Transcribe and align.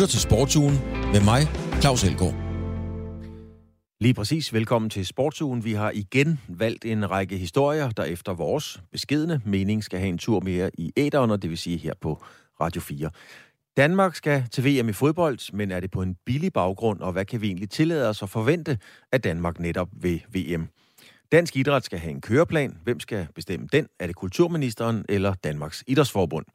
lytter 0.00 0.10
til 0.10 0.20
Sportsugen 0.20 0.74
med 1.12 1.24
mig, 1.24 1.42
Claus 1.80 2.04
Elgaard. 2.04 2.34
Lige 4.00 4.14
præcis. 4.14 4.52
Velkommen 4.52 4.90
til 4.90 5.06
Sportsugen. 5.06 5.64
Vi 5.64 5.72
har 5.72 5.90
igen 5.90 6.40
valgt 6.48 6.84
en 6.84 7.10
række 7.10 7.36
historier, 7.36 7.90
der 7.90 8.04
efter 8.04 8.32
vores 8.32 8.80
beskedende 8.92 9.40
mening 9.44 9.84
skal 9.84 9.98
have 9.98 10.08
en 10.08 10.18
tur 10.18 10.40
mere 10.40 10.70
i 10.78 10.92
æderen, 10.96 11.30
og 11.30 11.42
det 11.42 11.50
vil 11.50 11.58
sige 11.58 11.76
her 11.76 11.92
på 12.00 12.24
Radio 12.60 12.80
4. 12.80 13.10
Danmark 13.76 14.14
skal 14.14 14.44
til 14.50 14.64
VM 14.64 14.88
i 14.88 14.92
fodbold, 14.92 15.52
men 15.52 15.70
er 15.70 15.80
det 15.80 15.90
på 15.90 16.02
en 16.02 16.16
billig 16.26 16.52
baggrund, 16.52 17.00
og 17.00 17.12
hvad 17.12 17.24
kan 17.24 17.40
vi 17.40 17.46
egentlig 17.46 17.70
tillade 17.70 18.08
os 18.08 18.22
at 18.22 18.30
forvente 18.30 18.78
af 19.12 19.20
Danmark 19.20 19.60
netop 19.60 19.88
ved 19.92 20.18
VM? 20.28 20.68
Dansk 21.32 21.56
Idræt 21.56 21.84
skal 21.84 21.98
have 21.98 22.10
en 22.10 22.20
køreplan. 22.20 22.78
Hvem 22.84 23.00
skal 23.00 23.26
bestemme 23.34 23.68
den? 23.72 23.86
Er 23.98 24.06
det 24.06 24.16
kulturministeren 24.16 25.04
eller 25.08 25.34
Danmarks 25.34 25.84
Idrætsforbund? 25.86 26.46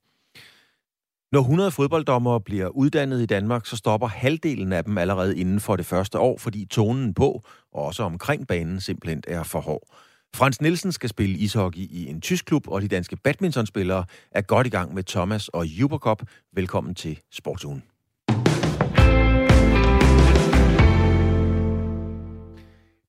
Når 1.31 1.39
100 1.39 1.71
fodbolddommere 1.71 2.41
bliver 2.41 2.67
uddannet 2.67 3.21
i 3.21 3.25
Danmark, 3.25 3.65
så 3.65 3.77
stopper 3.77 4.07
halvdelen 4.07 4.73
af 4.73 4.83
dem 4.83 4.97
allerede 4.97 5.37
inden 5.37 5.59
for 5.59 5.75
det 5.75 5.85
første 5.85 6.19
år, 6.19 6.37
fordi 6.37 6.65
tonen 6.65 7.13
på 7.13 7.41
og 7.73 7.85
også 7.85 8.03
omkring 8.03 8.47
banen 8.47 8.81
simpelthen 8.81 9.23
er 9.27 9.43
for 9.43 9.59
hård. 9.59 9.87
Frans 10.35 10.61
Nielsen 10.61 10.91
skal 10.91 11.09
spille 11.09 11.37
ishockey 11.37 11.79
i 11.79 12.07
en 12.07 12.21
tysk 12.21 12.45
klub, 12.45 12.67
og 12.67 12.81
de 12.81 12.87
danske 12.87 13.15
badmintonspillere 13.15 14.05
er 14.31 14.41
godt 14.41 14.67
i 14.67 14.69
gang 14.69 14.93
med 14.93 15.03
Thomas 15.03 15.47
og 15.47 15.65
Cup. 15.97 16.23
Velkommen 16.53 16.95
til 16.95 17.19
Sportsugen. 17.31 17.94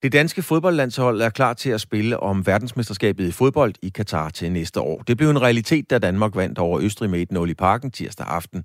Det 0.03 0.13
danske 0.13 0.43
fodboldlandshold 0.43 1.21
er 1.21 1.31
klar 1.31 1.53
til 1.53 1.71
at 1.71 1.81
spille 1.81 2.21
om 2.21 2.47
verdensmesterskabet 2.47 3.29
i 3.29 3.33
fodbold 3.33 3.75
i 3.83 3.89
Katar 3.89 4.31
til 4.31 4.53
næste 4.53 4.81
år. 4.81 5.03
Det 5.03 5.17
blev 5.17 5.31
en 5.31 5.43
realitet, 5.43 5.91
da 5.91 5.99
Danmark 5.99 6.37
vandt 6.37 6.59
over 6.59 6.81
Østrig 6.81 7.11
med 7.11 7.27
1-0 7.33 7.51
i 7.51 7.55
parken 7.55 7.91
tirsdag 7.91 8.27
aften. 8.27 8.65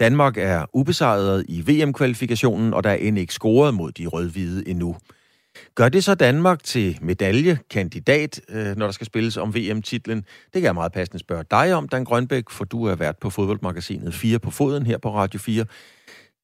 Danmark 0.00 0.36
er 0.36 0.64
ubesejret 0.72 1.44
i 1.48 1.60
VM-kvalifikationen, 1.60 2.74
og 2.74 2.84
der 2.84 2.90
er 2.90 2.94
end 2.94 3.18
ikke 3.18 3.34
scoret 3.34 3.74
mod 3.74 3.92
de 3.92 4.06
rødhvide 4.06 4.68
endnu. 4.68 4.96
Gør 5.74 5.88
det 5.88 6.04
så 6.04 6.14
Danmark 6.14 6.62
til 6.62 6.98
medaljekandidat, 7.02 8.40
øh, 8.48 8.76
når 8.76 8.86
der 8.86 8.92
skal 8.92 9.06
spilles 9.06 9.36
om 9.36 9.54
VM-titlen? 9.54 10.18
Det 10.18 10.52
kan 10.52 10.62
jeg 10.62 10.74
meget 10.74 10.92
passende 10.92 11.18
spørge 11.18 11.44
dig 11.50 11.74
om, 11.74 11.88
Dan 11.88 12.04
Grønbæk, 12.04 12.50
for 12.50 12.64
du 12.64 12.84
er 12.84 12.94
vært 12.94 13.18
på 13.18 13.30
fodboldmagasinet 13.30 14.14
4 14.14 14.38
på 14.38 14.50
foden 14.50 14.86
her 14.86 14.98
på 14.98 15.14
Radio 15.14 15.40
4. 15.40 15.64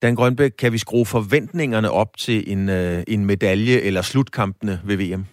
Dan 0.03 0.15
Grønbæk, 0.15 0.51
kan 0.59 0.73
vi 0.73 0.79
skrue 0.79 1.07
forventningerne 1.07 1.91
op 1.91 2.17
til 2.17 2.53
en, 2.53 2.69
øh, 2.69 3.03
en 3.09 3.25
medalje 3.25 3.81
eller 3.81 4.03
slutkampene 4.03 4.81
ved 4.85 4.97
VM? 4.97 5.25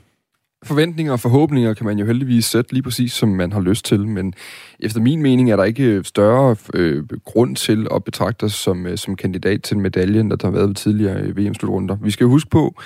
Forventninger 0.63 1.13
og 1.13 1.19
forhåbninger 1.19 1.73
kan 1.73 1.85
man 1.85 1.99
jo 1.99 2.05
heldigvis 2.05 2.45
sætte 2.45 2.73
lige 2.73 2.83
præcis, 2.83 3.13
som 3.13 3.29
man 3.29 3.53
har 3.53 3.61
lyst 3.61 3.85
til, 3.85 4.07
men 4.07 4.33
efter 4.79 4.99
min 4.99 5.21
mening 5.21 5.51
er 5.51 5.55
der 5.55 5.63
ikke 5.63 5.83
øh, 5.83 6.03
større 6.03 6.55
øh, 6.73 7.03
grund 7.25 7.55
til 7.55 7.87
at 7.95 8.03
betragte 8.03 8.43
os 8.43 8.53
som, 8.53 8.87
øh, 8.87 8.97
som 8.97 9.15
kandidat 9.15 9.63
til 9.63 9.75
en 9.75 9.81
medalje, 9.81 10.19
end 10.19 10.31
der 10.31 10.47
har 10.47 10.51
været 10.51 10.67
ved 10.67 10.75
tidligere 10.75 11.21
øh, 11.21 11.37
VM-slutrunder. 11.37 11.97
Vi 12.01 12.11
skal 12.11 12.27
huske 12.27 12.49
på, 12.49 12.81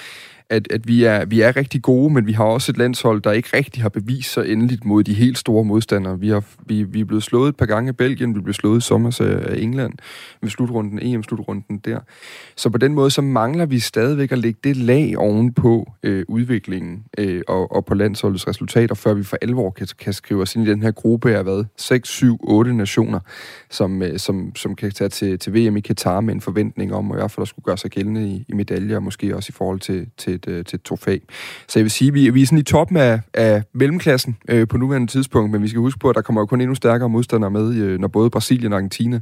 at, 0.50 0.68
at 0.72 0.88
vi, 0.88 1.04
er, 1.04 1.26
vi 1.26 1.42
er 1.42 1.56
rigtig 1.56 1.82
gode, 1.82 2.14
men 2.14 2.28
vi 2.28 2.32
har 2.32 2.44
også 2.44 2.72
et 2.72 2.78
landshold, 2.78 3.22
der 3.22 3.32
ikke 3.32 3.50
rigtig 3.54 3.82
har 3.82 3.90
bevist 3.90 4.34
sig 4.34 4.52
endeligt 4.52 4.86
mod 4.86 5.04
de 5.04 5.14
helt 5.14 5.38
store 5.38 5.64
modstandere. 5.64 6.20
Vi, 6.20 6.30
har, 6.30 6.44
vi, 6.66 6.84
vi 6.84 7.00
er 7.00 7.06
blevet 7.06 7.24
slået 7.24 7.50
et 7.50 7.56
par 7.56 7.66
gange 7.66 7.90
af 7.90 7.98
Belgien, 7.98 8.36
vi 8.36 8.42
blev 8.42 8.54
slået 8.54 8.78
i 8.78 8.82
sommer 8.82 9.22
af 9.22 9.58
England 9.58 9.94
med 10.42 10.50
slutrunden, 10.50 11.00
EM-slutrunden 11.02 11.78
der. 11.78 12.00
Så 12.56 12.70
på 12.70 12.78
den 12.78 12.94
måde, 12.94 13.12
så 13.12 13.22
mangler 13.22 13.66
vi 13.66 13.80
stadigvæk 13.80 14.32
at 14.32 14.38
lægge 14.38 14.60
det 14.64 14.78
lag 14.78 15.18
ovenpå 15.18 15.92
øh, 16.04 16.26
udviklingen 16.28 17.04
øh, 17.18 17.42
og, 17.48 17.72
og 17.72 17.86
på 17.86 17.94
landsholdets 17.94 18.48
resultater, 18.48 18.96
før 18.96 19.14
vi 19.14 19.24
for 19.24 19.38
alvor 19.42 19.70
kan, 19.70 19.88
kan 20.00 20.14
skrive 20.14 20.42
os 20.42 20.56
ind 20.56 20.68
i 20.68 20.70
den 20.72 20.84
her 20.84 20.92
gruppe 20.92 21.36
af, 21.36 21.44
hvad, 21.44 21.66
6, 21.78 22.10
7, 22.10 22.40
8 22.44 22.74
nationer, 22.74 23.20
som, 23.70 24.02
øh, 24.02 24.20
som, 24.20 24.56
som 24.56 24.76
kan 24.76 24.92
tage 24.92 25.10
til, 25.10 25.40
til 25.40 25.54
VM 25.54 25.78
i 25.78 25.82
Katar 25.82 26.22
med 26.22 26.34
en 26.34 26.42
forventning 26.42 26.94
om, 26.94 27.12
at 27.12 27.16
i 27.16 27.20
hvert 27.20 27.32
fald 27.32 27.42
at 27.42 27.48
skulle 27.48 27.64
gøre 27.64 27.78
sig 27.78 27.92
gældende 27.92 28.28
i, 28.28 28.46
i 28.48 28.54
medaljer, 28.54 28.96
og 28.96 29.04
måske 29.04 29.36
også 29.36 29.52
i 29.52 29.58
forhold 29.58 29.80
til, 29.80 30.08
til 30.18 30.39
et, 30.48 30.52
øh, 30.52 30.66
til 30.66 30.76
et 30.76 30.84
trofæ. 30.84 31.18
Så 31.68 31.80
jeg 31.80 31.84
vil 31.84 31.92
sige, 31.92 32.14
vi, 32.14 32.30
vi 32.30 32.42
er 32.42 32.46
sådan 32.46 32.60
i 32.60 32.64
toppen 32.64 32.98
af, 32.98 33.20
af 33.34 33.64
mellemklassen 33.74 34.38
øh, 34.50 34.68
på 34.68 34.78
nuværende 34.78 35.08
tidspunkt, 35.08 35.52
men 35.52 35.64
vi 35.64 35.68
skal 35.68 35.80
huske 35.80 36.00
på, 36.00 36.10
at 36.10 36.16
der 36.16 36.22
kommer 36.22 36.42
jo 36.42 36.46
kun 36.46 36.62
endnu 36.62 36.76
stærkere 36.76 37.10
modstandere 37.10 37.52
med, 37.52 37.76
øh, 37.76 38.00
når 38.00 38.08
både 38.08 38.30
Brasilien 38.30 38.74
og 38.74 38.78
Argentina 38.78 39.20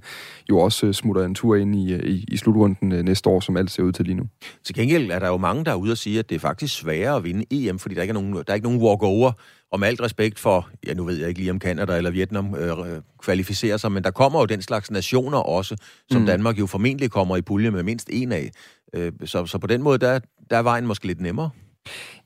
jo 0.50 0.60
også 0.60 0.86
øh, 0.86 0.94
smutter 0.94 1.26
en 1.26 1.36
tur 1.36 1.56
ind 1.56 1.76
i, 1.76 1.94
øh, 1.94 2.04
i, 2.04 2.26
i 2.28 2.38
slutrunden 2.38 2.92
øh, 2.92 3.04
næste 3.04 3.30
år, 3.30 3.40
som 3.40 3.58
alt 3.58 3.72
ser 3.72 3.84
ud 3.84 3.92
til 3.92 4.06
lige 4.06 4.16
nu. 4.16 4.24
Til 4.66 4.76
gengæld 4.76 5.12
er 5.12 5.20
der 5.20 5.28
jo 5.28 5.38
mange, 5.38 5.66
der 5.66 5.72
er 5.72 5.76
ude 5.76 5.92
og 5.92 5.98
sige, 5.98 6.20
at 6.20 6.30
det 6.30 6.36
er 6.36 6.40
faktisk 6.40 6.78
sværere 6.80 7.16
at 7.16 7.24
vinde 7.24 7.46
EM, 7.52 7.80
fordi 7.80 7.96
der 7.96 8.02
ikke 8.02 8.12
er 8.12 8.22
nogen, 8.22 8.34
der 8.34 8.44
er 8.48 8.54
ikke 8.54 8.68
nogen 8.68 8.82
walk-over 8.82 9.32
og 9.72 9.80
med 9.80 9.88
alt 9.88 10.02
respekt 10.02 10.40
for, 10.40 10.70
ja 10.88 10.94
nu 10.94 11.04
ved 11.04 11.18
jeg 11.18 11.28
ikke 11.28 11.40
lige 11.40 11.52
om 11.52 11.60
Canada 11.60 11.98
eller 11.98 12.12
Vietnam 12.12 12.56
øh, 12.56 13.02
kvalificerer 13.20 13.78
sig, 13.78 13.92
men 13.92 14.04
der 14.04 14.12
kommer 14.12 14.40
jo 14.40 14.46
den 14.46 14.62
slags 14.62 14.92
nationer 14.92 15.38
også, 15.38 15.76
som 16.12 16.22
mm. 16.22 16.28
Danmark 16.28 16.60
jo 16.60 16.66
formentlig 16.66 17.12
kommer 17.12 17.38
i 17.38 17.42
pulje 17.42 17.72
med 17.72 17.84
mindst 17.84 18.10
en 18.12 18.32
af. 18.32 18.52
Øh, 18.94 19.12
så, 19.26 19.46
så 19.46 19.58
på 19.58 19.68
den 19.68 19.82
måde, 19.82 19.98
der, 19.98 20.20
der 20.50 20.58
er 20.58 20.62
vejen 20.62 20.88
måske 20.88 21.08
lidt 21.08 21.22
nemmere. 21.22 21.50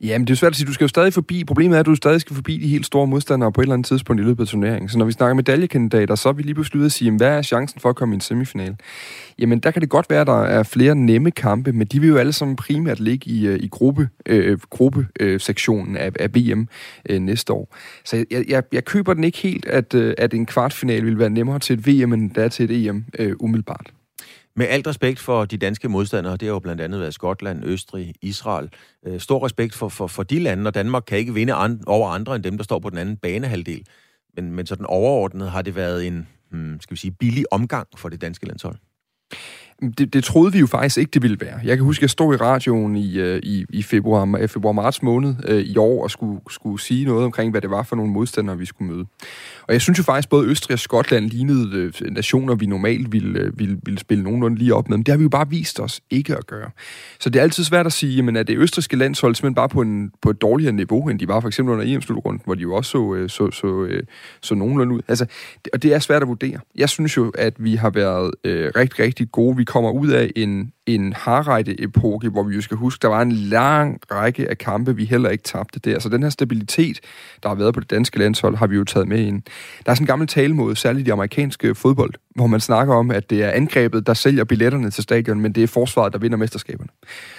Jamen, 0.04 0.28
det 0.28 0.34
er 0.34 0.38
svært 0.38 0.50
at 0.50 0.56
sige. 0.56 0.68
Du 0.68 0.74
skal 0.74 0.84
jo 0.84 0.88
stadig 0.88 1.14
forbi. 1.14 1.44
Problemet 1.44 1.76
er, 1.76 1.80
at 1.80 1.86
du 1.86 1.96
stadig 1.96 2.22
skal 2.22 2.36
forbi 2.36 2.58
de 2.58 2.68
helt 2.68 2.86
store 2.86 3.08
modstandere 3.08 3.52
på 3.52 3.62
et 3.62 3.66
eller 3.66 3.74
andet 3.74 3.88
tidspunkt 3.88 4.22
i 4.22 4.26
løbet 4.26 4.44
af 4.44 4.48
turneringen. 4.48 4.90
Så 4.90 4.98
når 4.98 5.06
vi 5.06 5.12
snakker 5.12 5.36
medaljekandidater, 5.36 6.16
så 6.16 6.30
er 6.30 6.34
vi 6.34 6.44
lige 6.44 6.54
pludselig 6.54 6.80
ude 6.80 6.86
at 6.86 6.92
sige, 6.92 7.12
hvad 7.12 7.28
er 7.28 7.42
chancen 7.42 7.80
for 7.80 7.90
at 7.90 7.96
komme 7.96 8.14
i 8.14 8.16
en 8.16 8.22
semifinal? 8.22 8.76
Jamen, 9.40 9.60
der 9.60 9.72
kan 9.72 9.82
det 9.82 9.90
godt 9.90 10.10
være, 10.10 10.22
at 10.22 10.28
der 10.28 10.42
er 10.42 10.64
flere 10.64 10.96
nemme 10.96 11.32
kampe, 11.32 11.72
men 11.72 11.88
de 11.88 12.00
vil 12.00 12.10
jo 12.10 12.18
alle 12.18 12.34
sammen 12.34 12.56
primært 12.56 13.00
ligge 13.00 13.30
i, 13.30 13.48
øh, 13.48 13.60
i 13.60 13.68
gruppe, 13.68 14.10
øh, 14.26 14.60
gruppesektionen 14.70 15.96
øh, 15.96 16.04
af, 16.04 16.12
af 16.20 16.32
BM 16.32 16.62
øh, 17.10 17.20
næste 17.20 17.54
år. 17.54 17.76
Så 18.06 18.26
jeg, 18.32 18.46
jeg, 18.48 18.64
jeg 18.72 18.86
køber 18.86 19.14
den 19.14 19.24
ikke 19.24 19.38
helt, 19.38 19.66
at, 19.66 19.94
øh, 19.94 20.14
at 20.18 20.34
en 20.34 20.46
kvartfinal 20.46 21.06
vil 21.06 21.20
være 21.20 21.30
nemmere 21.30 21.60
til 21.60 21.74
et 21.74 21.88
VM, 21.88 22.14
end 22.14 22.32
der 22.32 22.48
til 22.48 22.72
et 22.72 22.88
EM 22.88 23.06
øh, 23.20 23.36
umiddelbart. 23.40 23.92
Med 24.56 24.68
alt 24.68 24.88
respekt 24.88 25.20
for 25.20 25.46
de 25.46 25.58
danske 25.58 25.90
modstandere, 25.90 26.34
det 26.34 26.42
har 26.42 26.54
jo 26.54 26.60
blandt 26.60 26.82
andet 26.82 27.00
været 27.00 27.14
Skotland, 27.14 27.66
Østrig, 27.66 28.14
Israel. 28.22 28.70
Øh, 29.08 29.20
stor 29.20 29.46
respekt 29.46 29.76
for, 29.76 29.90
for, 29.90 30.08
for 30.08 30.24
de 30.24 30.40
lande, 30.40 30.68
og 30.68 30.74
Danmark 30.74 31.04
kan 31.08 31.18
ikke 31.18 31.34
vinde 31.34 31.54
an, 31.54 31.84
over 31.88 32.10
andre 32.10 32.36
end 32.36 32.44
dem, 32.44 32.58
der 32.58 32.64
står 32.64 32.80
på 32.80 32.90
den 32.90 32.98
anden 32.98 33.18
banehalvdel. 33.18 33.86
Men, 34.36 34.52
men 34.52 34.66
sådan 34.66 34.86
overordnet 34.86 35.52
har 35.52 35.62
det 35.62 35.76
været 35.76 36.08
en, 36.08 36.28
hmm, 36.52 36.80
skal 36.82 36.96
vi 36.96 37.00
sige, 37.00 37.12
billig 37.12 37.54
omgang 37.54 37.88
for 37.96 38.10
det 38.10 38.22
danske 38.22 38.46
landshold. 38.46 38.76
Det, 39.98 40.14
det 40.14 40.24
troede 40.24 40.52
vi 40.52 40.60
jo 40.60 40.68
faktisk 40.68 40.98
ikke, 40.98 41.10
det 41.10 41.22
ville 41.22 41.38
være. 41.42 41.60
Jeg 41.64 41.78
kan 41.78 41.86
huske, 41.86 42.04
jeg 42.04 42.10
stod 42.10 42.34
i 42.34 42.38
radioen 42.38 42.96
i, 42.96 43.20
øh, 43.20 43.40
i, 43.44 43.66
i 43.70 43.84
februar, 43.84 44.48
februar 44.48 44.72
marts 44.72 45.04
måned 45.04 45.36
øh, 45.48 45.62
i 45.62 45.78
år 45.78 46.04
og 46.04 46.12
skulle, 46.12 46.42
skulle 46.50 46.82
sige 46.82 47.06
noget 47.06 47.26
omkring, 47.26 47.52
hvad 47.52 47.62
det 47.62 47.70
var 47.70 47.84
for 47.84 47.96
nogle 47.96 48.12
modstandere, 48.12 48.58
vi 48.58 48.66
skulle 48.66 48.94
møde. 48.94 49.06
Og 49.68 49.74
jeg 49.74 49.82
synes 49.82 50.00
jo 50.00 50.04
faktisk, 50.04 50.30
både 50.30 50.48
Østrig 50.48 50.74
og 50.74 50.80
Skotland 50.80 51.30
lignede 51.30 51.78
øh, 51.78 52.12
nationer, 52.12 52.56
vi 52.56 52.66
normalt 52.66 53.12
ville, 53.12 53.40
øh, 53.40 53.60
ville, 53.60 53.78
ville 53.84 54.00
spille 54.00 54.24
nogenlunde 54.24 54.58
lige 54.58 54.76
op 54.76 54.90
med. 54.90 54.98
Men 54.98 55.04
det 55.04 55.12
har 55.12 55.18
vi 55.18 55.24
jo 55.24 55.30
bare 55.30 55.50
vist 55.50 55.80
os 55.80 56.02
ikke 56.10 56.38
at 56.38 56.48
gøre. 56.48 56.70
Så 57.20 57.30
det 57.30 57.40
er 57.40 57.44
altid 57.44 57.64
svært 57.64 57.86
at 57.86 57.94
sige, 57.94 58.22
men 58.24 58.36
at 58.36 58.48
det 58.48 58.58
østriske 58.58 58.96
landshold 58.96 59.36
simpelthen 59.36 59.56
bare 59.56 59.70
på, 59.70 59.82
en, 59.82 60.12
på 60.22 60.30
et 60.30 60.42
dårligere 60.42 60.74
niveau, 60.74 61.10
end 61.10 61.20
de 61.20 61.28
var 61.28 61.40
for 61.40 61.48
eksempel 61.48 61.74
under 61.74 61.96
EM-slutrunden, 61.96 62.42
hvor 62.46 62.56
de 62.56 62.62
jo 62.62 62.74
også 62.74 62.92
så, 62.92 63.14
øh, 63.14 63.30
så, 63.30 63.52
så, 63.52 63.52
så, 63.52 64.02
så 64.42 64.56
nogenlunde 64.56 64.96
ud. 64.96 65.02
Altså, 65.08 65.26
og 65.74 65.84
det 65.84 65.94
er 65.94 66.00
svært 66.00 66.22
at 66.22 66.28
vurdere. 66.28 66.60
Jeg 66.76 66.90
synes 66.90 67.18
jo, 67.18 67.30
at 67.30 67.54
vi 67.58 67.76
har 67.76 67.90
været 67.90 68.32
øh, 68.44 68.72
rigtig, 68.76 69.00
rigtig 69.00 69.32
gode. 69.32 69.58
Vi 69.58 69.64
kommer 69.72 69.92
ud 69.92 70.10
af 70.10 70.32
en, 70.36 70.72
en 70.86 71.14
harrejde-epoke, 71.14 72.30
hvor 72.30 72.44
vi 72.44 72.56
jo 72.56 72.62
skal 72.62 72.78
huske, 72.78 73.02
der 73.02 73.08
var 73.08 73.22
en 73.22 73.32
lang 73.32 74.00
række 74.12 74.50
af 74.50 74.58
kampe, 74.58 74.96
vi 74.96 75.06
heller 75.06 75.30
ikke 75.30 75.44
tabte 75.44 75.80
der. 75.80 76.00
Så 76.00 76.10
den 76.10 76.24
her 76.24 76.30
stabilitet, 76.30 77.00
der 77.44 77.50
har 77.50 77.56
været 77.56 77.74
på 77.74 77.80
det 77.80 77.90
danske 77.90 78.20
landshold, 78.20 78.56
har 78.56 78.68
vi 78.68 78.76
jo 78.76 78.84
taget 78.84 79.08
med 79.08 79.20
ind. 79.20 79.42
Der 79.86 79.92
er 79.92 79.96
sådan 79.96 80.04
en 80.04 80.08
gammel 80.08 80.28
talemåde, 80.28 80.76
særligt 80.76 81.08
i 81.08 81.12
amerikanske 81.12 81.76
fodbold, 81.76 82.14
hvor 82.36 82.48
man 82.48 82.60
snakker 82.60 82.94
om, 82.96 83.12
at 83.12 83.30
det 83.30 83.44
er 83.44 83.52
angrebet, 83.52 84.08
der 84.08 84.14
sælger 84.14 84.44
billetterne 84.44 84.90
til 84.90 85.04
stadion, 85.04 85.40
men 85.42 85.52
det 85.52 85.64
er 85.64 85.68
forsvaret, 85.68 86.14
der 86.14 86.20
vinder 86.20 86.38
mesterskaberne. 86.38 86.90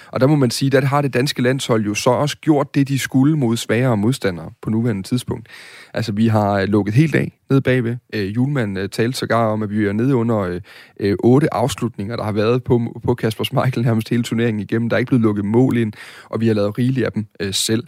Og 0.07 0.19
der 0.19 0.27
må 0.27 0.35
man 0.35 0.51
sige, 0.51 0.77
at 0.77 0.83
har 0.83 1.01
det 1.01 1.13
danske 1.13 1.41
landshold 1.41 1.85
jo 1.85 1.93
så 1.93 2.09
også 2.09 2.37
gjort 2.37 2.75
det, 2.75 2.87
de 2.87 2.99
skulle 2.99 3.37
mod 3.37 3.57
svagere 3.57 3.97
modstandere 3.97 4.51
på 4.61 4.69
nuværende 4.69 5.03
tidspunkt. 5.03 5.47
Altså, 5.93 6.11
vi 6.11 6.27
har 6.27 6.51
øh, 6.53 6.67
lukket 6.67 6.93
helt 6.93 7.15
af 7.15 7.31
nede 7.49 7.61
bagved. 7.61 7.95
Øh, 8.13 8.35
Julemand 8.35 8.79
øh, 8.79 8.89
talte 8.89 9.17
sågar 9.17 9.47
om, 9.47 9.63
at 9.63 9.69
vi 9.69 9.85
er 9.85 9.91
nede 9.91 10.15
under 10.15 10.39
øh, 10.39 10.61
øh, 10.99 11.15
otte 11.23 11.53
afslutninger, 11.53 12.15
der 12.15 12.23
har 12.23 12.31
været 12.31 12.63
på, 12.63 13.01
på 13.03 13.13
Kasper 13.13 13.43
Schmeichel 13.43 13.83
nærmest 13.83 14.09
hele 14.09 14.23
turneringen 14.23 14.59
igennem. 14.61 14.89
Der 14.89 14.95
er 14.95 14.99
ikke 14.99 15.09
blevet 15.09 15.23
lukket 15.23 15.45
mål 15.45 15.77
ind, 15.77 15.93
og 16.29 16.41
vi 16.41 16.47
har 16.47 16.53
lavet 16.53 16.77
rigeligt 16.77 17.05
af 17.05 17.11
dem 17.11 17.25
øh, 17.39 17.53
selv. 17.53 17.83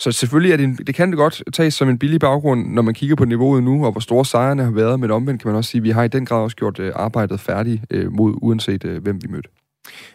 Så 0.00 0.12
selvfølgelig 0.12 0.52
er 0.52 0.56
det, 0.56 0.64
en, 0.64 0.74
det 0.74 0.94
kan 0.94 1.08
det 1.08 1.16
godt 1.16 1.42
tages 1.52 1.74
som 1.74 1.88
en 1.88 1.98
billig 1.98 2.20
baggrund, 2.20 2.66
når 2.66 2.82
man 2.82 2.94
kigger 2.94 3.16
på 3.16 3.24
niveauet 3.24 3.62
nu, 3.62 3.84
og 3.84 3.92
hvor 3.92 4.00
store 4.00 4.24
sejrene 4.24 4.62
har 4.62 4.70
været, 4.70 5.00
men 5.00 5.10
omvendt 5.10 5.42
kan 5.42 5.48
man 5.48 5.56
også 5.56 5.70
sige, 5.70 5.78
at 5.78 5.84
vi 5.84 5.90
har 5.90 6.02
i 6.02 6.08
den 6.08 6.26
grad 6.26 6.42
også 6.42 6.56
gjort 6.56 6.78
øh, 6.78 6.92
arbejdet 6.94 7.40
færdigt 7.40 7.82
øh, 7.90 8.12
mod, 8.12 8.34
uanset 8.42 8.84
øh, 8.84 9.02
hvem 9.02 9.22
vi 9.22 9.28
mødte. 9.28 9.48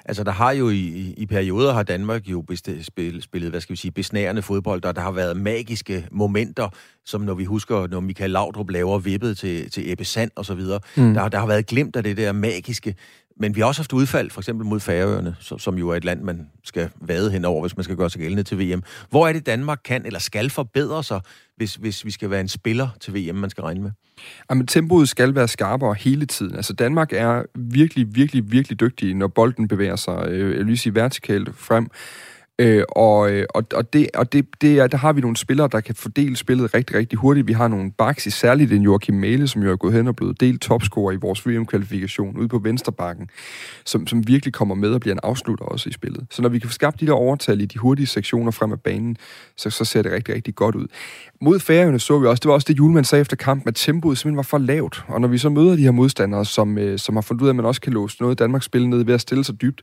Altså, 0.06 0.24
der 0.24 0.32
har 0.32 0.52
jo 0.52 0.70
i, 0.70 1.14
i 1.18 1.26
perioder 1.26 1.74
har 1.74 1.84
Danmark 1.84 2.28
jo 2.28 2.46
spillet, 2.82 3.24
spillet, 3.24 3.50
hvad 3.50 3.62
skal 3.62 3.74
vi 3.74 3.78
sige, 3.78 3.92
besnærende 3.92 4.42
fodbold, 4.42 4.86
og 4.86 4.96
der 4.96 5.02
har 5.02 5.12
været 5.12 5.38
magiske 5.38 6.08
momenter 6.12 6.70
som 7.06 7.22
når 7.22 7.34
vi 7.34 7.46
husker, 7.46 7.88
når 7.88 8.00
Michael 8.00 8.32
Laudrup 8.32 8.70
laver 8.70 9.00
vippet 9.00 9.38
til, 9.38 9.72
til 9.72 9.92
Ebbe 9.92 10.06
Sand 10.06 10.32
og 10.36 10.46
så 10.46 10.54
videre. 10.54 10.80
Mm. 10.98 11.14
Der, 11.14 11.30
der 11.30 11.40
har 11.40 11.48
været 11.48 11.66
glemt 11.66 11.96
af 11.96 12.04
det 12.04 12.18
der 12.18 12.32
magiske. 12.32 12.96
Men 13.38 13.56
vi 13.56 13.62
har 13.62 13.68
også 13.68 13.82
haft 13.82 13.94
udfald, 13.94 14.30
for 14.30 14.42
eksempel 14.42 14.66
mod 14.66 14.80
Færøerne, 14.80 15.36
som, 15.40 15.60
som 15.60 15.78
jo 15.78 15.90
er 15.90 15.96
et 15.96 16.06
land, 16.06 16.22
man 16.22 16.50
skal 16.64 16.90
vade 17.02 17.32
henover, 17.32 17.62
hvis 17.62 17.78
man 17.78 17.84
skal 17.84 17.96
gøre 17.96 18.10
sig 18.10 18.22
gældende 18.22 18.44
til 18.44 18.60
VM. 18.60 18.84
Hvor 19.10 19.28
er 19.28 19.34
det, 19.34 19.46
Danmark 19.46 19.80
kan 19.86 20.06
eller 20.06 20.20
skal 20.20 20.50
forbedre 20.50 21.04
sig, 21.04 21.22
hvis, 21.64 21.76
hvis 21.76 22.06
vi 22.06 22.12
skal 22.12 22.30
være 22.30 22.42
en 22.42 22.48
spiller 22.48 22.88
til 23.00 23.14
VM, 23.14 23.36
man 23.36 23.50
skal 23.50 23.62
regne 23.62 23.82
med? 23.82 23.92
Jamen, 24.50 24.68
tempoet 24.68 25.10
skal 25.10 25.36
være 25.36 25.48
skarpere 25.48 25.94
hele 25.94 26.26
tiden. 26.26 26.56
Altså, 26.56 26.74
Danmark 26.74 27.14
er 27.14 27.44
virkelig, 27.56 28.16
virkelig, 28.16 28.52
virkelig 28.52 28.80
dygtig, 28.80 29.16
når 29.16 29.28
bolden 29.28 29.68
bevæger 29.68 29.96
sig, 29.96 30.28
øh, 30.28 30.58
jeg 30.58 30.68
vil 30.68 30.78
sige, 30.78 30.96
vertikalt 30.96 31.50
frem. 31.56 31.90
Øh, 32.60 32.84
og 32.90 33.32
øh, 33.32 33.46
og, 33.50 33.64
og, 33.74 33.94
det, 33.94 34.10
og 34.14 34.34
det, 34.34 34.46
det 34.62 34.80
er, 34.80 34.88
der 34.88 34.98
har 34.98 35.14
vi 35.14 35.22
nogle 35.22 35.38
spillere, 35.38 35.70
der 35.72 35.82
kan 35.82 35.96
fordele 35.96 36.36
spillet 36.36 36.74
rigtig, 36.74 36.96
rigtig 36.96 37.20
hurtigt. 37.20 37.48
Vi 37.48 37.54
har 37.54 37.68
nogle 37.68 37.92
backs, 37.92 38.34
særligt 38.34 38.72
en 38.72 38.82
Joachim 38.82 39.16
Mæle, 39.16 39.48
som 39.48 39.64
jo 39.64 39.72
er 39.72 39.76
gået 39.76 39.94
hen 39.94 40.08
og 40.08 40.16
blevet 40.16 40.40
delt 40.40 40.62
topscorer 40.62 41.12
i 41.12 41.16
vores 41.16 41.48
VM-kvalifikation 41.48 42.38
ude 42.38 42.48
på 42.48 42.60
venstrebakken, 42.60 43.30
som, 43.86 44.08
som 44.08 44.28
virkelig 44.28 44.54
kommer 44.54 44.76
med 44.76 44.90
og 44.90 45.02
bliver 45.02 45.14
en 45.14 45.20
afslutter 45.24 45.66
også 45.66 45.90
i 45.90 45.92
spillet. 45.92 46.26
Så 46.30 46.42
når 46.42 46.50
vi 46.50 46.60
kan 46.60 46.70
få 46.70 46.74
skabt 46.74 47.00
de 47.00 47.06
der 47.06 47.14
overtal 47.14 47.62
i 47.62 47.66
de 47.66 47.80
hurtige 47.80 48.08
sektioner 48.08 48.52
frem 48.52 48.72
af 48.72 48.82
banen, 48.82 49.18
så, 49.58 49.70
så 49.70 49.86
ser 49.86 50.02
det 50.02 50.12
rigtig, 50.12 50.36
rigtig 50.36 50.56
godt 50.56 50.76
ud. 50.76 50.88
Mod 51.44 51.60
Færøerne 51.60 52.00
så 52.00 52.20
vi 52.20 52.28
også, 52.28 52.42
det 52.42 52.48
var 52.48 52.54
også 52.54 52.66
det 52.70 52.78
Julemand 52.78 53.06
sagde 53.06 53.22
efter 53.22 53.36
kampen, 53.36 53.68
at 53.68 53.76
tempoet 53.76 54.18
simpelthen 54.18 54.38
var 54.38 54.44
for 54.44 54.58
lavt. 54.58 55.06
Og 55.08 55.22
når 55.22 55.28
vi 55.28 55.38
så 55.38 55.50
møder 55.50 55.76
de 55.76 55.82
her 55.82 55.92
modstandere, 55.92 56.46
som, 56.46 56.78
øh, 56.78 57.00
som 57.00 57.16
har 57.16 57.22
fundet 57.22 57.42
ud 57.42 57.48
af, 57.48 57.52
at 57.52 57.56
man 57.56 57.66
også 57.66 57.82
kan 57.82 57.94
låse 57.94 58.18
noget 58.22 58.40
Danmarks 58.40 58.66
spil 58.66 58.90
ned 58.90 59.04
ved 59.04 59.14
at 59.14 59.22
stille 59.22 59.44
sig 59.44 59.62
dybt, 59.62 59.82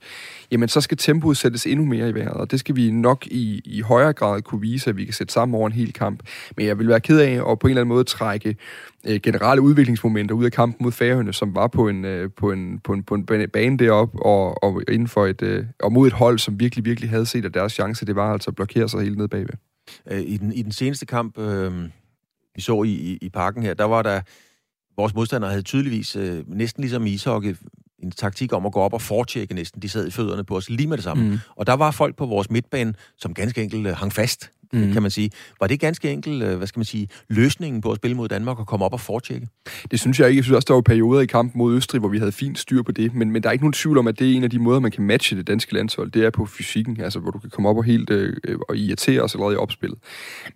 jamen 0.50 0.68
så 0.68 0.80
skal 0.80 0.96
tempoet 0.96 1.36
sættes 1.36 1.66
endnu 1.66 1.84
mere 1.84 2.08
i 2.08 2.14
vejret, 2.14 2.34
og 2.34 2.50
det 2.50 2.60
skal 2.60 2.76
vi 2.76 2.90
nok 2.90 3.26
i, 3.26 3.60
i 3.64 3.80
højere 3.80 4.12
grad 4.12 4.42
kunne 4.42 4.60
vise, 4.60 4.90
at 4.90 4.96
vi 4.96 5.04
kan 5.04 5.14
sætte 5.14 5.32
sammen 5.32 5.54
over 5.54 5.66
en 5.66 5.72
hel 5.72 5.92
kamp. 5.92 6.22
Men 6.56 6.66
jeg 6.66 6.78
vil 6.78 6.88
være 6.88 7.00
ked 7.00 7.18
af 7.18 7.50
at 7.50 7.58
på 7.58 7.66
en 7.66 7.70
eller 7.70 7.80
anden 7.80 7.94
måde 7.94 8.04
trække 8.04 8.56
øh, 9.06 9.20
generelle 9.22 9.62
udviklingsmomenter 9.62 10.34
ud 10.34 10.44
af 10.44 10.52
kampen 10.52 10.84
mod 10.84 10.92
Færøerne, 10.92 11.32
som 11.32 11.54
var 11.54 11.66
på 11.66 11.88
en, 11.88 12.04
øh, 12.04 12.30
på 12.36 12.52
en, 12.52 12.78
på 12.84 12.92
en, 12.92 13.04
på 13.04 13.14
en 13.14 13.48
bane 13.52 13.76
deroppe, 13.78 14.22
og, 14.22 14.64
og 14.64 14.82
inden 14.88 15.08
for 15.08 15.26
et, 15.26 15.42
øh, 15.42 15.64
og 15.82 15.92
mod 15.92 16.06
et 16.06 16.12
hold, 16.12 16.38
som 16.38 16.60
virkelig, 16.60 16.84
virkelig 16.84 17.10
havde 17.10 17.26
set, 17.26 17.44
at 17.44 17.54
deres 17.54 17.72
chance, 17.72 18.06
det 18.06 18.16
var 18.16 18.32
altså 18.32 18.50
at 18.50 18.54
blokere 18.54 18.88
sig 18.88 19.00
helt 19.00 19.18
ned 19.18 19.28
bagved. 19.28 19.69
Øh, 20.10 20.20
I 20.20 20.36
den, 20.36 20.52
I 20.52 20.62
den 20.62 20.72
seneste 20.72 21.06
kamp, 21.06 21.38
øh, 21.38 21.90
vi 22.54 22.60
så 22.60 22.82
i, 22.82 22.90
i, 22.90 23.18
i 23.22 23.28
parken 23.28 23.62
her, 23.62 23.74
der 23.74 23.84
var 23.84 24.02
der, 24.02 24.20
vores 24.96 25.14
modstandere 25.14 25.50
havde 25.50 25.62
tydeligvis, 25.62 26.16
øh, 26.16 26.44
næsten 26.46 26.80
ligesom 26.80 27.06
i 27.06 27.10
ishockey, 27.10 27.56
en 27.98 28.10
taktik 28.10 28.52
om 28.52 28.66
at 28.66 28.72
gå 28.72 28.80
op 28.80 28.92
og 28.92 29.02
fortjekke 29.02 29.54
næsten. 29.54 29.82
De 29.82 29.88
sad 29.88 30.06
i 30.06 30.10
fødderne 30.10 30.44
på 30.44 30.56
os 30.56 30.70
lige 30.70 30.86
med 30.86 30.96
det 30.96 31.04
samme. 31.04 31.30
Mm. 31.30 31.38
Og 31.56 31.66
der 31.66 31.72
var 31.72 31.90
folk 31.90 32.16
på 32.16 32.26
vores 32.26 32.50
midtbane, 32.50 32.94
som 33.16 33.34
ganske 33.34 33.62
enkelt 33.62 33.86
øh, 33.86 33.96
hang 33.96 34.12
fast, 34.12 34.50
mm. 34.72 34.92
kan 34.92 35.02
man 35.02 35.10
sige. 35.10 35.30
Var 35.60 35.66
det 35.66 35.80
ganske 35.80 36.10
enkelt, 36.10 36.42
øh, 36.42 36.56
hvad 36.56 36.66
skal 36.66 36.78
man 36.78 36.84
sige, 36.84 37.08
løsningen 37.28 37.80
på 37.80 37.90
at 37.90 37.96
spille 37.96 38.16
mod 38.16 38.28
Danmark 38.28 38.58
og 38.58 38.66
komme 38.66 38.84
op 38.84 38.92
og 38.92 39.00
fortjekke? 39.00 39.48
Det 39.90 40.00
synes 40.00 40.20
jeg 40.20 40.28
ikke. 40.28 40.38
Jeg 40.38 40.44
synes 40.44 40.56
også, 40.56 40.66
der 40.68 40.74
var 40.74 40.80
perioder 40.80 41.20
i 41.20 41.26
kampen 41.26 41.58
mod 41.58 41.76
Østrig, 41.76 41.98
hvor 41.98 42.08
vi 42.08 42.18
havde 42.18 42.32
fint 42.32 42.58
styr 42.58 42.82
på 42.82 42.92
det. 42.92 43.14
Men, 43.14 43.30
men 43.30 43.42
der 43.42 43.48
er 43.48 43.52
ikke 43.52 43.64
nogen 43.64 43.72
tvivl 43.72 43.98
om, 43.98 44.06
at 44.06 44.18
det 44.18 44.30
er 44.30 44.36
en 44.36 44.44
af 44.44 44.50
de 44.50 44.58
måder, 44.58 44.80
man 44.80 44.90
kan 44.90 45.04
matche 45.04 45.36
det 45.36 45.46
danske 45.46 45.74
landshold. 45.74 46.10
Det 46.10 46.24
er 46.24 46.30
på 46.30 46.46
fysikken, 46.46 47.00
altså 47.00 47.18
hvor 47.18 47.30
du 47.30 47.38
kan 47.38 47.50
komme 47.50 47.68
op 47.68 47.76
og 47.76 47.84
helt 47.84 48.10
øh, 48.10 48.36
og 48.68 48.76
irritere 48.76 49.22
os 49.22 49.34
allerede 49.34 49.54
i 49.54 49.56
opspillet. 49.56 49.98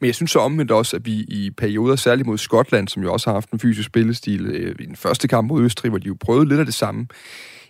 Men 0.00 0.06
jeg 0.06 0.14
synes 0.14 0.31
så 0.31 0.38
omvendt 0.38 0.70
også, 0.70 0.96
at 0.96 1.06
vi 1.06 1.12
i 1.12 1.50
perioder, 1.56 1.96
særligt 1.96 2.26
mod 2.26 2.38
Skotland, 2.38 2.88
som 2.88 3.02
jo 3.02 3.12
også 3.12 3.31
har 3.31 3.34
haft 3.34 3.50
en 3.50 3.58
fysisk 3.58 3.87
spillestil 3.87 4.46
øh, 4.46 4.75
i 4.81 4.87
den 4.87 4.96
første 4.96 5.28
kamp 5.28 5.49
mod 5.49 5.62
Østrig, 5.62 5.90
hvor 5.90 5.99
de 5.99 6.06
jo 6.06 6.17
prøvede 6.20 6.49
lidt 6.49 6.60
af 6.60 6.67
det 6.67 6.75
samme, 6.75 7.06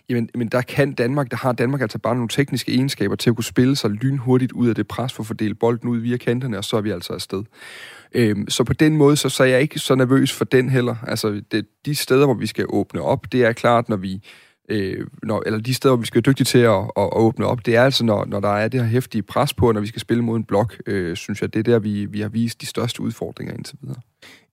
jamen, 0.09 0.29
men 0.35 0.47
der 0.47 0.61
kan 0.61 0.93
Danmark, 0.93 1.31
der 1.31 1.37
har 1.37 1.53
Danmark 1.53 1.81
altså 1.81 1.97
bare 1.97 2.15
nogle 2.15 2.29
tekniske 2.29 2.71
egenskaber 2.71 3.15
til 3.15 3.29
at 3.29 3.35
kunne 3.35 3.43
spille 3.43 3.75
sig 3.75 3.89
lynhurtigt 3.89 4.51
ud 4.51 4.69
af 4.69 4.75
det 4.75 4.87
pres 4.87 5.13
for 5.13 5.23
at 5.23 5.27
fordele 5.27 5.55
bolden 5.55 5.89
ud 5.89 5.97
via 5.97 6.17
kanterne, 6.17 6.57
og 6.57 6.63
så 6.63 6.77
er 6.77 6.81
vi 6.81 6.89
altså 6.89 7.13
afsted. 7.13 7.43
Øhm, 8.13 8.49
så 8.49 8.63
på 8.63 8.73
den 8.73 8.97
måde, 8.97 9.17
så, 9.17 9.29
så 9.29 9.43
er 9.43 9.47
jeg 9.47 9.61
ikke 9.61 9.79
så 9.79 9.95
nervøs 9.95 10.33
for 10.33 10.45
den 10.45 10.69
heller. 10.69 10.95
Altså, 11.07 11.41
det, 11.51 11.65
de 11.85 11.95
steder, 11.95 12.25
hvor 12.25 12.33
vi 12.33 12.47
skal 12.47 12.65
åbne 12.69 13.01
op, 13.01 13.31
det 13.31 13.45
er 13.45 13.53
klart, 13.53 13.89
når 13.89 13.97
vi 13.97 14.21
øh, 14.69 15.07
når, 15.23 15.43
eller 15.45 15.59
de 15.59 15.73
steder, 15.73 15.95
hvor 15.95 16.01
vi 16.01 16.05
skal 16.05 16.17
være 16.17 16.31
dygtige 16.31 16.45
til 16.45 16.57
at, 16.57 16.71
at, 16.71 17.03
at 17.03 17.09
åbne 17.17 17.45
op, 17.45 17.65
det 17.65 17.75
er 17.75 17.83
altså, 17.83 18.05
når, 18.05 18.25
når 18.25 18.39
der 18.39 18.49
er 18.49 18.67
det 18.67 18.79
her 18.79 18.87
hæftige 18.87 19.21
pres 19.21 19.53
på, 19.53 19.71
når 19.71 19.81
vi 19.81 19.87
skal 19.87 20.01
spille 20.01 20.23
mod 20.23 20.37
en 20.37 20.43
blok, 20.43 20.75
øh, 20.85 21.15
synes 21.15 21.41
jeg, 21.41 21.53
det 21.53 21.59
er 21.59 21.63
der, 21.63 21.79
vi, 21.79 22.05
vi 22.05 22.21
har 22.21 22.29
vist 22.29 22.61
de 22.61 22.65
største 22.65 23.01
udfordringer 23.01 23.53
indtil 23.53 23.77
videre. 23.81 23.99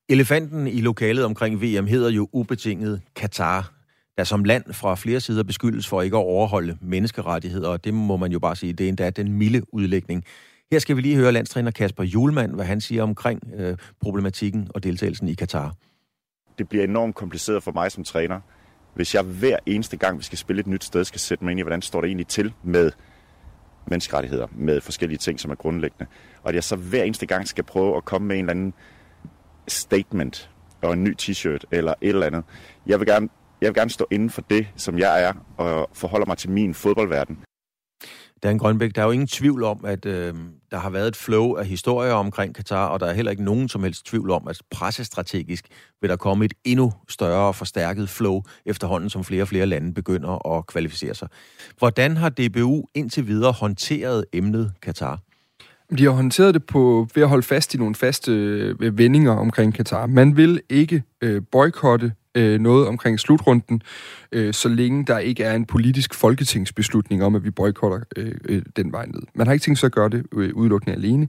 Elefanten 0.09 0.67
i 0.67 0.81
lokalet 0.81 1.25
omkring 1.25 1.63
VM 1.63 1.87
hedder 1.87 2.11
jo 2.11 2.29
ubetinget 2.33 3.01
Katar 3.17 3.73
der 4.19 4.25
som 4.25 4.45
land 4.45 4.73
fra 4.73 4.95
flere 4.95 5.21
sider 5.21 5.43
beskyldes 5.43 5.89
for 5.89 6.03
ikke 6.03 6.17
at 6.17 6.23
overholde 6.23 6.79
menneskerettigheder, 6.81 7.69
og 7.69 7.85
det 7.85 7.95
må 7.95 8.17
man 8.17 8.33
jo 8.33 8.39
bare 8.39 8.57
sige, 8.57 8.73
det 8.73 8.85
er 8.85 8.89
endda 8.89 9.11
den 9.11 9.33
milde 9.33 9.75
udlægning. 9.75 10.25
Her 10.73 10.79
skal 10.79 10.97
vi 10.97 11.01
lige 11.01 11.17
høre 11.17 11.33
landstræner 11.33 11.71
Kasper 11.71 12.05
Julemand, 12.05 12.55
hvad 12.55 12.65
han 12.65 12.81
siger 12.81 13.03
omkring 13.03 13.41
øh, 13.57 13.77
problematikken 14.01 14.69
og 14.75 14.83
deltagelsen 14.83 15.29
i 15.29 15.35
Katar. 15.35 15.75
Det 16.59 16.69
bliver 16.69 16.85
enormt 16.85 17.15
kompliceret 17.15 17.63
for 17.63 17.73
mig 17.73 17.93
som 17.93 18.05
træner, 18.05 18.41
hvis 18.95 19.15
jeg 19.15 19.23
hver 19.23 19.57
eneste 19.67 19.97
gang, 19.97 20.19
vi 20.19 20.25
skal 20.25 20.39
spille 20.39 20.61
et 20.61 20.67
nyt 20.67 20.85
sted, 20.85 21.05
skal 21.05 21.21
sætte 21.21 21.45
mig 21.45 21.51
ind 21.51 21.61
i, 21.61 21.63
hvordan 21.63 21.83
står 21.83 22.01
det 22.01 22.09
egentlig 22.09 22.27
til 22.27 22.53
med 22.63 22.91
menneskerettigheder, 23.87 24.47
med 24.53 24.81
forskellige 24.81 25.19
ting, 25.19 25.41
som 25.41 25.51
er 25.51 25.55
grundlæggende. 25.55 26.07
Og 26.43 26.49
at 26.49 26.55
jeg 26.55 26.65
så 26.65 26.77
hver 26.77 27.03
eneste 27.03 27.27
gang 27.27 27.49
skal 27.49 27.65
prøve 27.65 27.97
at 27.97 28.05
komme 28.05 28.29
med 28.29 28.37
en 28.37 28.45
eller 28.45 28.51
anden 28.51 28.75
statement 29.69 30.51
og 30.83 30.93
en 30.93 31.05
ny 31.05 31.17
t-shirt 31.23 31.61
eller 31.71 31.95
et 32.01 32.09
eller 32.09 32.27
andet. 32.27 32.45
Jeg 32.87 32.99
vil 33.01 33.07
gerne 33.07 33.29
jeg 33.63 33.69
vil 33.69 33.75
gerne 33.75 33.91
stå 33.91 34.07
inden 34.11 34.31
for 34.31 34.43
det, 34.51 34.67
som 34.77 34.99
jeg 34.99 35.25
er, 35.25 35.33
og 35.57 35.89
forholde 35.93 36.27
mig 36.27 36.39
til 36.39 36.51
min 36.51 36.75
fodboldverden. 36.75 37.39
Dan 38.43 38.59
Grønbæk, 38.59 38.95
der 38.95 39.01
er 39.01 39.07
jo 39.07 39.11
ingen 39.11 39.27
tvivl 39.27 39.63
om, 39.63 39.85
at 39.85 40.07
øh, 40.07 40.35
der 40.71 40.79
har 40.79 40.91
været 40.91 41.09
et 41.09 41.17
flow 41.17 41.55
af 41.55 41.67
historier 41.67 42.13
omkring 42.13 42.55
Katar, 42.55 42.87
og 42.87 43.01
der 43.01 43.07
er 43.07 43.13
heller 43.13 43.31
ikke 43.31 43.45
nogen 43.45 43.69
som 43.69 43.83
helst 43.83 44.07
tvivl 44.07 44.31
om, 44.31 44.49
at 44.49 44.61
pressestrategisk 44.71 45.67
vil 46.01 46.11
der 46.11 46.17
komme 46.17 46.45
et 46.45 46.53
endnu 46.65 46.93
større 47.09 47.47
og 47.47 47.55
forstærket 47.55 48.09
flow 48.09 48.43
efterhånden, 48.67 49.11
som 49.11 49.25
flere 49.25 49.43
og 49.43 49.49
flere 49.49 49.67
lande 49.67 49.95
begynder 49.95 50.57
at 50.57 50.67
kvalificere 50.67 51.15
sig. 51.15 51.29
Hvordan 51.79 52.17
har 52.17 52.29
DBU 52.29 52.85
indtil 52.95 53.27
videre 53.27 53.53
håndteret 53.53 54.25
emnet 54.33 54.73
Katar? 54.83 55.19
De 55.99 56.05
har 56.05 56.11
håndteret 56.11 56.55
det 56.55 56.67
på, 56.67 57.09
ved 57.15 57.23
at 57.23 57.29
holde 57.29 57.43
fast 57.43 57.75
i 57.75 57.79
nogle 57.79 57.95
faste 57.95 58.33
øh, 58.33 58.99
vendinger 58.99 59.33
omkring 59.33 59.75
Katar. 59.75 60.07
Man 60.07 60.37
vil 60.37 60.61
ikke 60.71 61.03
øh, 61.21 61.43
boykotte 61.53 62.13
øh, 62.35 62.61
noget 62.61 62.89
omkring 62.89 63.21
slutrunden, 63.21 63.83
øh, 64.33 64.55
så 64.55 64.69
længe 64.69 65.05
der 65.07 65.19
ikke 65.19 65.45
er 65.45 65.55
en 65.55 65.65
politisk 65.65 66.15
folketingsbeslutning 66.15 67.25
om, 67.25 67.35
at 67.35 67.45
vi 67.45 67.51
boykotter 67.51 68.01
øh, 68.17 68.35
øh, 68.45 68.63
den 68.77 68.93
vej 68.93 69.07
ned. 69.07 69.23
Man 69.35 69.47
har 69.47 69.53
ikke 69.53 69.65
tænkt 69.65 69.81
sig 69.81 69.87
at 69.87 69.93
gøre 69.93 70.09
det 70.09 70.27
øh, 70.33 70.55
udelukkende 70.55 70.97
alene. 70.97 71.29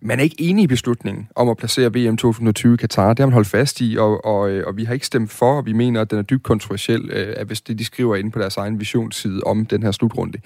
Man 0.00 0.18
er 0.18 0.22
ikke 0.22 0.36
enig 0.38 0.64
i 0.64 0.66
beslutningen 0.66 1.28
om 1.36 1.48
at 1.48 1.56
placere 1.56 1.94
VM 1.94 2.16
2020 2.16 2.74
i 2.74 2.76
Katar. 2.76 3.08
Det 3.08 3.18
har 3.18 3.26
man 3.26 3.32
holdt 3.32 3.48
fast 3.48 3.80
i, 3.80 3.96
og, 3.98 4.24
og, 4.24 4.50
øh, 4.50 4.66
og 4.66 4.76
vi 4.76 4.84
har 4.84 4.94
ikke 4.94 5.06
stemt 5.06 5.30
for, 5.30 5.56
og 5.56 5.66
vi 5.66 5.72
mener, 5.72 6.00
at 6.00 6.10
den 6.10 6.18
er 6.18 6.22
dybt 6.22 6.42
kontroversiel, 6.42 7.10
øh, 7.10 7.46
hvis 7.46 7.60
det 7.60 7.78
de 7.78 7.84
skriver 7.84 8.16
inde 8.16 8.30
på 8.30 8.38
deres 8.38 8.56
egen 8.56 8.80
visionsside 8.80 9.40
om 9.46 9.66
den 9.66 9.82
her 9.82 9.90
slutrunde. 9.90 10.38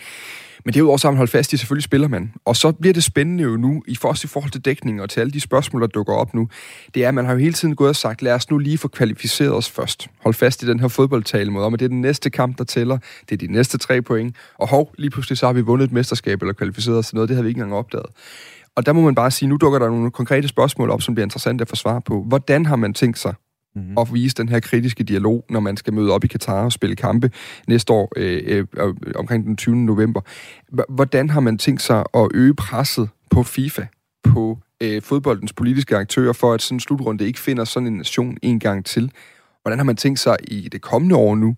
Men 0.64 0.74
derudover 0.74 0.96
så 0.96 1.06
har 1.06 1.12
man 1.12 1.16
holdt 1.16 1.30
fast 1.30 1.52
i, 1.52 1.56
selvfølgelig 1.56 1.84
spiller 1.84 2.08
man. 2.08 2.32
Og 2.44 2.56
så 2.56 2.72
bliver 2.72 2.92
det 2.92 3.04
spændende 3.04 3.44
jo 3.44 3.56
nu, 3.56 3.82
i 3.86 3.96
forhold, 3.96 4.24
i 4.24 4.26
forhold 4.26 4.50
til 4.52 4.60
dækning 4.60 5.02
og 5.02 5.10
til 5.10 5.20
alle 5.20 5.30
de 5.30 5.40
spørgsmål, 5.40 5.82
der 5.82 5.86
dukker 5.86 6.14
op 6.14 6.34
nu, 6.34 6.48
det 6.94 7.04
er, 7.04 7.08
at 7.08 7.14
man 7.14 7.24
har 7.24 7.32
jo 7.32 7.38
hele 7.38 7.52
tiden 7.52 7.76
gået 7.76 7.88
og 7.88 7.96
sagt, 7.96 8.22
lad 8.22 8.32
os 8.32 8.50
nu 8.50 8.58
lige 8.58 8.78
få 8.78 8.88
kvalificeret 8.88 9.54
os 9.54 9.70
først. 9.70 10.08
Hold 10.22 10.34
fast 10.34 10.62
i 10.62 10.66
den 10.66 10.80
her 10.80 10.88
fodboldtale 10.88 11.50
mod 11.50 11.62
om, 11.62 11.74
at 11.74 11.80
det 11.80 11.84
er 11.84 11.88
den 11.88 12.00
næste 12.00 12.30
kamp, 12.30 12.58
der 12.58 12.64
tæller. 12.64 12.98
Det 13.28 13.42
er 13.42 13.46
de 13.46 13.52
næste 13.52 13.78
tre 13.78 14.02
point. 14.02 14.36
Og 14.58 14.68
hov, 14.68 14.94
lige 14.98 15.10
pludselig 15.10 15.38
så 15.38 15.46
har 15.46 15.52
vi 15.52 15.60
vundet 15.60 15.84
et 15.84 15.92
mesterskab 15.92 16.42
eller 16.42 16.52
kvalificeret 16.52 16.98
os 16.98 17.06
til 17.06 17.14
noget. 17.14 17.28
Det 17.28 17.36
havde 17.36 17.44
vi 17.44 17.48
ikke 17.48 17.58
engang 17.58 17.74
opdaget. 17.74 18.06
Og 18.76 18.86
der 18.86 18.92
må 18.92 19.00
man 19.00 19.14
bare 19.14 19.30
sige, 19.30 19.48
nu 19.48 19.56
dukker 19.56 19.78
der 19.78 19.88
nogle 19.88 20.10
konkrete 20.10 20.48
spørgsmål 20.48 20.90
op, 20.90 21.02
som 21.02 21.14
bliver 21.14 21.26
interessant 21.26 21.60
at 21.60 21.68
få 21.68 21.76
svar 21.76 22.00
på. 22.00 22.22
Hvordan 22.22 22.66
har 22.66 22.76
man 22.76 22.94
tænkt 22.94 23.18
sig 23.18 23.34
mm-hmm. 23.74 23.98
at 23.98 24.14
vise 24.14 24.34
den 24.34 24.48
her 24.48 24.60
kritiske 24.60 25.04
dialog, 25.04 25.44
når 25.50 25.60
man 25.60 25.76
skal 25.76 25.92
møde 25.94 26.12
op 26.12 26.24
i 26.24 26.26
Katar 26.26 26.64
og 26.64 26.72
spille 26.72 26.96
kampe 26.96 27.30
næste 27.68 27.92
år 27.92 28.12
øh, 28.16 28.42
øh, 28.46 28.66
øh 28.76 28.94
omkring 29.14 29.46
den 29.46 29.56
20. 29.56 29.76
november. 29.76 30.20
Hvordan 30.88 31.30
har 31.30 31.40
man 31.40 31.58
tænkt 31.58 31.82
sig 31.82 32.04
at 32.14 32.28
øge 32.34 32.54
presset 32.54 33.08
på 33.30 33.42
FIFA, 33.42 33.82
på 34.24 34.58
øh, 34.80 35.02
fodboldens 35.02 35.52
politiske 35.52 35.96
aktører, 35.96 36.32
for 36.32 36.52
at 36.52 36.62
sådan 36.62 36.76
en 36.76 36.80
slutrunde 36.80 37.26
ikke 37.26 37.40
finder 37.40 37.64
sådan 37.64 37.86
en 37.86 37.96
nation 37.96 38.36
en 38.42 38.60
gang 38.60 38.84
til? 38.84 39.12
Hvordan 39.62 39.78
har 39.78 39.84
man 39.84 39.96
tænkt 39.96 40.20
sig 40.20 40.36
i 40.48 40.68
det 40.72 40.80
kommende 40.80 41.16
år 41.16 41.34
nu 41.34 41.56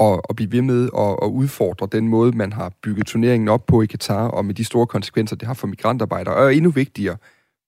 at, 0.00 0.20
at 0.28 0.36
blive 0.36 0.52
ved 0.52 0.62
med 0.62 0.88
at, 0.98 1.16
at 1.22 1.28
udfordre 1.28 1.88
den 1.92 2.08
måde, 2.08 2.32
man 2.32 2.52
har 2.52 2.72
bygget 2.82 3.06
turneringen 3.06 3.48
op 3.48 3.66
på 3.66 3.82
i 3.82 3.86
Katar, 3.86 4.28
og 4.28 4.44
med 4.44 4.54
de 4.54 4.64
store 4.64 4.86
konsekvenser, 4.86 5.36
det 5.36 5.46
har 5.46 5.54
for 5.54 5.66
migrantarbejdere? 5.66 6.34
Og 6.34 6.54
endnu 6.54 6.70
vigtigere, 6.70 7.16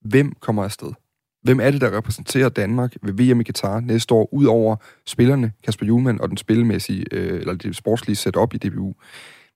hvem 0.00 0.32
kommer 0.40 0.64
afsted? 0.64 0.92
Hvem 1.42 1.60
er 1.60 1.70
det, 1.70 1.80
der 1.80 1.96
repræsenterer 1.96 2.48
Danmark 2.48 2.94
ved 3.02 3.12
VM 3.12 3.40
i 3.40 3.44
Katar 3.44 3.80
næste 3.80 4.14
år, 4.14 4.28
ud 4.32 4.44
over 4.44 4.76
spillerne, 5.06 5.52
Kasper 5.64 5.86
Juhlmann 5.86 6.20
og 6.20 6.28
den 6.28 6.36
spillemæssige, 6.36 7.04
øh, 7.12 7.40
eller 7.40 7.54
det 7.54 7.76
sportslige 7.76 8.16
setup 8.16 8.54
i 8.54 8.58
DBU? 8.58 8.94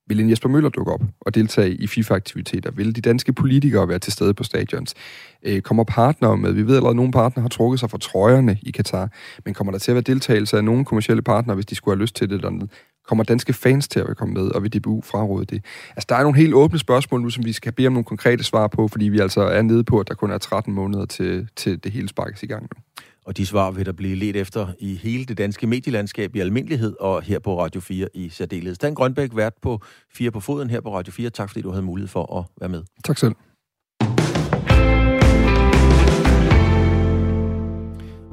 Vil 0.07 0.21
en 0.21 0.31
Jesper 0.31 0.49
Møller 0.49 0.69
dukke 0.69 0.93
op 0.93 1.03
og 1.21 1.35
deltage 1.35 1.75
i 1.75 1.87
FIFA-aktiviteter? 1.87 2.71
Vil 2.71 2.97
de 2.97 3.01
danske 3.01 3.33
politikere 3.33 3.89
være 3.89 3.99
til 3.99 4.13
stede 4.13 4.35
på 4.35 4.45
stadions? 4.45 4.95
Øh, 5.43 5.61
kommer 5.61 5.85
partnere 5.85 6.37
med? 6.37 6.53
Vi 6.53 6.63
ved 6.67 6.75
allerede, 6.77 6.91
at 6.91 6.97
nogle 6.97 7.13
partnere 7.13 7.43
har 7.43 7.49
trukket 7.49 7.81
sig 7.81 7.91
fra 7.91 7.99
trøjerne 7.99 8.59
i 8.63 8.71
Katar, 8.71 9.09
men 9.45 9.55
kommer 9.55 9.71
der 9.71 9.79
til 9.79 9.91
at 9.91 9.95
være 9.95 10.03
deltagelse 10.03 10.57
af 10.57 10.65
nogle 10.65 10.85
kommersielle 10.85 11.23
partnere, 11.23 11.55
hvis 11.55 11.67
de 11.67 11.75
skulle 11.75 11.97
have 11.97 12.03
lyst 12.03 12.17
til 12.17 12.31
det 12.31 12.43
dernede? 12.43 12.69
Kommer 13.09 13.25
danske 13.25 13.53
fans 13.53 13.89
til 13.89 14.01
at 14.01 14.17
komme 14.17 14.35
med, 14.35 14.49
og 14.49 14.63
vil 14.63 14.73
DBU 14.73 15.03
fraråde 15.03 15.45
det? 15.45 15.65
Altså, 15.91 16.07
der 16.09 16.17
er 16.17 16.23
nogle 16.23 16.39
helt 16.39 16.55
åbne 16.55 16.79
spørgsmål 16.79 17.23
nu, 17.23 17.31
som 17.31 17.45
vi 17.45 17.53
skal 17.53 17.73
bede 17.73 17.87
om 17.87 17.93
nogle 17.93 18.05
konkrete 18.05 18.45
svar 18.45 18.67
på, 18.67 18.89
fordi 18.89 19.09
vi 19.09 19.19
altså 19.19 19.41
er 19.41 19.63
nede 19.63 19.85
på, 19.85 20.01
at 20.01 20.09
der 20.09 20.15
kun 20.15 20.31
er 20.31 20.39
13 20.39 20.75
måneder 20.75 21.07
til, 21.07 21.49
til 21.57 21.85
det 21.85 21.93
hele 21.93 22.09
sparkes 22.09 22.43
i 22.43 22.47
gang 22.47 22.63
nu. 22.63 22.83
Og 23.27 23.37
de 23.37 23.47
svar 23.47 23.71
vil 23.71 23.87
der 23.87 23.93
blive 23.93 24.17
let 24.17 24.37
efter 24.37 24.69
i 24.79 24.95
hele 24.95 25.25
det 25.25 25.39
danske 25.39 25.67
medielandskab 25.67 26.37
i 26.37 26.41
almindelighed, 26.41 26.95
og 27.01 27.23
her 27.23 27.39
på 27.39 27.61
Radio 27.63 27.81
4 27.81 28.09
i 28.15 28.29
særdeleshed. 28.29 28.77
Dan 28.77 28.95
Grønbæk, 28.95 29.31
vært 29.35 29.53
på 29.63 29.81
4 30.15 30.31
på 30.31 30.41
foden 30.41 30.71
her 30.71 30.81
på 30.81 30.97
Radio 30.97 31.13
4. 31.13 31.31
Tak 31.31 31.49
fordi 31.49 31.63
du 31.63 31.71
havde 31.71 31.83
mulighed 31.83 32.09
for 32.09 32.39
at 32.39 32.45
være 32.61 32.69
med. 32.69 32.83
Tak 33.05 33.19
selv. 33.19 33.35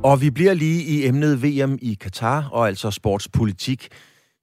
Og 0.03 0.21
vi 0.21 0.29
bliver 0.29 0.53
lige 0.53 0.83
i 0.83 1.07
emnet 1.07 1.43
VM 1.43 1.77
i 1.81 1.97
Katar, 2.01 2.49
og 2.51 2.67
altså 2.67 2.91
sportspolitik. 2.91 3.87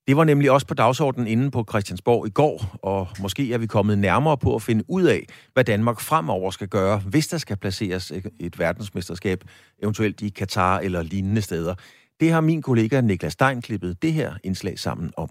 Det 0.06 0.16
var 0.16 0.24
nemlig 0.24 0.50
også 0.50 0.66
på 0.66 0.74
dagsordenen 0.74 1.26
inde 1.26 1.50
på 1.50 1.64
Christiansborg 1.68 2.26
i 2.26 2.30
går, 2.30 2.78
og 2.82 3.08
måske 3.20 3.52
er 3.52 3.58
vi 3.58 3.66
kommet 3.66 3.98
nærmere 3.98 4.38
på 4.38 4.54
at 4.54 4.62
finde 4.62 4.84
ud 4.88 5.02
af, 5.02 5.26
hvad 5.52 5.64
Danmark 5.64 6.00
fremover 6.00 6.50
skal 6.50 6.68
gøre, 6.68 6.98
hvis 6.98 7.26
der 7.28 7.38
skal 7.38 7.56
placeres 7.56 8.12
et 8.40 8.58
verdensmesterskab, 8.58 9.44
eventuelt 9.82 10.20
i 10.20 10.28
Katar 10.28 10.78
eller 10.78 11.02
lignende 11.02 11.42
steder. 11.42 11.74
Det 12.20 12.32
har 12.32 12.40
min 12.40 12.62
kollega 12.62 13.00
Niklas 13.00 13.32
Stein 13.32 13.62
klippet 13.62 14.02
det 14.02 14.12
her 14.12 14.34
indslag 14.44 14.78
sammen 14.78 15.12
om. 15.16 15.30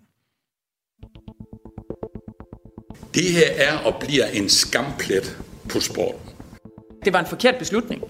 Det 3.14 3.24
her 3.24 3.52
er 3.56 3.78
og 3.78 3.96
bliver 4.00 4.26
en 4.26 4.50
skamplet 4.50 5.38
på 5.70 5.80
sporten. 5.80 6.30
Det 7.06 7.14
var 7.14 7.20
en 7.20 7.26
forkert 7.26 7.56
beslutning. 7.60 8.04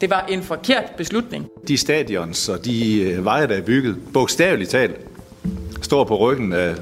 Det 0.00 0.10
var 0.10 0.26
en 0.26 0.42
forkert 0.42 0.92
beslutning. 0.96 1.48
De 1.68 1.76
stadions 1.76 2.48
og 2.48 2.64
de 2.64 3.02
øh, 3.02 3.24
veje, 3.24 3.48
der 3.48 3.56
er 3.56 3.62
bygget, 3.62 3.98
bogstaveligt 4.12 4.70
talt, 4.70 5.13
står 5.84 6.04
på 6.04 6.16
ryggen 6.16 6.52
af 6.52 6.74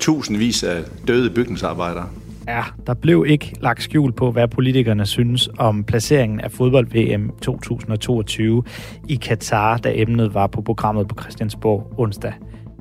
tusindvis 0.00 0.62
af 0.62 0.82
døde 1.08 1.30
bygningsarbejdere. 1.30 2.08
Ja, 2.48 2.62
der 2.86 2.94
blev 2.94 3.24
ikke 3.28 3.54
lagt 3.60 3.82
skjul 3.82 4.12
på, 4.12 4.30
hvad 4.30 4.48
politikerne 4.48 5.06
synes 5.06 5.48
om 5.58 5.84
placeringen 5.84 6.40
af 6.40 6.50
fodbold-VM 6.50 7.30
2022 7.42 8.62
i 9.08 9.14
Katar, 9.14 9.76
da 9.76 9.92
emnet 9.94 10.34
var 10.34 10.46
på 10.46 10.62
programmet 10.62 11.08
på 11.08 11.16
Christiansborg 11.20 11.92
onsdag. 11.98 12.32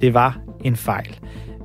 Det 0.01 0.13
var 0.13 0.39
en 0.63 0.75
fejl. 0.75 1.19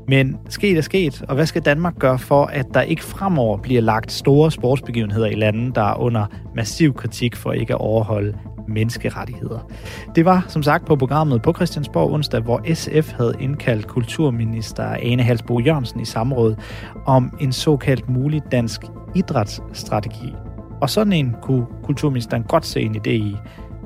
Men 0.08 0.36
sket 0.48 0.76
er 0.76 0.80
sket, 0.80 1.24
og 1.28 1.34
hvad 1.34 1.46
skal 1.46 1.62
Danmark 1.62 1.98
gøre 1.98 2.18
for, 2.18 2.44
at 2.44 2.66
der 2.74 2.82
ikke 2.82 3.04
fremover 3.04 3.58
bliver 3.58 3.80
lagt 3.80 4.12
store 4.12 4.50
sportsbegivenheder 4.50 5.26
i 5.26 5.34
lande, 5.34 5.74
der 5.74 5.82
er 5.82 5.94
under 5.94 6.26
massiv 6.54 6.94
kritik 6.94 7.36
for 7.36 7.52
ikke 7.52 7.72
at 7.72 7.80
overholde 7.80 8.34
menneskerettigheder. 8.68 9.70
Det 10.14 10.24
var 10.24 10.44
som 10.48 10.62
sagt 10.62 10.86
på 10.86 10.96
programmet 10.96 11.42
på 11.42 11.52
Christiansborg 11.52 12.12
onsdag, 12.12 12.40
hvor 12.40 12.74
SF 12.74 13.12
havde 13.12 13.34
indkaldt 13.40 13.86
kulturminister 13.86 14.84
Ane 14.84 15.22
Halsbo 15.22 15.60
Jørgensen 15.60 16.00
i 16.00 16.04
samråd 16.04 16.54
om 17.06 17.38
en 17.40 17.52
såkaldt 17.52 18.08
mulig 18.08 18.42
dansk 18.52 18.80
idrætsstrategi. 19.14 20.34
Og 20.80 20.90
sådan 20.90 21.12
en 21.12 21.36
kunne 21.42 21.66
kulturministeren 21.82 22.42
godt 22.42 22.66
se 22.66 22.80
en 22.80 22.96
idé 22.96 23.10
i, 23.10 23.36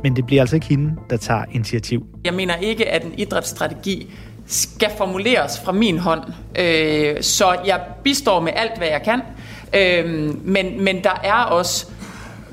men 0.02 0.16
det 0.16 0.26
bliver 0.26 0.42
altså 0.42 0.56
ikke 0.56 0.66
hende, 0.66 0.94
der 1.10 1.16
tager 1.16 1.44
initiativ. 1.52 2.06
Jeg 2.24 2.34
mener 2.34 2.56
ikke, 2.56 2.88
at 2.88 3.04
en 3.04 3.14
idrætsstrategi 3.16 4.14
skal 4.46 4.90
formuleres 4.98 5.60
fra 5.64 5.72
min 5.72 5.98
hånd. 5.98 6.20
Øh, 6.58 7.22
så 7.22 7.56
jeg 7.66 7.80
bistår 8.04 8.40
med 8.40 8.52
alt, 8.56 8.78
hvad 8.78 8.88
jeg 8.88 9.02
kan. 9.02 9.20
Øh, 9.74 10.34
men, 10.44 10.84
men 10.84 11.04
der 11.04 11.20
er 11.24 11.42
også 11.42 11.86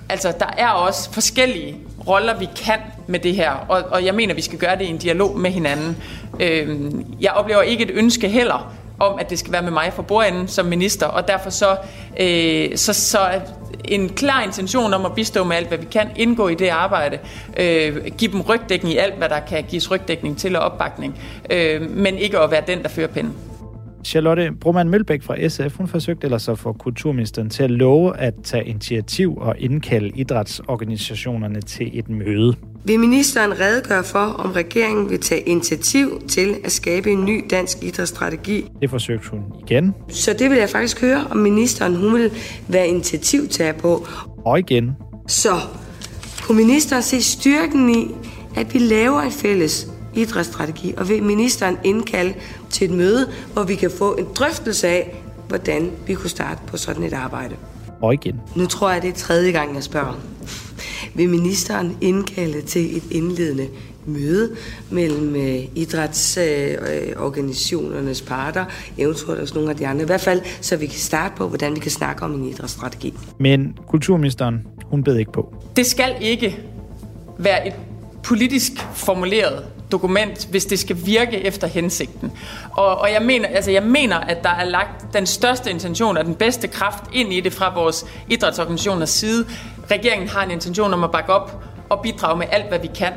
altså, 0.09 0.33
der 0.39 0.53
er 0.57 0.69
også 0.69 1.13
forskellige 1.13 1.75
roller, 2.09 2.39
vi 2.39 2.47
kan 2.65 2.79
med 3.07 3.19
det 3.19 3.35
her, 3.35 3.51
og, 3.51 3.83
og 3.91 4.05
jeg 4.05 4.15
mener, 4.15 4.33
vi 4.33 4.41
skal 4.41 4.59
gøre 4.59 4.75
det 4.75 4.85
i 4.85 4.89
en 4.89 4.97
dialog 4.97 5.39
med 5.39 5.51
hinanden. 5.51 5.97
Øh, 6.39 6.91
jeg 7.21 7.31
oplever 7.31 7.61
ikke 7.61 7.83
et 7.83 7.91
ønske 7.93 8.29
heller 8.29 8.73
om, 8.99 9.19
at 9.19 9.29
det 9.29 9.39
skal 9.39 9.53
være 9.53 9.61
med 9.61 9.71
mig 9.71 9.93
for 9.93 10.01
bordenden 10.01 10.47
som 10.47 10.65
minister, 10.65 11.05
og 11.05 11.27
derfor 11.27 11.49
så, 11.49 11.77
øh, 12.19 12.77
så, 12.77 12.93
så 12.93 13.41
en 13.85 14.09
klar 14.09 14.43
intention 14.43 14.93
om 14.93 15.05
at 15.05 15.15
bistå 15.15 15.43
med 15.43 15.55
alt, 15.55 15.67
hvad 15.67 15.77
vi 15.77 15.85
kan, 15.91 16.09
indgå 16.15 16.47
i 16.47 16.55
det 16.55 16.67
arbejde, 16.67 17.19
øh, 17.57 18.05
give 18.17 18.31
dem 18.31 18.41
rygdækning 18.41 18.93
i 18.93 18.97
alt, 18.97 19.13
hvad 19.13 19.29
der 19.29 19.39
kan 19.39 19.63
gives 19.63 19.91
rygdækning 19.91 20.37
til 20.37 20.55
og 20.55 20.61
opbakning, 20.61 21.19
øh, 21.49 21.91
men 21.91 22.17
ikke 22.17 22.39
at 22.39 22.51
være 22.51 22.63
den, 22.67 22.83
der 22.83 22.89
fører 22.89 23.07
pinden. 23.07 23.33
Charlotte 24.03 24.51
Broman 24.61 24.89
Mølbæk 24.89 25.23
fra 25.23 25.47
SF, 25.47 25.77
hun 25.77 25.87
forsøgte 25.87 26.25
ellers 26.25 26.49
at 26.49 26.59
få 26.59 26.73
kulturministeren 26.73 27.49
til 27.49 27.63
at 27.63 27.71
love 27.71 28.17
at 28.17 28.33
tage 28.43 28.65
initiativ 28.65 29.37
og 29.37 29.55
indkalde 29.59 30.11
idrætsorganisationerne 30.15 31.61
til 31.61 31.89
et 31.93 32.09
møde. 32.09 32.55
Vil 32.83 32.99
ministeren 32.99 33.59
redegøre 33.59 34.03
for, 34.03 34.19
om 34.19 34.51
regeringen 34.51 35.09
vil 35.09 35.19
tage 35.19 35.41
initiativ 35.41 36.21
til 36.27 36.55
at 36.63 36.71
skabe 36.71 37.11
en 37.11 37.25
ny 37.25 37.45
dansk 37.49 37.83
idrætsstrategi? 37.83 38.65
Det 38.81 38.89
forsøgte 38.89 39.29
hun 39.29 39.43
igen. 39.67 39.93
Så 40.09 40.35
det 40.39 40.49
vil 40.49 40.57
jeg 40.57 40.69
faktisk 40.69 41.01
høre, 41.01 41.25
om 41.31 41.37
ministeren 41.37 41.95
hun 41.95 42.13
vil 42.13 42.31
være 42.67 42.87
initiativtager 42.87 43.73
på. 43.73 44.07
Og 44.45 44.59
igen. 44.59 44.91
Så 45.27 45.49
kunne 46.41 46.57
ministeren 46.57 47.03
se 47.03 47.21
styrken 47.21 47.89
i, 47.89 48.07
at 48.55 48.73
vi 48.73 48.79
laver 48.79 49.21
en 49.21 49.31
fælles 49.31 49.87
idrætsstrategi, 50.21 50.93
og 50.97 51.09
vil 51.09 51.23
ministeren 51.23 51.77
indkalde 51.83 52.33
til 52.69 52.89
et 52.89 52.97
møde, 52.97 53.29
hvor 53.53 53.63
vi 53.63 53.75
kan 53.75 53.91
få 53.91 54.15
en 54.15 54.27
drøftelse 54.35 54.87
af, 54.87 55.23
hvordan 55.47 55.91
vi 56.07 56.13
kunne 56.13 56.29
starte 56.29 56.61
på 56.67 56.77
sådan 56.77 57.03
et 57.03 57.13
arbejde. 57.13 57.55
Og 58.01 58.13
igen. 58.13 58.41
Nu 58.55 58.65
tror 58.65 58.91
jeg, 58.91 59.01
det 59.01 59.09
er 59.09 59.13
tredje 59.13 59.51
gang, 59.51 59.75
jeg 59.75 59.83
spørger. 59.83 60.19
Vil 61.13 61.29
ministeren 61.29 61.97
indkalde 62.01 62.61
til 62.61 62.97
et 62.97 63.03
indledende 63.11 63.67
møde 64.05 64.55
mellem 64.89 65.35
øh, 65.35 65.59
idrætsorganisationernes 65.75 68.21
parter, 68.21 68.65
eventuelt 68.97 69.41
også 69.41 69.55
nogle 69.55 69.69
af 69.69 69.75
de 69.75 69.87
andre. 69.87 70.03
I 70.03 70.05
hvert 70.05 70.21
fald, 70.21 70.41
så 70.61 70.75
vi 70.75 70.85
kan 70.85 70.99
starte 70.99 71.33
på, 71.37 71.47
hvordan 71.47 71.75
vi 71.75 71.79
kan 71.79 71.91
snakke 71.91 72.23
om 72.23 72.33
en 72.33 72.45
idrætsstrategi. 72.45 73.13
Men 73.37 73.77
kulturministeren, 73.87 74.67
hun 74.83 75.03
bed 75.03 75.17
ikke 75.17 75.31
på. 75.31 75.53
Det 75.75 75.85
skal 75.85 76.15
ikke 76.21 76.59
være 77.37 77.67
et 77.67 77.73
politisk 78.23 78.71
formuleret 78.93 79.65
dokument, 79.91 80.45
hvis 80.45 80.65
det 80.65 80.79
skal 80.79 80.97
virke 81.05 81.37
efter 81.37 81.67
hensigten. 81.67 82.31
Og, 82.71 82.97
og 82.97 83.11
jeg, 83.11 83.21
mener, 83.21 83.47
altså 83.47 83.71
jeg 83.71 83.83
mener, 83.83 84.17
at 84.17 84.43
der 84.43 84.49
er 84.49 84.63
lagt 84.63 85.13
den 85.13 85.25
største 85.25 85.69
intention 85.69 86.17
og 86.17 86.25
den 86.25 86.35
bedste 86.35 86.67
kraft 86.67 87.03
ind 87.13 87.33
i 87.33 87.39
det 87.39 87.53
fra 87.53 87.73
vores 87.73 88.05
idrætsorganisationers 88.27 89.09
side. 89.09 89.45
Regeringen 89.91 90.29
har 90.29 90.43
en 90.43 90.51
intention 90.51 90.93
om 90.93 91.03
at 91.03 91.11
bakke 91.11 91.33
op 91.33 91.63
og 91.89 92.01
bidrage 92.01 92.37
med 92.37 92.47
alt, 92.51 92.67
hvad 92.67 92.79
vi 92.79 92.89
kan. 92.95 93.13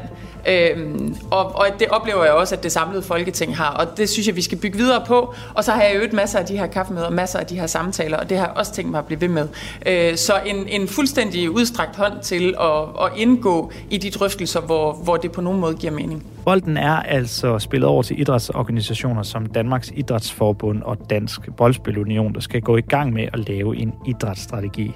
Øhm, 0.48 1.16
og, 1.30 1.56
og 1.56 1.66
det 1.78 1.88
oplever 1.88 2.24
jeg 2.24 2.32
også, 2.32 2.54
at 2.54 2.62
det 2.62 2.72
samlede 2.72 3.02
folketing 3.02 3.56
har, 3.56 3.70
og 3.70 3.96
det 3.96 4.08
synes 4.08 4.26
jeg, 4.26 4.36
vi 4.36 4.42
skal 4.42 4.58
bygge 4.58 4.78
videre 4.78 5.04
på. 5.06 5.34
Og 5.54 5.64
så 5.64 5.72
har 5.72 5.82
jeg 5.82 5.96
øvet 5.96 6.12
masser 6.12 6.38
af 6.38 6.46
de 6.46 6.58
her 6.58 6.66
kaffemøder, 6.66 7.10
masser 7.10 7.38
af 7.38 7.46
de 7.46 7.60
her 7.60 7.66
samtaler, 7.66 8.16
og 8.16 8.30
det 8.30 8.38
har 8.38 8.46
jeg 8.46 8.56
også 8.56 8.72
tænkt 8.72 8.90
mig 8.90 8.98
at 8.98 9.06
blive 9.06 9.20
ved 9.20 9.28
med. 9.28 9.48
Øh, 9.86 10.16
så 10.16 10.32
en, 10.46 10.68
en 10.68 10.88
fuldstændig 10.88 11.50
udstrakt 11.50 11.96
hånd 11.96 12.12
til 12.22 12.54
at, 12.60 13.04
at 13.04 13.10
indgå 13.16 13.72
i 13.90 13.98
de 13.98 14.10
drøftelser, 14.10 14.60
hvor, 14.60 14.92
hvor 14.92 15.16
det 15.16 15.32
på 15.32 15.40
nogen 15.40 15.60
måde 15.60 15.74
giver 15.74 15.92
mening. 15.92 16.26
Bolden 16.44 16.76
er 16.76 16.96
altså 16.96 17.58
spillet 17.58 17.88
over 17.88 18.02
til 18.02 18.20
idrætsorganisationer 18.20 19.22
som 19.22 19.46
Danmarks 19.46 19.92
Idrætsforbund 19.94 20.82
og 20.82 21.10
Dansk 21.10 21.40
Boldspilunion, 21.56 22.34
der 22.34 22.40
skal 22.40 22.60
gå 22.60 22.76
i 22.76 22.80
gang 22.80 23.12
med 23.12 23.28
at 23.32 23.48
lave 23.48 23.76
en 23.76 23.92
idrætsstrategi. 24.06 24.94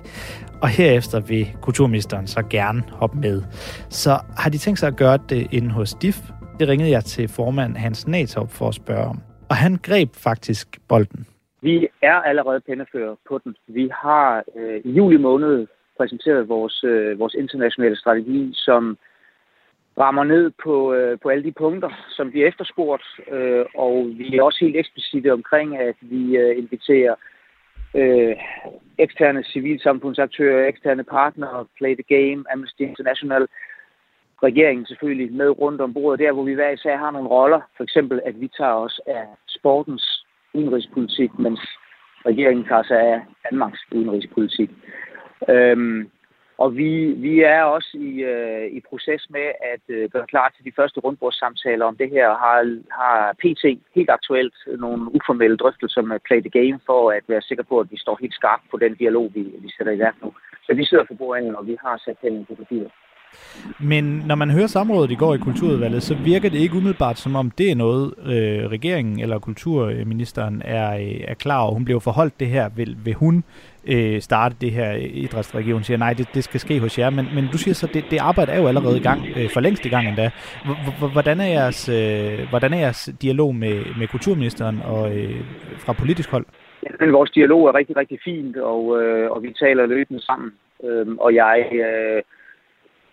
Og 0.63 0.69
herefter 0.69 1.21
vil 1.21 1.47
kulturministeren 1.63 2.27
så 2.27 2.43
gerne 2.51 2.83
hoppe 3.01 3.17
med. 3.19 3.43
Så 3.91 4.11
har 4.39 4.51
de 4.51 4.59
tænkt 4.59 4.79
sig 4.79 4.89
at 4.89 4.97
gøre 4.97 5.19
det 5.29 5.47
inde 5.53 5.71
hos 5.71 5.95
DIF? 5.95 6.19
Det 6.61 6.69
ringede 6.69 6.91
jeg 6.91 7.05
til 7.05 7.29
formand 7.29 7.77
Hans 7.77 8.07
Natop 8.07 8.51
for 8.51 8.69
at 8.69 8.75
spørge 8.75 9.07
om. 9.13 9.19
Og 9.51 9.57
han 9.57 9.77
greb 9.83 10.09
faktisk 10.15 10.67
bolden. 10.89 11.27
Vi 11.63 11.89
er 12.03 12.15
allerede 12.15 12.61
pennefører 12.61 13.15
på 13.29 13.41
den. 13.45 13.57
Vi 13.67 13.91
har 14.03 14.45
øh, 14.57 14.81
i 14.85 14.91
juli 14.91 15.17
måned 15.17 15.67
præsenteret 15.99 16.49
vores, 16.49 16.85
øh, 16.85 17.19
vores 17.19 17.35
internationale 17.35 17.97
strategi, 17.97 18.51
som 18.55 18.99
rammer 19.99 20.25
ned 20.25 20.51
på, 20.65 20.95
øh, 20.95 21.19
på 21.23 21.29
alle 21.29 21.45
de 21.45 21.53
punkter, 21.53 21.91
som 22.11 22.33
vi 22.33 22.45
efterspurgt, 22.45 23.05
øh, 23.33 23.65
og 23.75 24.07
vi 24.19 24.37
er 24.37 24.43
også 24.43 24.59
helt 24.61 24.77
eksplicite 24.77 25.33
omkring, 25.33 25.77
at 25.77 25.97
vi 26.01 26.37
øh, 26.37 26.59
inviterer 26.59 27.15
øh, 27.97 28.37
eksterne 28.99 29.45
civilsamfundsaktører, 29.45 30.69
eksterne 30.69 31.05
partnere, 31.05 31.67
Play 31.79 31.95
the 31.95 32.17
Game, 32.17 32.45
Amnesty 32.53 32.81
International, 32.81 33.47
regeringen 34.43 34.87
selvfølgelig 34.87 35.33
med 35.33 35.51
rundt 35.51 35.81
om 35.81 35.95
bordet, 35.95 36.21
der 36.21 36.33
hvor 36.33 36.45
vi 36.45 36.55
hver 36.55 36.71
især 36.71 36.97
har 36.97 37.11
nogle 37.11 37.29
roller. 37.29 37.61
For 37.77 37.85
eksempel, 37.85 38.21
at 38.25 38.41
vi 38.41 38.49
tager 38.59 38.73
os 38.73 39.01
af 39.07 39.25
sportens 39.49 40.27
udenrigspolitik, 40.55 41.39
mens 41.39 41.61
regeringen 42.27 42.65
tager 42.65 42.83
sig 42.83 43.01
af 43.01 43.21
Danmarks 43.51 43.81
udenrigspolitik. 43.93 44.71
Øhm, 45.49 46.11
og 46.59 46.77
vi, 46.77 46.91
vi 47.27 47.41
er 47.41 47.63
også 47.63 47.91
i, 47.95 48.13
øh, 48.33 48.67
i 48.77 48.81
proces 48.89 49.23
med 49.31 49.47
at 49.73 49.85
øh, 49.89 50.11
gøre 50.11 50.27
klar 50.27 50.49
til 50.57 50.65
de 50.65 50.77
første 50.77 51.01
rundbordssamtaler 51.01 51.85
om 51.85 51.97
det 51.97 52.11
her, 52.11 52.29
og 52.29 52.39
har, 52.39 52.59
har 53.01 53.33
PT 53.43 53.65
helt 53.97 54.11
aktuelt 54.11 54.55
nogle 54.79 55.03
uformelle 55.17 55.57
drøftelser 55.57 56.03
med 56.03 56.19
Play 56.27 56.41
the 56.41 56.55
Game, 56.59 56.79
for 56.87 57.11
at 57.11 57.25
være 57.29 57.43
sikker 57.43 57.65
på, 57.71 57.81
at 57.81 57.91
vi 57.91 57.99
står 57.99 58.19
helt 58.21 58.35
skarpt 58.35 58.65
på 58.71 58.77
den 58.77 58.95
dialog, 58.95 59.31
vi, 59.35 59.43
vi 59.65 59.71
sætter 59.77 59.93
i 59.93 59.99
værk 59.99 60.17
nu. 60.23 60.33
Så 60.67 60.75
vi 60.75 60.85
sidder 60.85 61.05
for 61.07 61.15
bordenden, 61.15 61.57
og 61.57 61.67
vi 61.67 61.77
har 61.85 62.03
sat 62.05 62.17
den 62.23 62.45
på 62.49 62.55
papiret. 62.55 62.91
Men 63.81 64.05
når 64.05 64.35
man 64.35 64.51
hører 64.51 64.67
samrådet 64.67 65.11
i 65.11 65.15
går 65.15 65.35
i 65.35 65.39
Kulturudvalget, 65.39 66.03
så 66.03 66.15
virker 66.15 66.51
det 66.51 66.59
ikke 66.59 66.77
umiddelbart 66.77 67.19
som 67.19 67.37
om 67.37 67.51
det 67.51 67.71
er 67.71 67.75
noget, 67.75 68.15
øh, 68.19 68.71
regeringen 68.71 69.21
eller 69.21 69.39
kulturministeren 69.39 70.63
er, 70.65 70.97
øh, 70.97 71.21
er 71.29 71.35
klar 71.35 71.61
over. 71.61 71.73
Hun 71.73 71.85
blev 71.85 72.01
forholdt 72.01 72.41
det 72.41 72.49
her. 72.49 72.69
Vil, 72.69 72.97
vil 73.05 73.15
hun 73.15 73.45
øh, 73.87 74.21
starte 74.21 74.55
det 74.61 74.71
her 74.71 74.93
idrætsregion? 74.93 75.83
siger, 75.83 75.99
nej, 75.99 76.13
det, 76.13 76.29
det 76.35 76.45
skal 76.45 76.61
ske 76.61 76.81
hos 76.81 76.99
jer. 76.99 77.11
Men, 77.11 77.27
men 77.35 77.45
du 77.53 77.59
siger 77.59 77.75
så, 77.75 77.87
det, 77.95 78.05
det 78.11 78.19
arbejde 78.19 78.53
er 78.53 78.61
jo 78.61 78.69
allerede 78.69 78.97
i 78.97 79.03
gang, 79.03 79.21
øh, 79.37 79.51
for 79.51 79.61
længst 79.61 79.87
i 79.87 79.89
gang 79.89 80.09
endda. 80.09 80.31
Hvordan 81.13 81.41
er 81.41 81.47
jeres, 81.47 81.89
øh, 81.89 82.49
hvordan 82.49 82.73
er 82.73 82.79
jeres 82.79 83.11
dialog 83.23 83.55
med, 83.55 83.85
med 83.99 84.09
kulturministeren 84.09 84.81
og 84.85 85.17
øh, 85.17 85.41
fra 85.79 85.93
politisk 85.93 86.31
hold? 86.31 86.47
Men 87.01 87.13
vores 87.13 87.31
dialog 87.31 87.69
er 87.69 87.75
rigtig, 87.75 87.97
rigtig 87.97 88.19
fint, 88.25 88.57
og, 88.57 89.03
øh, 89.03 89.31
og 89.31 89.43
vi 89.43 89.53
taler 89.53 89.87
løbende 89.87 90.23
sammen. 90.25 90.53
Øhm, 90.85 91.19
og 91.19 91.35
jeg, 91.35 91.69
øh, 91.73 92.23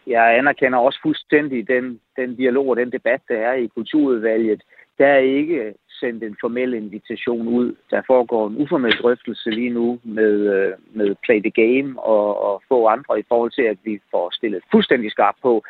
jeg 0.07 0.37
anerkender 0.37 0.77
også 0.79 0.99
fuldstændig 1.01 1.67
den, 1.67 1.99
den 2.17 2.35
dialog 2.35 2.67
og 2.67 2.77
den 2.77 2.91
debat, 2.91 3.21
der 3.29 3.35
er 3.35 3.53
i 3.53 3.67
kulturudvalget. 3.67 4.61
Der 4.97 5.07
er 5.07 5.17
ikke 5.17 5.73
sendt 6.03 6.23
en 6.23 6.37
formel 6.41 6.73
invitation 6.73 7.47
ud. 7.47 7.75
Der 7.91 8.01
foregår 8.07 8.47
en 8.47 8.57
uformel 8.63 8.91
drøftelse 9.01 9.49
lige 9.49 9.73
nu 9.79 9.99
med, 10.03 10.33
øh, 10.55 10.73
med 10.97 11.15
Play 11.23 11.39
the 11.41 11.55
Game 11.61 11.89
og, 12.13 12.27
og 12.47 12.63
få 12.67 12.87
andre 12.87 13.19
i 13.19 13.23
forhold 13.27 13.51
til, 13.51 13.65
at 13.73 13.77
vi 13.83 13.99
får 14.11 14.25
stillet 14.37 14.61
fuldstændig 14.71 15.11
skarpt 15.11 15.39
på, 15.41 15.63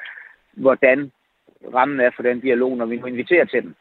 hvordan 0.53 1.11
rammen 1.73 1.99
er 1.99 2.11
for 2.15 2.23
den 2.23 2.39
dialog, 2.39 2.77
når 2.77 2.85
vi 2.85 2.95
nu 2.95 3.05
inviterer 3.05 3.45
til 3.45 3.61
den. 3.63 3.75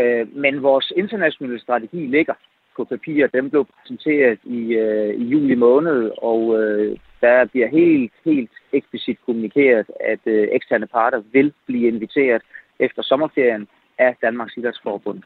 Øh, 0.00 0.36
men 0.36 0.62
vores 0.62 0.92
internationale 0.96 1.60
strategi 1.60 2.06
ligger 2.06 2.34
på 2.76 2.84
papir. 2.84 3.26
Den 3.26 3.50
blev 3.50 3.64
præsenteret 3.64 4.38
i, 4.44 4.60
øh, 4.74 5.14
i 5.14 5.24
juli 5.24 5.54
måned, 5.54 6.10
og 6.18 6.40
øh, 6.60 6.98
der 7.20 7.44
bliver 7.44 7.68
helt, 7.68 8.12
helt 8.24 8.50
eksplicit 8.72 9.18
kommunikeret, 9.26 9.86
at 10.00 10.22
øh, 10.26 10.48
eksterne 10.52 10.86
parter 10.86 11.22
vil 11.32 11.52
blive 11.66 11.88
inviteret 11.88 12.42
efter 12.78 13.02
sommerferien 13.02 13.68
af 13.98 14.16
Danmarks 14.22 14.56
Idrætsforbund. 14.56 15.22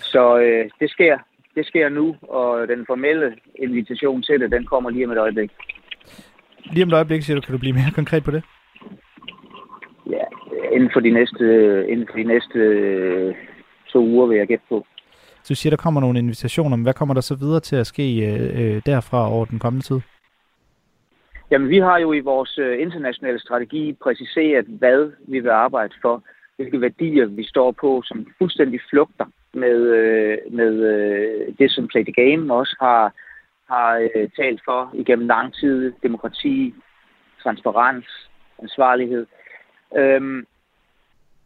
Så 0.00 0.38
øh, 0.38 0.70
det 0.80 0.90
sker 0.90 1.18
det 1.58 1.66
sker 1.66 1.88
nu, 1.88 2.16
og 2.22 2.68
den 2.68 2.86
formelle 2.86 3.36
invitation 3.58 4.22
til 4.22 4.40
det, 4.40 4.50
den 4.50 4.64
kommer 4.64 4.90
lige 4.90 5.04
om 5.06 5.12
et 5.12 5.18
øjeblik. 5.18 5.50
Lige 6.72 6.82
om 6.82 6.88
et 6.88 6.94
øjeblik, 6.94 7.22
siger 7.22 7.34
du, 7.34 7.40
kan 7.40 7.52
du 7.52 7.58
blive 7.58 7.72
mere 7.72 7.92
konkret 7.94 8.24
på 8.24 8.30
det? 8.30 8.42
Ja, 10.10 10.24
inden 10.72 10.90
for 10.92 11.00
de 11.00 11.10
næste, 11.10 11.44
inden 11.88 12.06
for 12.10 12.16
de 12.16 12.24
næste 12.24 12.58
øh, 12.58 13.34
to 13.92 13.98
uger 13.98 14.26
vil 14.26 14.38
jeg 14.38 14.46
gætte 14.46 14.64
på. 14.68 14.86
Så 15.42 15.48
du 15.48 15.54
siger, 15.54 15.70
der 15.70 15.82
kommer 15.84 16.00
nogle 16.00 16.18
invitationer, 16.18 16.76
men 16.76 16.82
hvad 16.82 16.94
kommer 16.94 17.14
der 17.14 17.20
så 17.20 17.34
videre 17.34 17.60
til 17.60 17.76
at 17.76 17.86
ske 17.86 18.06
øh, 18.28 18.60
øh, 18.60 18.82
derfra 18.86 19.30
over 19.32 19.44
den 19.44 19.58
kommende 19.58 19.86
tid? 19.86 20.00
Jamen, 21.50 21.68
vi 21.68 21.78
har 21.78 21.98
jo 21.98 22.12
i 22.12 22.20
vores 22.20 22.58
øh, 22.58 22.80
internationale 22.80 23.40
strategi 23.40 23.96
præciseret, 24.02 24.64
hvad 24.66 25.12
vi 25.28 25.40
vil 25.40 25.50
arbejde 25.50 25.94
for, 26.02 26.22
hvilke 26.56 26.80
værdier 26.80 27.26
vi 27.26 27.44
står 27.44 27.72
på, 27.72 28.02
som 28.04 28.26
fuldstændig 28.38 28.80
flugter 28.90 29.24
med, 29.54 29.78
øh, 29.98 30.38
med 30.50 30.74
øh, 30.74 31.54
det, 31.58 31.70
som 31.70 31.88
Play 31.88 32.04
the 32.04 32.12
Game 32.12 32.54
også 32.54 32.76
har, 32.80 33.12
har 33.70 34.08
øh, 34.14 34.28
talt 34.36 34.60
for 34.64 34.90
igennem 34.94 35.26
lang 35.26 35.54
tid. 35.54 35.92
Demokrati, 36.02 36.74
transparens, 37.42 38.30
ansvarlighed. 38.62 39.26
Øhm, 39.96 40.46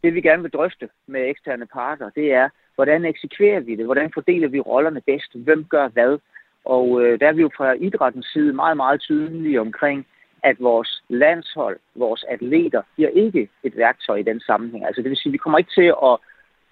det 0.03 0.13
vi 0.13 0.21
gerne 0.21 0.41
vil 0.41 0.51
drøfte 0.51 0.89
med 1.07 1.29
eksterne 1.29 1.65
parter, 1.65 2.09
det 2.09 2.33
er, 2.33 2.49
hvordan 2.75 3.05
eksekverer 3.05 3.59
vi 3.59 3.75
det? 3.75 3.85
Hvordan 3.85 4.11
fordeler 4.13 4.47
vi 4.47 4.59
rollerne 4.59 5.01
bedst? 5.01 5.35
Hvem 5.35 5.65
gør 5.65 5.87
hvad? 5.87 6.17
Og 6.65 7.01
øh, 7.01 7.19
der 7.19 7.27
er 7.27 7.33
vi 7.33 7.41
jo 7.41 7.49
fra 7.57 7.73
idrættens 7.73 8.25
side 8.33 8.53
meget, 8.53 8.77
meget 8.77 9.01
tydelige 9.01 9.61
omkring, 9.61 10.07
at 10.43 10.55
vores 10.59 11.03
landshold, 11.09 11.79
vores 11.95 12.25
atleter, 12.29 12.81
bliver 12.95 13.09
ikke 13.09 13.49
et 13.63 13.77
værktøj 13.77 14.15
i 14.15 14.23
den 14.23 14.39
sammenhæng. 14.39 14.85
Altså 14.85 15.01
det 15.01 15.09
vil 15.09 15.17
sige, 15.17 15.29
at 15.29 15.33
vi 15.33 15.37
kommer 15.37 15.57
ikke 15.57 15.71
til 15.75 15.93
at 16.03 16.17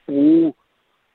bruge 0.06 0.54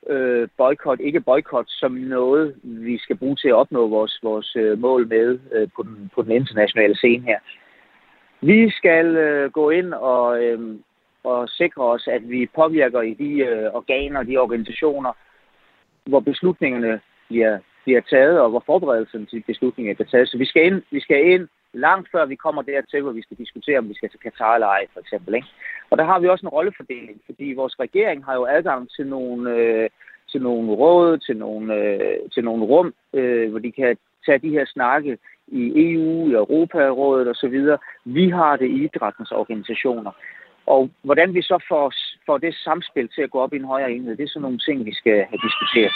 øh, 0.09 0.47
boykot, 0.57 0.99
ikke 0.99 1.19
boykot, 1.21 1.65
som 1.67 1.91
noget, 1.91 2.55
vi 2.63 2.97
skal 2.97 3.17
bruge 3.17 3.35
til 3.35 3.47
at 3.47 3.55
opnå 3.55 3.87
vores, 3.87 4.19
vores 4.23 4.55
øh, 4.55 4.79
mål 4.79 5.07
med 5.07 5.39
øh, 5.51 5.67
på, 5.75 5.83
den, 5.83 6.11
på 6.15 6.21
den 6.21 6.31
internationale 6.31 6.95
scene 6.95 7.23
her. 7.23 7.39
Vi 8.41 8.69
skal 8.69 9.05
øh, 9.15 9.51
gå 9.51 9.69
ind 9.69 9.93
og, 9.93 10.43
øh, 10.43 10.59
og 11.23 11.49
sikre 11.49 11.83
os, 11.83 12.07
at 12.07 12.29
vi 12.29 12.49
påvirker 12.55 13.01
i 13.01 13.13
de 13.13 13.31
øh, 13.39 13.73
organer, 13.73 14.23
de 14.23 14.37
organisationer, 14.37 15.13
hvor 16.05 16.19
beslutningerne 16.19 16.99
bliver, 17.27 17.59
bliver 17.83 18.01
taget, 18.01 18.41
og 18.41 18.49
hvor 18.49 18.63
forberedelsen 18.65 19.25
til 19.25 19.43
beslutningerne 19.47 19.95
bliver 19.95 20.09
taget. 20.09 20.29
Så 20.29 20.37
vi 20.37 20.45
skal 20.45 20.65
ind, 20.65 20.81
vi 20.91 20.99
skal 20.99 21.31
ind 21.31 21.47
langt 21.73 22.09
før 22.11 22.25
vi 22.25 22.35
kommer 22.35 22.61
dertil, 22.61 23.01
hvor 23.01 23.11
vi 23.11 23.21
skal 23.21 23.37
diskutere, 23.37 23.77
om 23.77 23.89
vi 23.89 23.93
skal 23.93 24.09
til 24.09 24.19
Katar 24.19 24.53
eller 24.53 24.67
ej, 24.67 24.85
for 24.93 24.99
eksempel. 24.99 25.35
Ikke? 25.35 25.47
Og 25.89 25.97
der 25.97 26.03
har 26.03 26.19
vi 26.19 26.27
også 26.27 26.45
en 26.45 26.55
rollefordeling, 26.57 27.21
fordi 27.25 27.53
vores 27.53 27.79
regering 27.79 28.25
har 28.25 28.35
jo 28.35 28.45
adgang 28.45 28.89
til 28.95 29.07
nogle, 29.07 29.55
øh, 29.55 29.89
til 30.31 30.41
nogle 30.41 30.71
råd, 30.71 31.17
til 31.17 31.37
nogle, 31.37 31.75
øh, 31.75 32.29
til 32.33 32.43
nogle 32.43 32.63
rum, 32.65 32.93
øh, 33.13 33.49
hvor 33.49 33.59
de 33.59 33.71
kan 33.71 33.97
tage 34.25 34.37
de 34.37 34.49
her 34.49 34.65
snakke 34.65 35.17
i 35.47 35.61
EU, 35.85 36.29
i 36.29 36.33
Europarådet 36.33 37.27
osv. 37.27 37.77
Vi 38.05 38.29
har 38.29 38.55
det 38.55 38.69
i 38.69 38.83
idrættens 38.83 39.31
organisationer. 39.31 40.11
Og 40.65 40.89
hvordan 41.03 41.33
vi 41.33 41.41
så 41.41 41.63
får, 41.69 41.93
får 42.25 42.37
det 42.37 42.55
samspil 42.55 43.09
til 43.15 43.21
at 43.21 43.31
gå 43.31 43.39
op 43.39 43.53
i 43.53 43.55
en 43.55 43.71
højere 43.73 43.91
enhed, 43.91 44.17
det 44.17 44.23
er 44.23 44.27
sådan 44.27 44.41
nogle 44.41 44.57
ting, 44.57 44.85
vi 44.85 44.93
skal 44.93 45.17
have 45.29 45.41
diskuteret. 45.47 45.93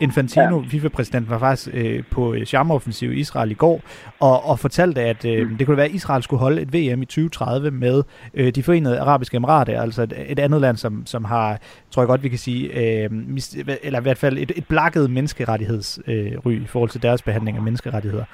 Infantino, 0.00 0.60
ja. 0.60 0.66
FIFA-præsidenten, 0.68 1.30
var 1.30 1.38
faktisk 1.38 1.68
øh, 1.74 2.04
på 2.10 2.34
charmeoffensiv 2.46 3.12
i 3.12 3.20
Israel 3.20 3.50
i 3.50 3.54
går, 3.54 3.80
og, 4.20 4.44
og 4.44 4.58
fortalte, 4.58 5.00
at 5.00 5.24
øh, 5.24 5.48
mm. 5.48 5.56
det 5.56 5.66
kunne 5.66 5.76
være, 5.76 5.86
at 5.86 5.92
Israel 5.92 6.22
skulle 6.22 6.40
holde 6.40 6.62
et 6.62 6.72
VM 6.74 7.02
i 7.02 7.04
2030 7.04 7.70
med 7.70 8.02
øh, 8.34 8.50
de 8.50 8.62
forenede 8.62 9.00
arabiske 9.00 9.36
emirater, 9.36 9.80
altså 9.80 10.02
et, 10.02 10.14
et 10.28 10.38
andet 10.38 10.60
land, 10.60 10.76
som, 10.76 11.06
som 11.06 11.24
har, 11.24 11.58
tror 11.90 12.02
jeg 12.02 12.08
godt, 12.08 12.22
vi 12.22 12.28
kan 12.28 12.38
sige, 12.38 12.62
øh, 13.04 13.12
mis, 13.12 13.56
eller 13.82 14.00
i 14.00 14.02
hvert 14.02 14.18
fald 14.18 14.38
et, 14.38 14.52
et 14.56 14.68
blakket 14.68 15.10
menneskerettighedsry 15.10 16.52
øh, 16.52 16.62
i 16.62 16.66
forhold 16.66 16.90
til 16.90 17.02
deres 17.02 17.22
behandling 17.22 17.56
af 17.56 17.62
menneskerettigheder. 17.62 18.24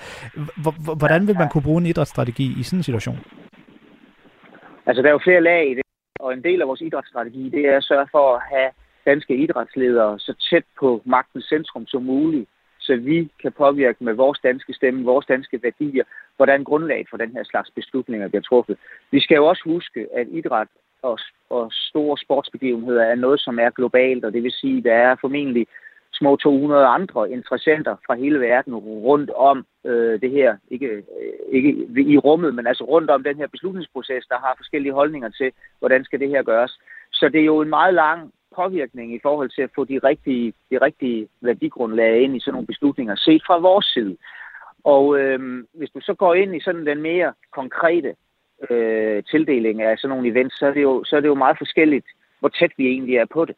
H- 0.57 0.99
hvordan 0.99 1.27
vil 1.27 1.39
man 1.39 1.49
kunne 1.49 1.63
bruge 1.63 1.81
en 1.81 1.87
idrætsstrategi 1.87 2.55
i 2.61 2.63
sådan 2.63 2.79
en 2.79 2.83
situation? 2.83 3.19
Altså, 4.87 5.03
der 5.03 5.09
er 5.09 5.13
jo 5.13 5.21
flere 5.25 5.41
lag 5.41 5.71
i 5.71 5.75
det, 5.75 5.83
og 6.21 6.33
en 6.33 6.43
del 6.43 6.61
af 6.61 6.69
vores 6.69 6.81
idrætsstrategi, 6.81 7.49
det 7.49 7.67
er 7.67 7.77
at 7.77 7.85
sørge 7.85 8.09
for 8.13 8.37
at 8.37 8.43
have 8.53 8.71
danske 9.11 9.35
idrætsledere 9.45 10.19
så 10.19 10.33
tæt 10.51 10.67
på 10.81 11.03
magtens 11.05 11.45
centrum 11.45 11.87
som 11.87 12.03
muligt, 12.03 12.49
så 12.81 12.97
vi 12.97 13.19
kan 13.43 13.53
påvirke 13.53 14.05
med 14.05 14.15
vores 14.15 14.39
danske 14.49 14.73
stemme, 14.75 15.05
vores 15.05 15.27
danske 15.27 15.63
værdier, 15.63 16.05
hvordan 16.37 16.65
grundlaget 16.65 17.07
for 17.11 17.17
den 17.17 17.31
her 17.37 17.45
slags 17.45 17.71
beslutninger 17.71 18.29
bliver 18.29 18.43
truffet. 18.43 18.77
Vi 19.11 19.21
skal 19.21 19.37
jo 19.37 19.47
også 19.47 19.63
huske, 19.65 20.01
at 20.15 20.27
idræt 20.29 20.69
og, 21.03 21.19
og 21.51 21.73
store 21.73 22.19
sportsbegivenheder 22.19 23.03
er 23.03 23.15
noget, 23.15 23.41
som 23.41 23.59
er 23.59 23.71
globalt, 23.71 24.25
og 24.25 24.33
det 24.33 24.43
vil 24.43 24.53
sige, 24.53 24.79
at 24.79 24.85
der 24.85 24.95
er 24.95 25.17
formentlig 25.21 25.67
små 26.13 26.37
200 26.37 26.87
andre 26.87 27.31
interessenter 27.31 27.97
fra 28.07 28.15
hele 28.15 28.41
verden 28.41 28.75
rundt 28.75 29.31
om 29.31 29.67
øh, 29.85 30.21
det 30.21 30.31
her, 30.31 30.57
ikke, 30.71 30.87
øh, 30.87 31.03
ikke 31.53 31.71
i 31.97 32.19
rummet, 32.19 32.55
men 32.55 32.67
altså 32.67 32.85
rundt 32.85 33.11
om 33.11 33.23
den 33.23 33.37
her 33.37 33.47
beslutningsproces, 33.47 34.27
der 34.27 34.39
har 34.39 34.55
forskellige 34.57 34.93
holdninger 34.93 35.29
til, 35.29 35.53
hvordan 35.79 36.05
skal 36.05 36.21
det 36.21 36.29
her 36.29 36.43
gøres. 36.43 36.79
Så 37.13 37.29
det 37.29 37.41
er 37.41 37.45
jo 37.45 37.61
en 37.61 37.69
meget 37.69 37.95
lang 37.95 38.33
påvirkning 38.57 39.15
i 39.15 39.21
forhold 39.23 39.51
til 39.51 39.63
at 39.63 39.71
få 39.75 39.85
de 39.85 39.99
rigtige, 39.99 40.53
de 40.71 40.79
rigtige 40.79 41.29
værdigrundlag 41.41 42.23
ind 42.23 42.37
i 42.37 42.41
sådan 42.41 42.53
nogle 42.53 42.67
beslutninger, 42.67 43.17
set 43.17 43.43
fra 43.47 43.59
vores 43.59 43.87
side. 43.87 44.17
Og 44.85 45.19
øh, 45.21 45.65
hvis 45.75 45.91
du 45.91 46.01
så 46.01 46.15
går 46.15 46.35
ind 46.35 46.57
i 46.57 46.61
sådan 46.61 46.87
den 46.87 47.03
mere 47.03 47.33
konkrete 47.53 48.15
øh, 48.71 49.23
tildeling 49.25 49.83
af 49.83 49.99
sådan 49.99 50.17
nogle 50.17 50.31
events, 50.31 50.59
så 50.59 50.67
er, 50.67 50.73
det 50.73 50.83
jo, 50.83 51.05
så 51.05 51.17
er 51.17 51.21
det 51.21 51.29
jo 51.29 51.35
meget 51.35 51.59
forskelligt, 51.59 52.07
hvor 52.41 52.49
tæt 52.49 52.73
vi 52.77 52.87
egentlig 52.87 53.17
er 53.17 53.27
på 53.27 53.45
det. 53.45 53.57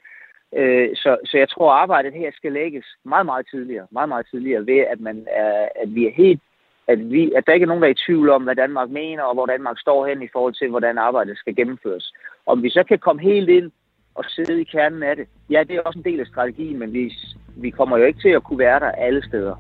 Øh, 0.57 0.89
så, 0.97 1.17
så 1.25 1.39
jeg 1.39 1.49
tror, 1.49 1.73
at 1.73 1.81
arbejdet 1.81 2.13
her 2.13 2.31
skal 2.33 2.53
lægges 2.53 2.87
meget, 3.05 3.27
meget 3.27 3.47
tidligere, 3.51 3.87
meget, 3.91 4.09
meget 4.09 4.27
tidligere 4.31 4.67
ved, 4.67 4.79
at, 4.79 5.01
man 5.01 5.27
er, 5.31 5.69
at 5.83 5.95
vi 5.95 6.07
er 6.07 6.13
helt 6.13 6.41
at, 6.89 7.11
vi, 7.11 7.33
at 7.37 7.47
der 7.47 7.53
ikke 7.53 7.65
er 7.65 7.73
nogen, 7.73 7.83
der 7.83 7.89
er 7.89 7.93
i 7.93 8.05
tvivl 8.07 8.29
om, 8.29 8.43
hvad 8.43 8.57
Danmark 8.57 8.91
mener, 8.91 9.23
og 9.23 9.35
hvor 9.35 9.47
Danmark 9.47 9.79
står 9.79 10.07
hen 10.07 10.23
i 10.23 10.29
forhold 10.33 10.55
til, 10.55 10.69
hvordan 10.69 10.99
arbejdet 10.99 11.39
skal 11.39 11.57
gennemføres. 11.57 12.13
Om 12.47 12.63
vi 12.63 12.71
så 12.71 12.83
kan 12.89 12.99
komme 12.99 13.23
helt 13.23 13.49
ind 13.49 13.71
og 14.15 14.25
sidde 14.29 14.61
i 14.61 14.65
kernen 14.65 15.03
af 15.03 15.17
det, 15.17 15.27
ja, 15.51 15.61
det 15.69 15.77
er 15.77 15.81
også 15.81 15.99
en 15.99 16.05
del 16.05 16.21
af 16.21 16.27
strategien, 16.27 16.79
men 16.79 16.93
vi, 16.93 17.13
vi 17.57 17.71
kommer 17.71 17.97
jo 17.99 18.05
ikke 18.05 18.21
til 18.21 18.29
at 18.29 18.43
kunne 18.45 18.59
være 18.59 18.81
der 18.81 18.91
alle 18.91 19.27
steder. 19.27 19.57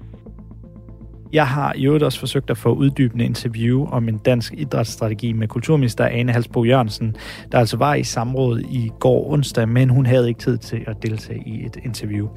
Jeg 1.32 1.46
har 1.46 1.72
i 1.76 1.86
øvrigt 1.86 2.04
også 2.04 2.18
forsøgt 2.18 2.50
at 2.50 2.56
få 2.56 2.74
uddybende 2.74 3.24
interview 3.24 3.86
om 3.86 4.08
en 4.08 4.18
dansk 4.18 4.54
idrætsstrategi 4.56 5.32
med 5.32 5.48
kulturminister 5.48 6.06
Ane 6.06 6.32
Halsbo 6.32 6.64
Jørgensen, 6.64 7.16
der 7.52 7.58
altså 7.58 7.76
var 7.76 7.94
i 7.94 8.02
samråd 8.02 8.60
i 8.60 8.90
går 9.00 9.30
onsdag, 9.30 9.68
men 9.68 9.88
hun 9.88 10.06
havde 10.06 10.28
ikke 10.28 10.40
tid 10.40 10.58
til 10.58 10.84
at 10.86 11.02
deltage 11.02 11.42
i 11.46 11.64
et 11.66 11.76
interview. 11.84 12.28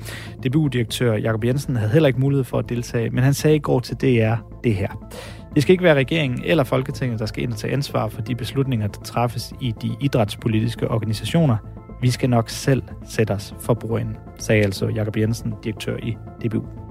DBU-direktør 0.45 1.13
Jakob 1.13 1.43
Jensen 1.45 1.75
havde 1.75 1.91
heller 1.91 2.07
ikke 2.07 2.19
mulighed 2.19 2.43
for 2.43 2.57
at 2.59 2.69
deltage, 2.69 3.09
men 3.09 3.23
han 3.23 3.33
sagde 3.33 3.55
i 3.55 3.59
går 3.59 3.79
til 3.79 3.95
DR 3.95 4.35
det 4.63 4.75
her. 4.75 5.09
Det 5.55 5.63
skal 5.63 5.73
ikke 5.73 5.83
være 5.83 5.95
regeringen 5.95 6.41
eller 6.45 6.63
Folketinget, 6.63 7.19
der 7.19 7.25
skal 7.25 7.43
ind 7.43 7.51
og 7.51 7.57
tage 7.57 7.73
ansvar 7.73 8.07
for 8.07 8.21
de 8.21 8.35
beslutninger, 8.35 8.87
der 8.87 9.01
træffes 9.01 9.53
i 9.61 9.73
de 9.81 9.89
idrætspolitiske 10.01 10.91
organisationer. 10.91 11.57
Vi 12.03 12.11
skal 12.11 12.29
nok 12.29 12.49
selv 12.49 12.83
sætte 13.05 13.31
os 13.31 13.55
for 13.59 13.73
bordenden, 13.73 14.17
sagde 14.39 14.63
altså 14.63 14.87
Jakob 14.87 15.17
Jensen, 15.17 15.53
direktør 15.63 15.97
i 15.97 16.17
DBU. 16.43 16.82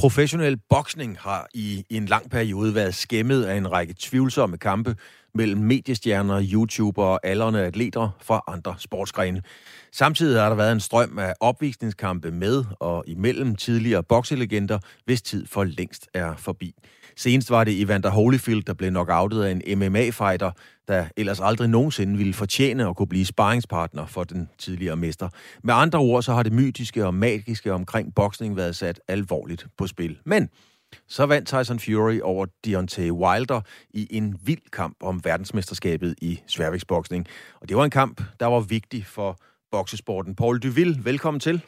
Professionel 0.00 0.56
boksning 0.70 1.18
har 1.18 1.48
i 1.54 1.84
en 1.90 2.06
lang 2.06 2.30
periode 2.30 2.74
været 2.74 2.94
skæmmet 2.94 3.44
af 3.44 3.56
en 3.56 3.72
række 3.72 3.94
tvivlsomme 3.98 4.58
kampe 4.58 4.96
mellem 5.34 5.60
mediestjerner, 5.60 6.42
YouTubere 6.52 7.06
og 7.06 7.20
aldrende 7.22 7.60
atleter 7.60 8.16
fra 8.22 8.42
andre 8.48 8.74
sportsgrene. 8.78 9.42
Samtidig 9.92 10.40
har 10.40 10.48
der 10.48 10.56
været 10.56 10.72
en 10.72 10.80
strøm 10.80 11.18
af 11.18 11.34
opvisningskampe 11.40 12.30
med 12.30 12.64
og 12.80 13.04
imellem 13.06 13.56
tidligere 13.56 14.02
bokselegender, 14.02 14.78
hvis 15.04 15.22
tid 15.22 15.46
for 15.46 15.64
længst 15.64 16.08
er 16.14 16.36
forbi. 16.36 16.74
Senest 17.24 17.50
var 17.50 17.64
det 17.64 17.82
Evander 17.82 18.10
Holyfield, 18.10 18.62
der 18.62 18.74
blev 18.74 18.90
knockoutet 18.90 19.42
af 19.44 19.50
en 19.50 19.78
MMA-fighter, 19.78 20.50
der 20.88 21.04
ellers 21.16 21.40
aldrig 21.40 21.68
nogensinde 21.68 22.16
ville 22.16 22.34
fortjene 22.34 22.88
at 22.88 22.96
kunne 22.96 23.08
blive 23.08 23.26
sparringspartner 23.26 24.06
for 24.06 24.24
den 24.24 24.48
tidligere 24.58 24.96
mester. 24.96 25.28
Med 25.64 25.74
andre 25.74 25.98
ord, 25.98 26.22
så 26.22 26.32
har 26.32 26.42
det 26.42 26.52
mytiske 26.52 27.06
og 27.06 27.14
magiske 27.14 27.72
omkring 27.72 28.14
boksning 28.14 28.56
været 28.56 28.76
sat 28.76 29.00
alvorligt 29.08 29.66
på 29.78 29.86
spil. 29.86 30.18
Men 30.24 30.48
så 31.08 31.26
vandt 31.26 31.48
Tyson 31.48 31.78
Fury 31.78 32.20
over 32.22 32.46
Deontay 32.64 33.10
Wilder 33.10 33.60
i 33.90 34.06
en 34.10 34.34
vild 34.46 34.70
kamp 34.72 34.96
om 35.02 35.20
verdensmesterskabet 35.24 36.14
i 36.22 36.40
sværvægtsboksning. 36.46 37.26
Og 37.60 37.68
det 37.68 37.76
var 37.76 37.84
en 37.84 37.90
kamp, 37.90 38.20
der 38.40 38.46
var 38.46 38.60
vigtig 38.60 39.06
for 39.06 39.36
boksesporten. 39.72 40.36
Paul 40.36 40.58
Duville, 40.58 40.94
velkommen 41.04 41.40
til. 41.40 41.64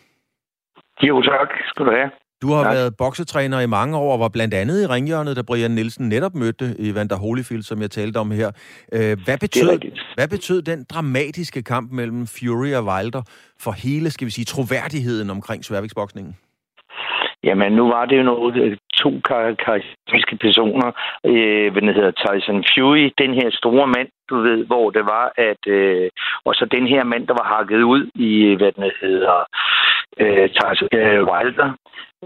Jo, 1.02 1.22
tak 1.22 1.48
skal 1.70 1.86
du 1.86 1.90
have. 1.90 2.10
Du 2.42 2.48
har 2.52 2.62
tak. 2.62 2.72
været 2.74 2.94
boksetræner 2.98 3.60
i 3.60 3.66
mange 3.66 3.96
år, 3.96 4.12
og 4.12 4.20
var 4.20 4.28
blandt 4.28 4.54
andet 4.54 4.82
i 4.82 4.86
ringhjørnet, 4.86 5.36
da 5.36 5.42
Brian 5.42 5.70
Nielsen 5.70 6.08
netop 6.08 6.34
mødte 6.34 6.66
Evander 6.78 7.16
Holyfield, 7.16 7.62
som 7.62 7.80
jeg 7.80 7.90
talte 7.90 8.16
om 8.16 8.30
her. 8.30 8.50
Øh, 8.96 9.16
hvad 9.26 9.38
betød, 9.38 9.70
hvad 10.14 10.28
betød 10.28 10.62
den 10.62 10.86
dramatiske 10.92 11.62
kamp 11.62 11.92
mellem 11.92 12.26
Fury 12.26 12.70
og 12.78 12.84
Wilder 12.90 13.22
for 13.64 13.72
hele, 13.84 14.10
skal 14.10 14.26
vi 14.26 14.30
sige, 14.30 14.44
troværdigheden 14.44 15.30
omkring 15.30 15.64
sværvægtsboksningen? 15.64 16.34
Jamen, 17.44 17.72
nu 17.72 17.84
var 17.94 18.04
det 18.04 18.18
jo 18.18 18.22
noget, 18.22 18.56
øh, 18.56 18.76
to 19.02 19.10
karakteristiske 19.30 20.36
personer. 20.36 20.88
Øh, 21.30 21.72
hvad 21.72 21.82
det 21.82 21.94
hedder, 21.94 22.14
Tyson 22.22 22.64
Fury, 22.72 23.04
den 23.18 23.34
her 23.34 23.48
store 23.60 23.86
mand, 23.86 24.08
du 24.30 24.36
ved, 24.46 24.66
hvor 24.66 24.90
det 24.90 25.04
var, 25.04 25.32
at... 25.36 25.62
Øh, 25.66 26.10
og 26.44 26.54
så 26.54 26.64
den 26.76 26.86
her 26.86 27.04
mand, 27.04 27.26
der 27.26 27.34
var 27.40 27.46
hakket 27.54 27.82
ud 27.82 28.02
i, 28.14 28.54
hvad 28.58 28.72
det 28.72 28.92
hedder, 29.00 29.36
øh, 30.20 30.48
Tyson 30.58 30.88
øh, 30.92 31.20
Wilder. 31.30 31.70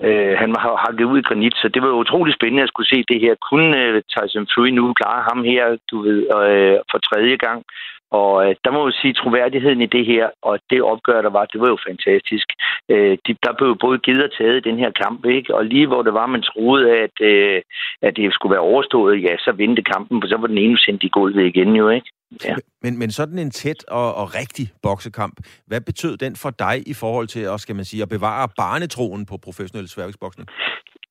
Øh, 0.03 0.33
han 0.39 0.51
har 0.59 0.77
hakket 0.85 1.05
ud 1.05 1.19
i 1.19 1.27
granit, 1.29 1.55
så 1.57 1.69
det 1.69 1.83
var 1.83 2.01
utrolig 2.03 2.35
spændende 2.35 2.63
at 2.63 2.69
skulle 2.69 2.89
se 2.89 3.05
det 3.09 3.21
her. 3.21 3.35
Kunne 3.51 3.83
øh, 3.83 4.03
Tyson 4.13 4.47
Fury 4.55 4.69
nu 4.69 4.93
klare 4.93 5.23
ham 5.29 5.45
her, 5.45 5.77
du 5.91 6.03
ved, 6.03 6.21
øh, 6.21 6.79
for 6.91 6.99
tredje 6.99 7.37
gang? 7.37 7.65
Og 8.11 8.33
øh, 8.45 8.55
der 8.65 8.71
må 8.71 8.85
man 8.85 8.93
sige, 8.93 9.13
troværdigheden 9.13 9.81
i 9.83 9.87
det 9.87 10.07
her, 10.07 10.31
og 10.43 10.59
det 10.71 10.83
opgør, 10.83 11.23
der 11.23 11.31
var, 11.31 11.45
det 11.45 11.61
var 11.61 11.69
jo 11.69 11.79
fantastisk. 11.89 12.49
Øh, 12.89 13.19
de, 13.27 13.33
der 13.45 13.53
blev 13.59 13.79
både 13.79 13.99
givet 13.99 14.25
og 14.25 14.31
taget 14.39 14.57
i 14.57 14.69
den 14.69 14.79
her 14.79 14.91
kamp, 14.91 15.27
ikke? 15.27 15.55
Og 15.55 15.65
lige 15.65 15.87
hvor 15.87 16.03
det 16.03 16.15
var, 16.15 16.27
man 16.27 16.43
troede, 16.43 16.99
at, 17.05 17.17
øh, 17.21 17.63
at 18.03 18.17
det 18.17 18.35
skulle 18.35 18.55
være 18.55 18.69
overstået, 18.73 19.23
ja, 19.23 19.37
så 19.39 19.53
vendte 19.53 19.83
kampen, 19.83 20.23
for 20.23 20.29
så 20.29 20.37
var 20.37 20.47
den 20.47 20.59
ene 20.59 20.79
sendt 20.79 21.03
i 21.03 21.09
gulvet 21.09 21.47
igen 21.47 21.77
jo, 21.77 21.89
ikke? 21.89 22.11
Ja. 22.45 22.55
Men, 22.83 22.99
men 22.99 23.11
sådan 23.11 23.39
en 23.39 23.51
tæt 23.51 23.85
og, 23.89 24.15
og 24.15 24.35
rigtig 24.35 24.67
boksekamp, 24.83 25.37
hvad 25.67 25.81
betød 25.81 26.17
den 26.17 26.37
for 26.37 26.51
dig 26.51 26.77
i 26.87 26.95
forhold 26.95 27.27
til 27.27 27.41
at, 27.41 27.61
skal 27.61 27.77
man 27.77 27.85
sige, 27.85 28.03
at 28.03 28.09
bevare 28.09 28.49
barnetroen 28.57 29.27
på 29.27 29.37
professionel 29.37 29.89
sværvægtsboksning? 29.89 30.49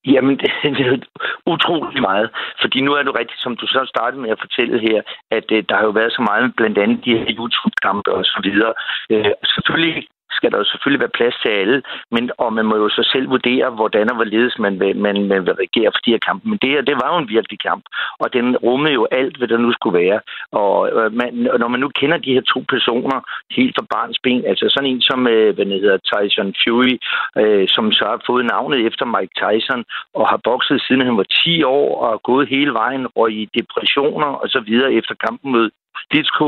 Jamen, 0.05 0.37
det, 0.63 0.85
er 0.87 0.99
utrolig 1.45 2.01
meget. 2.01 2.29
Fordi 2.61 2.81
nu 2.81 2.91
er 2.93 3.03
det 3.03 3.19
rigtigt, 3.19 3.41
som 3.41 3.57
du 3.57 3.67
så 3.67 3.81
startede 3.93 4.21
med 4.21 4.29
at 4.29 4.43
fortælle 4.45 4.79
her, 4.87 5.01
at 5.31 5.47
uh, 5.51 5.59
der 5.69 5.75
har 5.75 5.83
jo 5.83 5.93
været 5.99 6.11
så 6.11 6.21
meget, 6.21 6.55
blandt 6.57 6.77
andet 6.77 7.05
de 7.05 7.17
her 7.17 7.25
YouTube-kampe 7.37 8.13
og 8.13 8.23
så 8.25 8.39
videre. 8.43 8.73
Uh, 9.13 9.31
selvfølgelig 9.53 10.07
skal 10.31 10.51
der 10.51 10.57
jo 10.57 10.71
selvfølgelig 10.71 11.03
være 11.05 11.17
plads 11.19 11.35
til 11.43 11.49
alle, 11.49 11.81
men, 12.11 12.31
og 12.37 12.53
man 12.53 12.65
må 12.65 12.75
jo 12.75 12.89
så 12.89 13.03
selv 13.13 13.29
vurdere, 13.29 13.69
hvordan 13.69 14.09
og 14.09 14.15
hvorledes 14.15 14.55
man 14.59 14.79
vil, 14.79 14.97
man, 14.97 15.15
man 15.27 15.45
vil 15.45 15.53
regere 15.53 15.91
for 15.93 16.01
de 16.05 16.11
her 16.11 16.23
kampe. 16.29 16.49
Men 16.49 16.57
det 16.61 16.69
her, 16.69 16.81
det 16.81 16.95
var 17.01 17.09
jo 17.13 17.17
en 17.17 17.33
virkelig 17.35 17.59
kamp, 17.59 17.83
og 18.19 18.33
den 18.33 18.57
rummede 18.57 18.93
jo 18.93 19.07
alt, 19.11 19.37
hvad 19.37 19.47
der 19.47 19.57
nu 19.57 19.71
skulle 19.73 19.99
være. 19.99 20.19
Og 20.51 20.75
øh, 20.97 21.13
man, 21.19 21.29
når 21.61 21.67
man 21.67 21.79
nu 21.79 21.89
kender 21.99 22.17
de 22.17 22.33
her 22.33 22.41
to 22.41 22.59
personer 22.73 23.19
helt 23.57 23.75
fra 23.77 23.85
barns 23.93 24.19
ben, 24.23 24.45
altså 24.45 24.65
sådan 24.69 24.89
en 24.89 25.01
som, 25.01 25.27
øh, 25.27 25.55
hvad 25.55 25.65
hedder, 25.65 25.97
Tyson 26.11 26.53
Fury, 26.61 26.95
øh, 27.41 27.65
som 27.67 27.91
så 27.91 28.05
har 28.05 28.21
fået 28.27 28.45
navnet 28.45 28.79
efter 28.87 29.05
Mike 29.15 29.33
Tyson, 29.41 29.83
og 30.13 30.29
har 30.29 30.39
bokset 30.43 30.81
siden 30.81 31.01
han 31.01 31.17
var 31.17 31.27
10 31.43 31.63
år, 31.63 31.87
og 32.05 32.23
gået 32.23 32.47
hele 32.47 32.73
vejen, 32.73 33.07
og 33.15 33.31
i 33.31 33.49
depressioner 33.57 34.27
og 34.41 34.47
så 34.49 34.59
videre 34.59 34.93
efter 34.93 35.15
kampen 35.25 35.51
mod 35.51 35.69
Ditsko, 36.11 36.47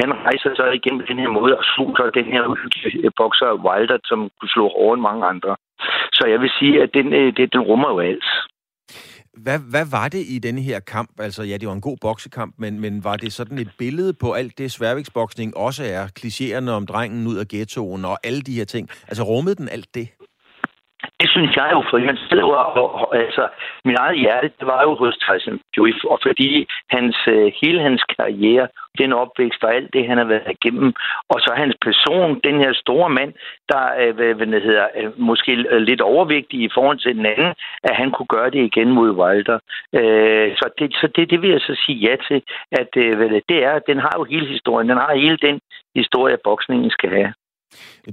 han 0.00 0.10
rejser 0.26 0.52
sig 0.58 0.68
igen 0.74 0.96
på 1.00 1.04
den 1.10 1.18
her 1.22 1.30
måde 1.38 1.52
og 1.58 1.64
slog 1.72 1.90
så 1.96 2.10
den 2.18 2.28
her 2.32 2.42
bokser 3.20 3.50
Wilder, 3.66 3.98
som 4.04 4.18
kunne 4.38 4.54
slå 4.56 4.66
over 4.68 4.94
end 4.94 5.02
mange 5.08 5.24
andre. 5.32 5.56
Så 6.16 6.24
jeg 6.32 6.40
vil 6.40 6.50
sige, 6.58 6.82
at 6.82 6.90
den, 6.94 7.06
øh, 7.12 7.36
det, 7.36 7.52
den 7.52 7.60
rummer 7.60 7.88
jo 7.94 7.98
alt. 8.10 8.28
Hvad, 9.44 9.58
hvad 9.70 9.86
var 9.90 10.08
det 10.08 10.22
i 10.34 10.38
denne 10.38 10.60
her 10.60 10.80
kamp? 10.80 11.10
Altså, 11.18 11.42
ja, 11.42 11.56
det 11.56 11.68
var 11.68 11.74
en 11.74 11.80
god 11.80 11.96
boksekamp, 12.00 12.54
men, 12.58 12.80
men 12.80 13.04
var 13.04 13.16
det 13.16 13.32
sådan 13.32 13.58
et 13.58 13.70
billede 13.78 14.12
på 14.14 14.32
alt 14.32 14.58
det, 14.58 14.72
sværvægtsboksning 14.72 15.56
også 15.56 15.84
er? 15.84 16.06
Klichéerne 16.18 16.70
om 16.70 16.86
drengen 16.86 17.26
ud 17.26 17.36
af 17.36 17.48
ghettoen 17.48 18.04
og 18.04 18.18
alle 18.24 18.40
de 18.40 18.52
her 18.52 18.64
ting. 18.64 18.88
Altså, 19.08 19.22
rummede 19.22 19.54
den 19.54 19.68
alt 19.68 19.94
det? 19.94 20.08
Det 21.20 21.30
synes 21.30 21.56
jeg 21.56 21.68
jo, 21.72 21.80
for 21.90 21.98
han 21.98 22.18
selv 22.30 22.42
var, 22.42 22.64
og, 22.64 23.16
altså, 23.16 23.48
min 23.84 23.96
eget 23.98 24.18
hjerte, 24.18 24.50
det 24.58 24.66
var 24.66 24.82
jo 24.82 24.94
hos 24.94 25.16
Tyson 25.16 25.60
Fury, 25.74 25.92
og 26.04 26.18
fordi 26.26 26.66
hans, 26.90 27.16
øh, 27.28 27.52
hele 27.62 27.80
hans 27.80 28.02
karriere, 28.16 28.68
den 28.98 29.12
opvækst 29.12 29.64
og 29.64 29.74
alt 29.74 29.92
det, 29.92 30.08
han 30.08 30.18
har 30.18 30.24
været 30.24 30.56
igennem, 30.56 30.94
og 31.28 31.40
så 31.40 31.50
hans 31.56 31.76
person, 31.80 32.40
den 32.44 32.56
her 32.62 32.72
store 32.72 33.08
mand, 33.10 33.32
der 33.68 33.82
øh, 34.00 34.14
hvad, 34.14 34.34
hvad 34.34 34.46
det 34.46 34.62
hedder, 34.62 34.86
øh, 34.96 35.20
måske 35.20 35.52
øh, 35.52 35.80
lidt 35.80 36.00
overvægtig 36.00 36.60
i 36.60 36.70
forhold 36.74 36.98
til 36.98 37.16
den 37.16 37.26
anden, 37.26 37.54
at 37.82 37.96
han 37.96 38.10
kunne 38.10 38.32
gøre 38.36 38.50
det 38.50 38.62
igen 38.64 38.90
mod 38.90 39.10
Wilder. 39.10 39.58
Øh, 39.98 40.48
så 40.56 40.66
det, 40.78 40.94
så 41.00 41.06
det, 41.16 41.30
det 41.30 41.42
vil 41.42 41.50
jeg 41.50 41.60
så 41.60 41.74
sige 41.86 41.98
ja 42.08 42.16
til, 42.28 42.42
at 42.72 42.90
hvad 43.16 43.28
det, 43.28 43.42
det 43.48 43.64
er, 43.64 43.78
den 43.78 43.98
har 43.98 44.14
jo 44.18 44.24
hele 44.24 44.46
historien, 44.46 44.88
den 44.88 44.98
har 44.98 45.14
hele 45.14 45.36
den 45.36 45.60
historie, 45.94 46.36
boksningen 46.44 46.90
skal 46.90 47.10
have. 47.10 47.32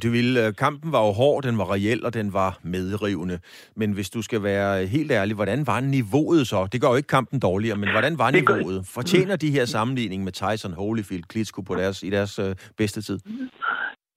Du 0.03 0.09
ville, 0.11 0.47
øh, 0.47 0.53
kampen 0.53 0.91
var 0.91 1.01
jo 1.07 1.11
hård, 1.11 1.43
den 1.43 1.57
var 1.57 1.67
reel, 1.73 2.05
og 2.05 2.13
den 2.13 2.33
var 2.33 2.57
medrivende. 2.63 3.39
Men 3.75 3.91
hvis 3.91 4.09
du 4.09 4.21
skal 4.21 4.43
være 4.43 4.85
helt 4.85 5.11
ærlig, 5.11 5.35
hvordan 5.35 5.67
var 5.67 5.79
niveauet 5.79 6.47
så? 6.47 6.67
Det 6.71 6.81
gør 6.81 6.89
jo 6.93 6.95
ikke 6.95 7.15
kampen 7.17 7.39
dårligere, 7.39 7.77
men 7.77 7.89
hvordan 7.91 8.17
var 8.17 8.31
niveauet? 8.37 8.79
Fortjener 8.95 9.35
de 9.35 9.51
her 9.51 9.65
sammenligning 9.65 10.23
med 10.23 10.31
Tyson, 10.31 10.73
Holyfield, 10.73 11.23
Klitschko 11.23 11.61
på 11.61 11.75
deres, 11.75 12.03
i 12.03 12.09
deres 12.09 12.39
øh, 12.39 12.55
bedste 12.77 13.01
tid? 13.01 13.19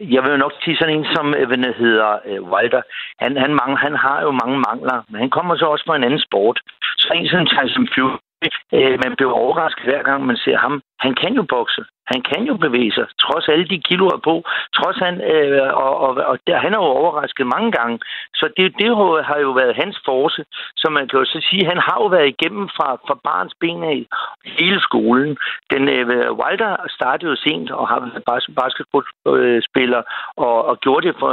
Jeg 0.01 0.20
vil 0.22 0.31
jo 0.31 0.37
nok 0.44 0.53
sige 0.62 0.77
sådan 0.77 0.96
en 0.96 1.07
som, 1.14 1.27
øh, 1.38 1.46
hvad 1.49 1.75
hedder, 1.83 2.11
øh, 2.29 2.40
Walter. 2.53 2.83
Han, 3.22 3.37
han, 3.37 3.51
mange, 3.61 3.77
han 3.87 3.94
har 4.05 4.18
jo 4.27 4.31
mange 4.42 4.57
mangler, 4.68 4.96
men 5.11 5.18
han 5.20 5.31
kommer 5.31 5.57
så 5.57 5.66
også 5.66 5.85
fra 5.87 5.96
en 5.96 6.05
anden 6.05 6.22
sport. 6.29 6.61
Så 6.99 7.09
en 7.14 7.29
som 7.29 7.46
Tyson 7.55 7.88
Fury, 7.94 8.16
øh, 8.77 8.96
man 9.05 9.12
bliver 9.16 9.33
overrasket 9.42 9.85
hver 9.85 10.03
gang, 10.09 10.27
man 10.27 10.37
ser 10.37 10.59
ham. 10.64 10.75
Han 11.05 11.15
kan 11.15 11.33
jo 11.35 11.43
bokse. 11.43 11.83
Han 12.13 12.21
kan 12.31 12.43
jo 12.51 12.55
bevæge 12.57 12.93
sig, 12.93 13.07
trods 13.25 13.49
alle 13.49 13.69
de 13.73 13.79
kiloer 13.89 14.19
på. 14.29 14.35
Trods 14.77 14.99
han, 15.07 15.15
øh, 15.33 15.75
og, 15.85 15.95
og, 16.05 16.11
og 16.31 16.39
der, 16.47 16.57
han 16.65 16.73
har 16.73 16.81
jo 16.81 16.93
overrasket 17.01 17.47
mange 17.47 17.71
gange. 17.73 17.99
Så 18.35 18.45
det, 18.57 18.67
det 18.79 18.89
har 19.31 19.39
jo 19.47 19.51
været 19.51 19.77
hans 19.83 19.97
force. 20.05 20.45
som 20.77 20.93
man 20.93 21.09
kan 21.09 21.19
jo 21.19 21.25
så 21.25 21.41
sige, 21.51 21.71
han 21.73 21.81
har 21.87 21.97
jo 22.03 22.07
været 22.07 22.29
igennem 22.35 22.69
fra, 22.77 22.89
fra 23.07 23.17
barns 23.25 23.55
ben 23.61 23.83
af 23.85 24.07
hele 24.59 24.81
skolen. 24.81 25.37
Den 25.73 25.89
øh, 25.89 26.33
Wilder 26.41 26.73
startede 26.89 27.31
jo 27.31 27.37
sent 27.37 27.71
og 27.71 27.89
har 27.89 28.01
været 28.01 28.23
basketballspiller 28.61 30.03
og, 30.37 30.65
og 30.65 30.81
gjorde 30.81 31.07
det 31.07 31.15
for, 31.21 31.33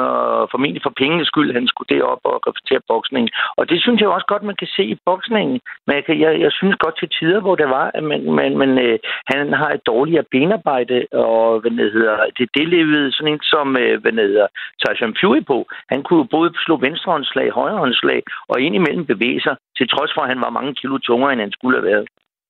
formentlig 0.51 0.83
for 0.83 0.93
pengenes 1.01 1.27
skyld. 1.27 1.53
Han 1.53 1.67
skulle 1.67 1.95
derop 1.95 2.21
og 2.23 2.41
repræsentere 2.47 2.87
boksning. 2.87 3.29
Og 3.57 3.69
det 3.69 3.81
synes 3.81 4.01
jeg 4.01 4.09
også 4.09 4.27
godt, 4.29 4.43
man 4.43 4.59
kan 4.61 4.67
se 4.75 4.83
i 4.83 4.97
boksningen. 5.05 5.59
Men 5.87 5.95
jeg, 5.95 6.19
jeg, 6.23 6.31
jeg 6.39 6.51
synes 6.51 6.75
godt 6.83 6.97
til 6.99 7.09
tider, 7.09 7.39
hvor 7.41 7.55
det 7.55 7.69
var, 7.69 7.91
at 7.93 8.03
man, 8.03 8.31
man, 8.31 8.57
man, 8.57 8.71
øh, 8.85 8.99
han 9.31 9.52
har 9.61 9.71
et 9.73 9.83
dårligere 9.91 10.25
benarbejde, 10.31 10.97
og 11.11 11.59
hvad 11.61 11.71
det 11.71 11.91
hedder, 11.97 12.15
det, 12.37 12.45
det 12.57 12.65
levede 12.75 13.11
sådan 13.11 13.33
en 13.33 13.39
som, 13.53 13.67
øh, 13.83 14.01
hvad 14.01 14.11
det 14.11 14.27
hedder, 14.31 14.47
Tyson 14.81 15.15
Fury 15.19 15.41
på. 15.51 15.57
Han 15.93 16.01
kunne 16.07 16.27
både 16.35 16.49
slå 16.65 16.75
venstrehåndslag, 16.85 17.47
højrehåndslag, 17.59 18.21
og 18.51 18.55
indimellem 18.65 19.05
bevæge 19.05 19.41
sig, 19.45 19.55
til 19.77 19.87
trods 19.93 20.11
for, 20.13 20.21
at 20.21 20.31
han 20.33 20.41
var 20.45 20.57
mange 20.57 20.73
kilo 20.79 20.97
tungere, 20.97 21.31
end 21.33 21.41
han 21.41 21.55
skulle 21.57 21.77
have 21.79 21.89
været. 21.91 22.05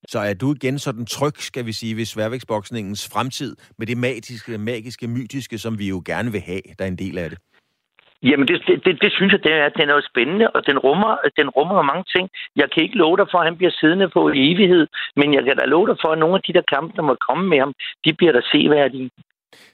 Så 0.07 0.19
er 0.19 0.33
du 0.33 0.53
igen 0.53 0.79
sådan 0.79 1.05
tryg, 1.05 1.35
skal 1.37 1.65
vi 1.65 1.71
sige, 1.71 1.97
ved 1.97 2.05
sværvægtsboksningens 2.05 3.09
fremtid, 3.13 3.55
med 3.77 3.87
det 3.87 3.97
magiske, 3.97 4.57
magiske, 4.57 5.07
mytiske, 5.07 5.57
som 5.57 5.79
vi 5.79 5.89
jo 5.89 6.01
gerne 6.05 6.31
vil 6.31 6.41
have, 6.41 6.61
der 6.77 6.83
er 6.85 6.89
en 6.89 7.01
del 7.05 7.17
af 7.17 7.29
det? 7.29 7.39
Jamen, 8.29 8.47
det, 8.47 8.57
det, 8.85 8.93
det, 9.03 9.11
synes 9.17 9.31
jeg, 9.33 9.43
det 9.43 9.53
er, 9.53 9.69
den 9.69 9.89
er 9.89 9.95
jo 9.99 10.09
spændende, 10.11 10.47
og 10.55 10.61
den 10.69 10.77
rummer, 10.85 11.13
den 11.39 11.49
rummer 11.49 11.81
mange 11.81 12.05
ting. 12.15 12.29
Jeg 12.55 12.67
kan 12.71 12.83
ikke 12.83 12.97
love 13.03 13.17
dig 13.17 13.27
for, 13.31 13.37
at 13.39 13.47
han 13.49 13.57
bliver 13.57 13.73
siddende 13.79 14.09
på 14.09 14.21
i 14.29 14.51
evighed, 14.51 14.87
men 15.15 15.33
jeg 15.33 15.43
kan 15.43 15.57
da 15.57 15.65
love 15.65 15.87
dig 15.87 15.97
for, 16.03 16.09
at 16.11 16.19
nogle 16.19 16.35
af 16.35 16.41
de 16.47 16.53
der 16.53 16.65
kampe, 16.75 16.91
der 16.97 17.01
må 17.09 17.15
komme 17.27 17.43
med 17.49 17.59
ham, 17.59 17.73
de 18.05 18.13
bliver 18.13 18.33
der 18.37 18.41
seværdige. 18.51 19.09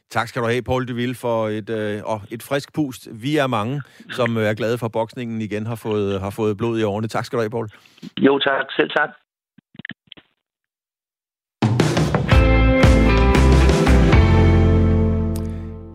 Tak 0.10 0.28
skal 0.28 0.42
du 0.42 0.48
have, 0.48 0.62
Paul 0.64 0.88
de 0.88 0.94
Ville, 0.94 1.16
for 1.16 1.48
et, 1.48 1.70
øh, 1.70 1.96
et 2.36 2.44
frisk 2.50 2.74
pust. 2.76 3.02
Vi 3.24 3.38
er 3.38 3.48
mange, 3.48 3.82
som 4.18 4.38
er 4.38 4.54
glade 4.54 4.78
for, 4.78 4.86
at 4.86 4.92
boksningen 4.92 5.42
igen 5.42 5.66
har 5.68 5.80
fået, 5.86 6.22
har 6.22 6.34
fået 6.40 6.58
blod 6.58 6.80
i 6.80 6.84
årene. 6.84 7.08
Tak 7.08 7.26
skal 7.26 7.38
du 7.38 7.42
have, 7.42 7.56
Paul. 7.58 7.68
Jo, 8.18 8.40
tak. 8.40 8.66
Selv 8.78 8.90
tak. 8.90 9.10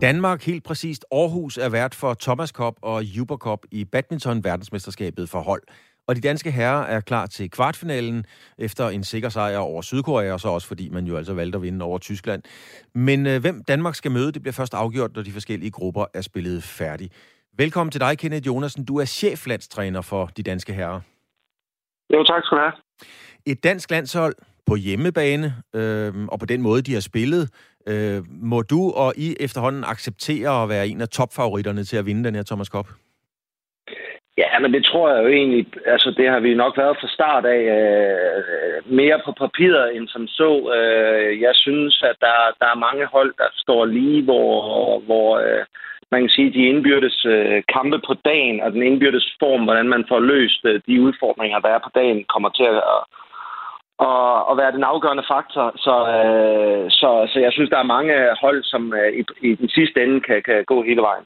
Danmark, 0.05 0.43
helt 0.45 0.63
præcist 0.63 1.05
Aarhus, 1.11 1.57
er 1.57 1.69
vært 1.69 1.95
for 1.95 2.13
Thomas 2.13 2.49
Cup 2.49 2.73
og 2.81 3.03
Uber 3.21 3.37
Cup 3.37 3.59
i 3.71 3.85
badminton 3.85 4.43
verdensmesterskabet 4.43 5.29
for 5.29 5.39
hold. 5.39 5.61
Og 6.07 6.15
de 6.15 6.21
danske 6.21 6.51
herrer 6.51 6.85
er 6.85 7.01
klar 7.01 7.25
til 7.25 7.49
kvartfinalen 7.49 8.25
efter 8.57 8.89
en 8.89 9.03
sikker 9.03 9.29
sejr 9.29 9.57
over 9.57 9.81
Sydkorea, 9.81 10.33
og 10.33 10.39
så 10.39 10.47
også 10.47 10.67
fordi 10.67 10.89
man 10.89 11.05
jo 11.05 11.17
altså 11.17 11.33
valgte 11.33 11.55
at 11.55 11.61
vinde 11.61 11.85
over 11.85 11.97
Tyskland. 11.97 12.43
Men 12.95 13.27
øh, 13.27 13.41
hvem 13.41 13.63
Danmark 13.63 13.95
skal 13.95 14.11
møde, 14.11 14.31
det 14.31 14.41
bliver 14.41 14.53
først 14.53 14.73
afgjort, 14.73 15.15
når 15.15 15.23
de 15.23 15.31
forskellige 15.31 15.71
grupper 15.71 16.05
er 16.13 16.21
spillet 16.21 16.63
færdig. 16.63 17.11
Velkommen 17.57 17.91
til 17.91 18.01
dig, 18.01 18.17
Kenneth 18.17 18.47
Jonasen. 18.47 18.85
Du 18.85 18.97
er 18.97 19.05
cheflandstræner 19.05 20.01
for 20.01 20.25
de 20.37 20.43
danske 20.43 20.73
herrer. 20.73 21.01
Jo, 22.13 22.23
tak 22.23 22.43
skal 22.43 22.57
du 22.57 22.61
have. 22.61 22.73
Et 23.45 23.63
dansk 23.63 23.91
landshold 23.91 24.35
på 24.67 24.75
hjemmebane, 24.75 25.47
øh, 25.75 26.13
og 26.31 26.39
på 26.39 26.45
den 26.45 26.61
måde, 26.61 26.81
de 26.81 26.93
har 26.93 27.01
spillet, 27.11 27.43
øh, 27.87 28.19
må 28.51 28.61
du 28.61 28.91
og 28.91 29.13
I 29.17 29.35
efterhånden 29.39 29.83
acceptere 29.83 30.63
at 30.63 30.69
være 30.69 30.87
en 30.87 31.01
af 31.01 31.09
topfavoritterne 31.09 31.83
til 31.83 31.97
at 31.97 32.05
vinde 32.05 32.23
den 32.23 32.35
her 32.35 32.43
Thomas 32.43 32.67
Cup? 32.67 32.87
Ja, 34.37 34.59
men 34.59 34.73
det 34.73 34.85
tror 34.85 35.13
jeg 35.13 35.23
jo 35.23 35.27
egentlig, 35.27 35.65
altså 35.85 36.13
det 36.17 36.29
har 36.29 36.39
vi 36.39 36.53
nok 36.53 36.77
været 36.77 36.97
fra 37.01 37.07
start 37.07 37.45
af 37.45 37.61
øh, 37.79 38.93
mere 38.99 39.21
på 39.25 39.31
papiret 39.31 39.95
end 39.95 40.07
som 40.07 40.27
så. 40.27 40.51
Øh, 40.77 41.41
jeg 41.41 41.53
synes, 41.55 42.03
at 42.09 42.15
der, 42.19 42.37
der 42.59 42.67
er 42.71 42.83
mange 42.87 43.05
hold, 43.05 43.33
der 43.37 43.49
står 43.53 43.85
lige, 43.85 44.23
hvor, 44.23 44.99
hvor 44.99 45.37
øh, 45.39 45.65
man 46.11 46.21
kan 46.21 46.29
sige, 46.29 46.53
de 46.53 46.69
indbyrdes 46.71 47.25
øh, 47.25 47.63
kampe 47.75 47.99
på 48.07 48.13
dagen 48.25 48.61
og 48.61 48.71
den 48.71 48.83
indbyrdes 48.83 49.27
form, 49.39 49.63
hvordan 49.63 49.87
man 49.89 50.05
får 50.09 50.19
løst 50.19 50.61
øh, 50.65 50.81
de 50.87 51.01
udfordringer, 51.01 51.59
der 51.59 51.69
er 51.69 51.79
på 51.83 51.91
dagen, 51.95 52.23
kommer 52.33 52.49
til 52.49 52.63
at, 52.63 52.99
og, 53.99 54.47
og 54.49 54.57
være 54.57 54.71
den 54.71 54.83
afgørende 54.83 55.25
faktor. 55.33 55.65
Så, 55.85 55.95
øh, 56.15 56.91
så, 56.91 57.09
så 57.31 57.39
jeg 57.39 57.51
synes, 57.53 57.69
der 57.69 57.77
er 57.79 57.93
mange 57.95 58.13
hold, 58.41 58.63
som 58.63 58.93
øh, 58.93 59.09
i, 59.19 59.21
i 59.49 59.55
den 59.55 59.69
sidste 59.69 60.03
ende 60.03 60.21
kan, 60.21 60.41
kan 60.45 60.63
gå 60.67 60.83
hele 60.83 61.01
vejen. 61.01 61.25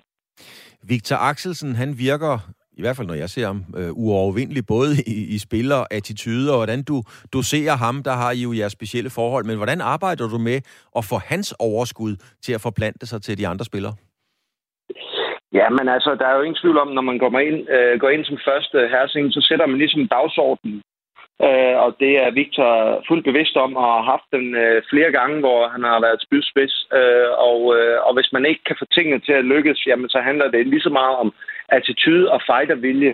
Victor 0.83 1.15
Axelsen, 1.15 1.75
han 1.75 1.95
virker, 1.97 2.33
i 2.77 2.81
hvert 2.81 2.95
fald 2.95 3.07
når 3.07 3.13
jeg 3.23 3.29
ser 3.29 3.45
ham, 3.45 3.61
øh, 3.77 3.91
uovervindelig, 3.93 4.63
både 4.67 4.89
i, 5.07 5.35
i 5.35 5.37
spil 5.37 5.71
og 5.71 5.93
attitude, 5.93 6.51
og 6.51 6.57
hvordan 6.57 6.83
du, 6.83 6.97
du 7.33 7.41
ser 7.41 7.71
ham, 7.85 8.03
der 8.03 8.15
har 8.21 8.31
I 8.31 8.41
jo 8.47 8.53
jeres 8.53 8.71
specielle 8.71 9.09
forhold, 9.09 9.45
men 9.45 9.57
hvordan 9.57 9.81
arbejder 9.81 10.27
du 10.27 10.37
med 10.37 10.57
at 10.97 11.03
få 11.11 11.17
hans 11.31 11.55
overskud 11.59 12.13
til 12.41 12.53
at 12.53 12.61
forplante 12.61 13.05
sig 13.05 13.21
til 13.21 13.37
de 13.37 13.47
andre 13.47 13.65
spillere? 13.65 13.95
Ja, 15.53 15.69
men 15.69 15.89
altså, 15.95 16.15
der 16.19 16.27
er 16.27 16.35
jo 16.35 16.41
ingen 16.41 16.61
tvivl 16.61 16.77
om, 16.77 16.87
når 16.87 17.01
man 17.01 17.17
går 17.17 17.39
ind, 17.39 17.59
øh, 17.75 17.99
går 17.99 18.09
ind 18.09 18.25
som 18.25 18.37
første 18.49 18.77
herresing, 18.91 19.33
så 19.33 19.41
sætter 19.49 19.65
man 19.65 19.77
ligesom 19.77 20.07
dagsordenen 20.07 20.81
Øh, 21.47 21.75
og 21.85 21.89
det 21.99 22.13
er 22.23 22.31
Victor 22.31 22.71
fuldt 23.07 23.25
bevidst 23.29 23.55
om 23.55 23.75
og 23.75 23.83
har 23.95 24.01
haft 24.13 24.27
den 24.35 24.55
øh, 24.55 24.81
flere 24.91 25.11
gange, 25.11 25.39
hvor 25.39 25.67
han 25.67 25.83
har 25.83 25.99
været 26.05 26.23
spydspids. 26.25 26.75
Øh, 26.99 27.29
og, 27.49 27.59
øh, 27.77 27.97
og 28.07 28.13
hvis 28.13 28.29
man 28.35 28.45
ikke 28.45 28.63
kan 28.67 28.75
få 28.79 28.85
tingene 28.85 29.19
til 29.19 29.35
at 29.37 29.45
lykkes, 29.53 29.79
jamen, 29.87 30.09
så 30.09 30.19
handler 30.19 30.47
det 30.51 30.67
lige 30.67 30.87
så 30.87 30.89
meget 30.89 31.15
om 31.23 31.33
attitude 31.69 32.31
og 32.31 32.39
fightervilje. 32.49 33.13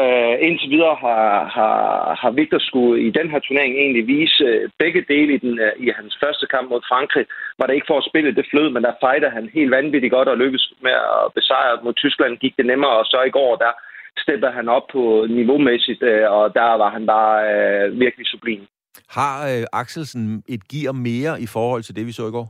Øh, 0.00 0.34
indtil 0.46 0.70
videre 0.74 0.96
har, 1.06 1.26
har, 1.56 1.78
har 2.20 2.30
Victor 2.30 2.58
skulle 2.58 3.02
i 3.06 3.10
den 3.18 3.30
her 3.30 3.38
turnering 3.38 3.74
egentlig 3.74 4.06
vise 4.06 4.44
øh, 4.44 4.70
begge 4.78 5.04
dele 5.12 5.34
i, 5.34 5.38
den, 5.38 5.58
øh, 5.58 5.72
i 5.84 5.86
hans 5.98 6.18
første 6.22 6.46
kamp 6.46 6.66
mod 6.70 6.82
Frankrig. 6.88 7.26
Var 7.58 7.66
det 7.66 7.74
ikke 7.74 7.90
for 7.90 7.98
at 7.98 8.08
spille 8.10 8.34
det 8.34 8.46
flød, 8.50 8.68
men 8.70 8.82
der 8.82 9.00
fighter 9.04 9.30
han 9.30 9.50
helt 9.54 9.70
vanvittigt 9.70 10.14
godt 10.16 10.28
og 10.28 10.38
lykkes 10.38 10.72
med 10.80 10.92
at 10.92 11.32
besejre 11.34 11.78
mod 11.84 11.94
Tyskland. 11.94 12.36
Gik 12.36 12.54
det 12.56 12.66
nemmere, 12.66 12.96
og 13.00 13.06
så 13.06 13.22
i 13.22 13.36
går 13.38 13.56
der 13.56 13.72
steppede 14.18 14.52
han 14.52 14.68
op 14.68 14.86
på 14.92 15.26
niveaumæssigt, 15.30 16.02
øh, 16.02 16.30
og 16.30 16.54
der 16.54 16.76
var 16.82 16.90
han 16.90 17.06
bare 17.06 17.36
øh, 17.54 18.00
virkelig 18.00 18.26
sublim. 18.26 18.62
Har 19.08 19.34
øh, 19.52 19.64
Axelsen 19.72 20.42
et 20.48 20.62
gear 20.72 20.92
mere 20.92 21.40
i 21.40 21.46
forhold 21.46 21.82
til 21.82 21.96
det, 21.96 22.06
vi 22.06 22.12
så 22.12 22.26
i 22.28 22.36
går? 22.38 22.48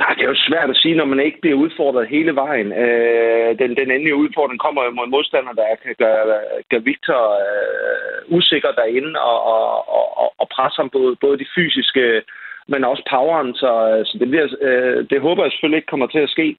Nej, 0.00 0.12
det 0.14 0.22
er 0.24 0.34
jo 0.34 0.46
svært 0.48 0.70
at 0.70 0.80
sige, 0.82 0.94
når 0.94 1.04
man 1.12 1.20
ikke 1.20 1.40
bliver 1.40 1.56
udfordret 1.64 2.08
hele 2.08 2.34
vejen. 2.34 2.72
Øh, 2.72 3.58
den, 3.60 3.70
den 3.80 3.90
endelige 3.90 4.20
udfordring 4.24 4.60
kommer 4.60 4.84
jo 4.84 4.90
mod 4.90 5.06
modstander, 5.06 5.52
der 5.52 5.82
kan 5.82 5.94
gøre, 5.98 6.40
gøre 6.70 6.84
Victor 6.90 7.22
øh, 7.46 8.36
usikker 8.36 8.72
derinde 8.72 9.20
og, 9.20 9.38
og, 9.54 9.88
og, 10.22 10.28
og 10.40 10.46
presse 10.54 10.76
ham 10.80 10.90
på 10.90 11.16
både 11.20 11.38
de 11.38 11.52
fysiske, 11.54 12.22
men 12.72 12.84
også 12.84 13.02
poweren. 13.10 13.54
Så, 13.54 13.70
så 14.08 14.14
det, 14.20 14.28
bliver, 14.28 14.48
øh, 14.68 14.98
det 15.10 15.20
håber 15.20 15.42
jeg 15.42 15.52
selvfølgelig 15.52 15.78
ikke 15.78 15.92
kommer 15.92 16.06
til 16.06 16.18
at 16.26 16.34
ske. 16.36 16.56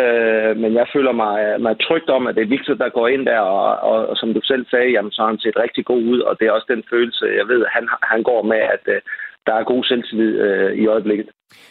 Øh, 0.00 0.56
men 0.62 0.72
jeg 0.74 0.86
føler 0.94 1.12
mig, 1.12 1.60
mig 1.60 1.74
trygt 1.80 2.10
om, 2.10 2.26
at 2.26 2.34
det 2.34 2.42
er 2.42 2.54
Victor, 2.54 2.74
der 2.74 2.96
går 2.98 3.08
ind 3.08 3.26
der, 3.26 3.40
og, 3.40 3.70
og, 3.90 4.06
og 4.06 4.16
som 4.16 4.34
du 4.34 4.40
selv 4.44 4.66
sagde, 4.70 4.90
jamen, 4.90 5.12
så 5.12 5.22
har 5.22 5.28
han 5.28 5.38
set 5.44 5.56
rigtig 5.64 5.84
god 5.84 6.02
ud, 6.12 6.20
og 6.20 6.36
det 6.38 6.46
er 6.46 6.52
også 6.52 6.68
den 6.74 6.84
følelse, 6.90 7.24
jeg 7.40 7.48
ved, 7.48 7.66
han, 7.74 7.88
han 8.02 8.22
går 8.22 8.42
med, 8.42 8.60
at 8.76 8.84
øh, 8.94 9.00
der 9.46 9.54
er 9.54 9.64
god 9.64 9.84
selvtillid 9.84 10.38
øh, 10.46 10.72
i 10.82 10.86
øjeblikket. 10.86 11.28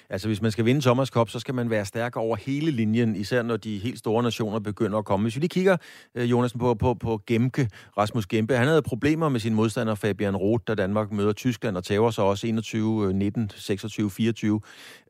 Altså, 0.09 0.27
hvis 0.27 0.41
man 0.41 0.51
skal 0.51 0.65
vinde 0.65 0.81
Thomas 0.81 1.07
Cup, 1.07 1.29
så 1.29 1.39
skal 1.39 1.55
man 1.55 1.69
være 1.69 1.85
stærk 1.85 2.17
over 2.17 2.35
hele 2.35 2.71
linjen, 2.71 3.15
især 3.15 3.41
når 3.43 3.57
de 3.57 3.77
helt 3.77 3.99
store 3.99 4.23
nationer 4.23 4.59
begynder 4.59 4.97
at 4.97 5.05
komme. 5.05 5.23
Hvis 5.25 5.35
vi 5.35 5.39
lige 5.39 5.49
kigger, 5.49 5.77
øh, 6.15 6.31
Jonas, 6.31 6.53
på, 6.53 6.73
på, 6.73 6.93
på 6.93 7.21
Gemke, 7.27 7.67
Rasmus 7.97 8.25
Gempe, 8.25 8.53
han 8.53 8.67
havde 8.67 8.81
problemer 8.81 9.29
med 9.29 9.39
sin 9.39 9.53
modstander 9.53 9.95
Fabian 9.95 10.35
Roth, 10.35 10.63
da 10.67 10.75
Danmark 10.75 11.11
møder 11.11 11.33
Tyskland 11.33 11.77
og 11.77 11.83
tager 11.83 12.09
sig 12.09 12.23
også 12.23 12.47
21, 12.47 13.13
19, 13.13 13.49
26, 13.49 14.09
24. 14.09 14.61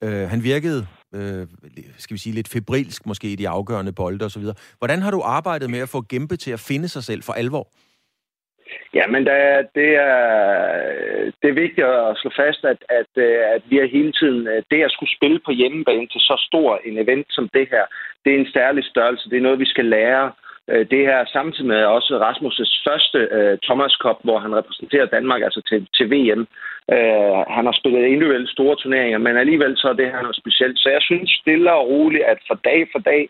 Øh, 0.04 0.12
han 0.12 0.44
virkede, 0.44 0.88
øh, 1.16 1.48
skal 1.98 2.14
vi 2.14 2.20
sige, 2.20 2.36
lidt 2.36 2.50
febrilsk 2.54 3.06
måske 3.06 3.28
i 3.32 3.36
de 3.36 3.50
afgørende 3.50 3.94
bolde 3.94 4.26
osv. 4.26 4.44
Hvordan 4.78 5.02
har 5.02 5.12
du 5.12 5.22
arbejdet 5.22 5.70
med 5.70 5.80
at 5.80 5.90
få 5.90 6.02
Gempe 6.10 6.36
til 6.36 6.52
at 6.52 6.60
finde 6.60 6.88
sig 6.88 7.04
selv 7.04 7.24
for 7.24 7.34
alvor? 7.34 7.68
Ja, 8.94 9.08
men 9.08 9.26
der, 9.26 9.62
det, 9.76 9.90
er, 9.96 10.20
det 11.42 11.48
er 11.50 11.62
vigtigt 11.64 11.88
at 11.88 12.18
slå 12.22 12.32
fast, 12.42 12.62
at, 12.66 12.80
at, 12.90 13.12
øh, 13.16 13.40
at 13.56 13.62
vi 13.70 13.76
har 13.78 13.96
hele 13.98 14.12
tiden, 14.12 14.48
øh, 14.48 14.64
det 14.72 14.82
at 14.84 14.92
skulle 14.92 15.16
spille 15.18 15.40
på 15.46 15.52
hjemmebane 15.52 16.08
til 16.08 16.22
så 16.30 16.36
stor 16.50 16.80
en 16.86 16.98
event 16.98 17.28
som 17.30 17.50
det 17.54 17.68
her, 17.72 17.86
det 18.24 18.34
er 18.34 18.40
en 18.40 18.54
særlig 18.54 18.84
størrelse. 18.84 19.30
Det 19.30 19.38
er 19.38 19.48
noget, 19.48 19.60
vi 19.60 19.74
skal 19.74 19.86
lære. 19.86 20.32
Øh, 20.72 20.86
det 20.92 21.02
her 21.10 21.20
samtidig 21.34 21.68
med 21.68 21.84
også 21.84 22.12
Rasmus' 22.28 22.90
første 22.90 23.20
øh, 23.38 23.58
Thomas 23.68 23.94
Cup, 24.04 24.18
hvor 24.24 24.40
han 24.40 24.56
repræsenterer 24.56 25.06
Danmark 25.06 25.42
altså 25.42 25.62
til, 25.70 25.88
til 25.98 26.06
VM. 26.14 26.42
Øh, 26.94 27.40
han 27.56 27.66
har 27.66 27.76
spillet 27.80 28.12
individuelle 28.14 28.52
store 28.56 28.76
turneringer, 28.76 29.20
men 29.26 29.38
alligevel 29.38 29.74
så 29.78 29.88
er 29.90 29.94
det 29.94 30.12
her 30.12 30.22
noget 30.22 30.42
specielt. 30.44 30.80
Så 30.80 30.90
jeg 30.90 31.02
synes 31.02 31.30
stille 31.42 31.74
og 31.74 31.88
roligt, 31.90 32.24
at 32.24 32.40
for 32.48 32.58
dag 32.70 32.80
for 32.94 33.00
dag, 33.00 33.24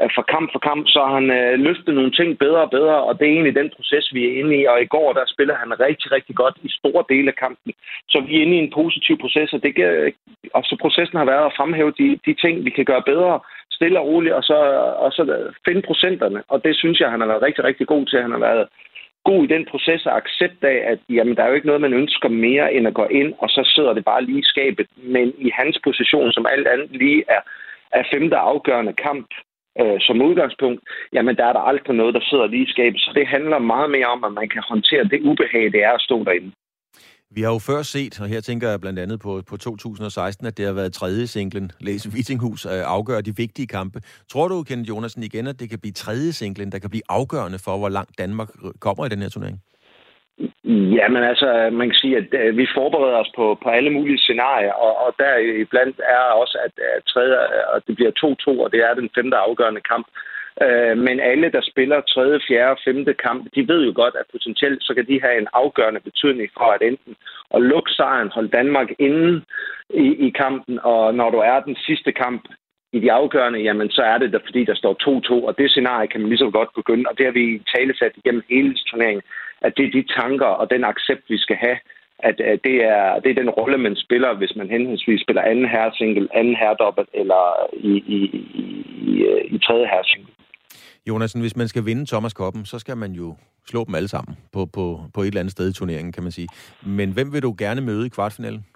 øh, 0.00 0.10
for 0.16 0.22
kamp 0.32 0.46
for 0.52 0.62
kamp, 0.68 0.84
så 0.94 0.98
har 1.06 1.14
han 1.20 1.30
øh, 1.38 1.54
løftet 1.66 1.94
nogle 1.94 2.12
ting 2.18 2.38
bedre 2.38 2.62
og 2.66 2.70
bedre, 2.70 2.96
og 3.08 3.12
det 3.18 3.24
er 3.26 3.32
egentlig 3.32 3.54
den 3.60 3.70
proces, 3.76 4.14
vi 4.14 4.22
er 4.24 4.38
inde 4.40 4.52
i. 4.60 4.62
Og 4.72 4.82
i 4.82 4.90
går, 4.94 5.12
der 5.12 5.24
spiller 5.34 5.56
han 5.62 5.80
rigtig, 5.86 6.12
rigtig 6.12 6.34
godt 6.42 6.56
i 6.62 6.68
store 6.78 7.04
dele 7.12 7.28
af 7.32 7.36
kampen. 7.44 7.72
Så 8.12 8.20
vi 8.26 8.32
er 8.36 8.42
inde 8.42 8.56
i 8.56 8.64
en 8.64 8.72
positiv 8.80 9.14
proces, 9.18 9.52
og, 9.52 9.62
det 9.62 9.74
kan, 9.74 10.12
og 10.54 10.62
så 10.64 10.74
processen 10.80 11.18
har 11.18 11.28
været 11.32 11.46
at 11.46 11.56
fremhæve 11.56 11.92
de, 12.00 12.08
de 12.26 12.34
ting, 12.42 12.64
vi 12.64 12.70
kan 12.70 12.84
gøre 12.84 13.02
bedre, 13.12 13.40
stille 13.82 14.00
og 14.00 14.06
roligt, 14.06 14.34
og 14.34 14.42
så, 14.42 14.58
og 15.04 15.12
så 15.12 15.22
finde 15.66 15.82
procenterne. 15.82 16.42
Og 16.48 16.64
det 16.64 16.76
synes 16.76 17.00
jeg, 17.00 17.10
han 17.10 17.20
har 17.20 17.26
været 17.26 17.42
rigtig, 17.42 17.64
rigtig 17.64 17.86
god 17.86 18.06
til. 18.06 18.22
Han 18.22 18.30
har 18.36 18.42
været 18.48 18.68
god 19.24 19.44
i 19.44 19.52
den 19.54 19.64
proces 19.70 20.06
og 20.06 20.16
accept 20.16 20.64
af, 20.64 20.78
at 20.92 20.98
jamen, 21.08 21.36
der 21.36 21.42
er 21.42 21.48
jo 21.48 21.54
ikke 21.54 21.70
noget, 21.70 21.86
man 21.86 21.98
ønsker 22.02 22.28
mere 22.28 22.74
end 22.74 22.86
at 22.86 22.94
gå 22.94 23.06
ind, 23.20 23.34
og 23.38 23.48
så 23.48 23.62
sidder 23.74 23.92
det 23.92 24.04
bare 24.04 24.24
lige 24.24 24.38
i 24.38 24.50
skabet. 24.52 24.86
Men 24.96 25.32
i 25.38 25.50
hans 25.58 25.78
position, 25.84 26.32
som 26.32 26.46
alt 26.46 26.66
andet 26.66 26.90
lige 26.90 27.24
er, 27.28 27.42
er 27.92 28.02
femte 28.12 28.36
afgørende 28.36 28.92
kamp, 28.92 29.28
øh, 29.80 29.98
som 30.00 30.22
udgangspunkt, 30.22 30.80
jamen 31.12 31.36
der 31.36 31.44
er 31.46 31.52
der 31.52 31.68
aldrig 31.70 31.96
noget, 31.96 32.14
der 32.14 32.20
sidder 32.30 32.46
lige 32.46 32.66
i 32.66 32.72
skabet. 32.74 33.00
Så 33.00 33.10
det 33.14 33.26
handler 33.26 33.58
meget 33.58 33.90
mere 33.90 34.06
om, 34.06 34.24
at 34.24 34.32
man 34.32 34.48
kan 34.48 34.62
håndtere 34.68 35.04
det 35.04 35.20
ubehag, 35.30 35.64
det 35.72 35.82
er 35.84 35.92
at 35.92 36.04
stå 36.08 36.24
derinde. 36.24 36.52
Vi 37.34 37.40
har 37.42 37.52
jo 37.56 37.60
før 37.70 37.82
set, 37.82 38.20
og 38.20 38.26
her 38.26 38.40
tænker 38.40 38.68
jeg 38.70 38.80
blandt 38.80 38.98
andet 38.98 39.18
på, 39.20 39.42
på 39.50 39.56
2016, 39.56 40.46
at 40.46 40.56
det 40.56 40.64
har 40.66 40.72
været 40.72 40.92
tredje 40.92 41.26
singlen, 41.26 41.72
Læs 41.80 42.14
Vittinghus, 42.14 42.66
øh, 42.66 42.82
afgør 42.96 43.20
de 43.20 43.36
vigtige 43.36 43.66
kampe. 43.66 43.98
Tror 44.32 44.48
du, 44.48 44.62
Kenneth 44.62 44.88
Jonasen, 44.88 45.22
igen, 45.22 45.46
at 45.46 45.60
det 45.60 45.70
kan 45.70 45.80
blive 45.80 45.92
tredje 45.92 46.32
singlen, 46.32 46.72
der 46.72 46.78
kan 46.78 46.90
blive 46.90 47.06
afgørende 47.08 47.58
for, 47.64 47.78
hvor 47.78 47.88
langt 47.88 48.18
Danmark 48.18 48.48
kommer 48.80 49.06
i 49.06 49.08
den 49.08 49.22
her 49.22 49.28
turnering? 49.28 49.58
Ja, 50.98 51.06
men 51.14 51.22
altså, 51.30 51.48
man 51.72 51.86
kan 51.88 51.98
sige, 52.02 52.16
at 52.16 52.28
øh, 52.40 52.56
vi 52.56 52.66
forbereder 52.78 53.18
os 53.24 53.32
på, 53.36 53.58
på 53.62 53.68
alle 53.68 53.90
mulige 53.90 54.18
scenarier, 54.18 54.72
og, 54.72 54.92
og 55.04 55.10
der 55.18 55.32
iblandt 55.62 56.00
er 56.16 56.24
også, 56.42 56.56
at, 56.66 56.74
at 56.96 57.02
tredje, 57.12 57.36
og 57.72 57.78
det 57.86 57.94
bliver 57.96 58.12
2-2, 58.22 58.64
og 58.64 58.72
det 58.72 58.80
er 58.80 58.94
den 58.94 59.10
femte 59.16 59.36
afgørende 59.36 59.80
kamp. 59.92 60.06
Øh, 60.62 60.98
men 60.98 61.20
alle, 61.20 61.52
der 61.52 61.60
spiller 61.62 62.00
tredje, 62.00 62.40
fjerde 62.48 62.70
og 62.70 62.78
femte 62.84 63.14
kamp, 63.14 63.48
de 63.54 63.68
ved 63.68 63.84
jo 63.86 63.92
godt, 63.94 64.14
at 64.20 64.26
potentielt 64.32 64.82
så 64.82 64.94
kan 64.94 65.06
de 65.06 65.20
have 65.20 65.38
en 65.38 65.48
afgørende 65.52 66.00
betydning 66.00 66.50
for 66.56 66.68
at 66.72 66.82
enten 66.82 67.16
at 67.54 67.62
lukke 67.62 67.90
sejren, 67.90 68.28
holde 68.28 68.48
Danmark 68.48 68.88
inde 68.98 69.42
i, 69.90 70.06
i 70.26 70.30
kampen, 70.30 70.78
og 70.82 71.14
når 71.14 71.30
du 71.30 71.38
er 71.38 71.60
den 71.60 71.76
sidste 71.86 72.12
kamp 72.12 72.42
i 72.92 72.98
de 73.00 73.12
afgørende, 73.12 73.58
jamen 73.58 73.90
så 73.90 74.02
er 74.02 74.18
det 74.18 74.32
der, 74.32 74.38
fordi 74.44 74.64
der 74.64 74.74
står 74.74 74.94
2-2, 75.42 75.46
og 75.46 75.58
det 75.58 75.70
scenarie 75.70 76.08
kan 76.08 76.20
man 76.20 76.28
lige 76.28 76.38
så 76.38 76.50
godt 76.50 76.68
begynde, 76.74 77.04
og 77.10 77.18
det 77.18 77.26
har 77.26 77.32
vi 77.32 77.62
tale 77.76 77.96
sat 77.96 78.12
igennem 78.16 78.42
hele 78.48 78.76
turneringen 78.90 79.22
at 79.66 79.72
det 79.76 79.84
er 79.86 79.90
de 79.90 80.20
tanker 80.20 80.46
og 80.60 80.70
den 80.70 80.84
accept, 80.84 81.24
vi 81.28 81.38
skal 81.38 81.56
have, 81.56 81.78
at, 82.18 82.40
at 82.40 82.60
det, 82.64 82.84
er, 82.84 83.20
det 83.20 83.30
er 83.30 83.40
den 83.42 83.50
rolle, 83.50 83.78
man 83.78 83.96
spiller, 83.96 84.34
hvis 84.34 84.56
man 84.56 84.70
henholdsvis 84.70 85.20
spiller 85.20 85.42
anden 85.42 85.68
herresingle, 85.68 86.28
anden 86.34 86.56
herredobbelt 86.56 87.08
eller 87.14 87.44
i, 87.72 87.92
i, 88.16 88.18
i, 88.62 88.74
i, 89.10 89.12
i 89.54 89.58
tredje 89.58 89.86
herresingle. 89.86 90.32
Jonasen, 91.08 91.40
hvis 91.40 91.56
man 91.56 91.68
skal 91.68 91.86
vinde 91.86 92.06
Thomas 92.06 92.34
Koppen, 92.34 92.64
så 92.64 92.78
skal 92.78 92.96
man 92.96 93.12
jo 93.12 93.34
slå 93.66 93.84
dem 93.84 93.94
alle 93.94 94.08
sammen 94.08 94.36
på, 94.52 94.66
på, 94.74 95.00
på 95.14 95.20
et 95.20 95.26
eller 95.26 95.40
andet 95.40 95.52
sted 95.52 95.70
i 95.70 95.74
turneringen, 95.74 96.12
kan 96.12 96.22
man 96.22 96.32
sige. 96.32 96.48
Men 96.86 97.12
hvem 97.12 97.32
vil 97.32 97.42
du 97.42 97.54
gerne 97.58 97.80
møde 97.80 98.06
i 98.06 98.14
kvartfinalen? 98.16 98.66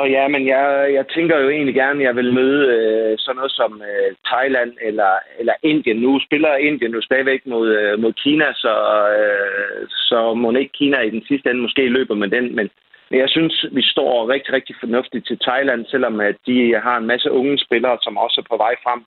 Oh, 0.00 0.10
ja, 0.10 0.28
men 0.28 0.46
jeg, 0.46 0.64
jeg 0.94 1.04
tænker 1.14 1.36
jo 1.38 1.48
egentlig 1.50 1.74
gerne, 1.74 2.00
at 2.00 2.06
jeg 2.06 2.16
vil 2.16 2.32
møde 2.32 2.60
øh, 2.76 3.18
sådan 3.18 3.36
noget 3.36 3.52
som 3.52 3.82
øh, 3.90 4.10
Thailand 4.30 4.72
eller, 4.88 5.12
eller 5.38 5.54
Indien. 5.62 5.96
Nu 5.96 6.20
spiller 6.26 6.56
Indien 6.56 6.92
jo 6.92 7.02
stadigvæk 7.02 7.46
mod, 7.46 7.68
øh, 7.68 7.98
mod 8.02 8.12
Kina, 8.12 8.52
så, 8.52 8.74
øh, 9.18 9.88
så 9.88 10.34
må 10.34 10.52
ikke 10.52 10.78
Kina 10.78 11.00
i 11.00 11.10
den 11.10 11.24
sidste 11.28 11.50
ende 11.50 11.62
måske 11.62 11.88
løber 11.88 12.14
med 12.14 12.28
den. 12.28 12.56
Men, 12.56 12.70
men 13.10 13.20
jeg 13.20 13.28
synes, 13.28 13.66
vi 13.72 13.82
står 13.82 14.28
rigtig, 14.28 14.52
rigtig 14.54 14.76
fornuftigt 14.80 15.26
til 15.26 15.38
Thailand, 15.38 15.86
selvom 15.86 16.20
at 16.20 16.36
de 16.46 16.80
har 16.84 16.96
en 16.98 17.06
masse 17.06 17.30
unge 17.30 17.58
spillere, 17.58 17.98
som 18.02 18.16
også 18.16 18.40
er 18.40 18.48
på 18.50 18.56
vej 18.56 18.74
frem. 18.84 19.04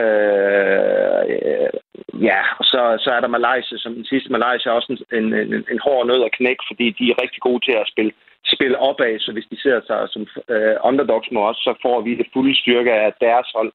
Øh, 0.00 1.22
ja, 2.28 2.40
og 2.58 2.64
så, 2.64 2.80
så 3.04 3.10
er 3.16 3.20
der 3.20 3.36
Malaysia 3.36 3.78
som 3.78 3.94
den 3.94 4.04
sidste. 4.04 4.32
Malaysia 4.32 4.70
er 4.70 4.76
også 4.76 4.92
en, 4.92 5.18
en, 5.18 5.34
en, 5.34 5.64
en 5.72 5.80
hård 5.86 6.06
nød 6.06 6.24
at 6.24 6.36
knække, 6.38 6.64
fordi 6.70 6.86
de 6.98 7.04
er 7.10 7.22
rigtig 7.22 7.40
gode 7.40 7.64
til 7.64 7.72
at 7.72 7.88
spille, 7.92 8.12
spille 8.54 8.78
opad, 8.78 9.18
så 9.18 9.32
hvis 9.32 9.50
de 9.50 9.62
ser 9.62 9.80
sig 9.86 10.08
som 10.08 10.26
øh, 10.54 10.76
underdogs 10.84 11.30
med 11.30 11.42
os, 11.42 11.56
så 11.56 11.74
får 11.82 12.00
vi 12.00 12.14
det 12.14 12.26
fulde 12.32 12.56
styrke 12.62 12.92
af 12.92 13.12
deres 13.20 13.48
hold. 13.54 13.72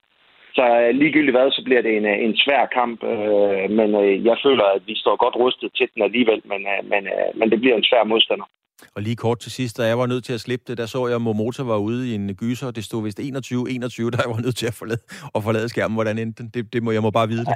Så 0.57 0.63
øh, 0.81 0.89
ligegyldigt 0.95 1.35
hvad, 1.37 1.51
så 1.51 1.61
bliver 1.63 1.81
det 1.81 1.97
en, 1.97 2.05
en 2.05 2.37
svær 2.37 2.65
kamp, 2.65 3.03
øh, 3.03 3.69
men 3.77 3.89
øh, 4.03 4.25
jeg 4.25 4.37
føler, 4.45 4.63
at 4.63 4.81
vi 4.87 4.95
står 4.95 5.15
godt 5.15 5.35
rustet 5.35 5.69
til 5.77 5.87
den 5.93 6.01
alligevel, 6.03 6.41
men, 6.45 6.61
øh, 6.73 6.81
men, 6.91 7.07
øh, 7.07 7.29
men 7.39 7.51
det 7.51 7.59
bliver 7.61 7.75
en 7.75 7.89
svær 7.89 8.03
modstander. 8.03 8.47
Og 8.95 9.01
lige 9.01 9.15
kort 9.15 9.39
til 9.39 9.51
sidst, 9.51 9.77
da 9.77 9.83
jeg 9.83 9.97
var 9.97 10.05
nødt 10.05 10.23
til 10.23 10.33
at 10.33 10.39
slippe 10.39 10.65
det, 10.67 10.77
der 10.77 10.85
så 10.85 11.07
jeg, 11.07 11.15
at 11.15 11.21
Momota 11.21 11.63
var 11.63 11.77
ude 11.77 12.01
i 12.09 12.15
en 12.15 12.35
gyser. 12.35 12.71
Det 12.71 12.83
stod 12.83 13.03
vist 13.03 13.19
21-21, 13.19 14.09
da 14.13 14.17
jeg 14.23 14.31
var 14.35 14.41
nødt 14.45 14.57
til 14.61 14.67
at 14.71 14.75
forlade, 14.79 15.01
at 15.35 15.43
forlade 15.43 15.69
skærmen. 15.69 15.95
Hvordan 15.95 16.17
endte 16.17 16.43
den? 16.43 16.51
Det, 16.53 16.73
det 16.73 16.83
må, 16.83 16.91
jeg 16.91 17.01
må 17.01 17.11
bare 17.11 17.27
vide 17.27 17.45
det. 17.45 17.55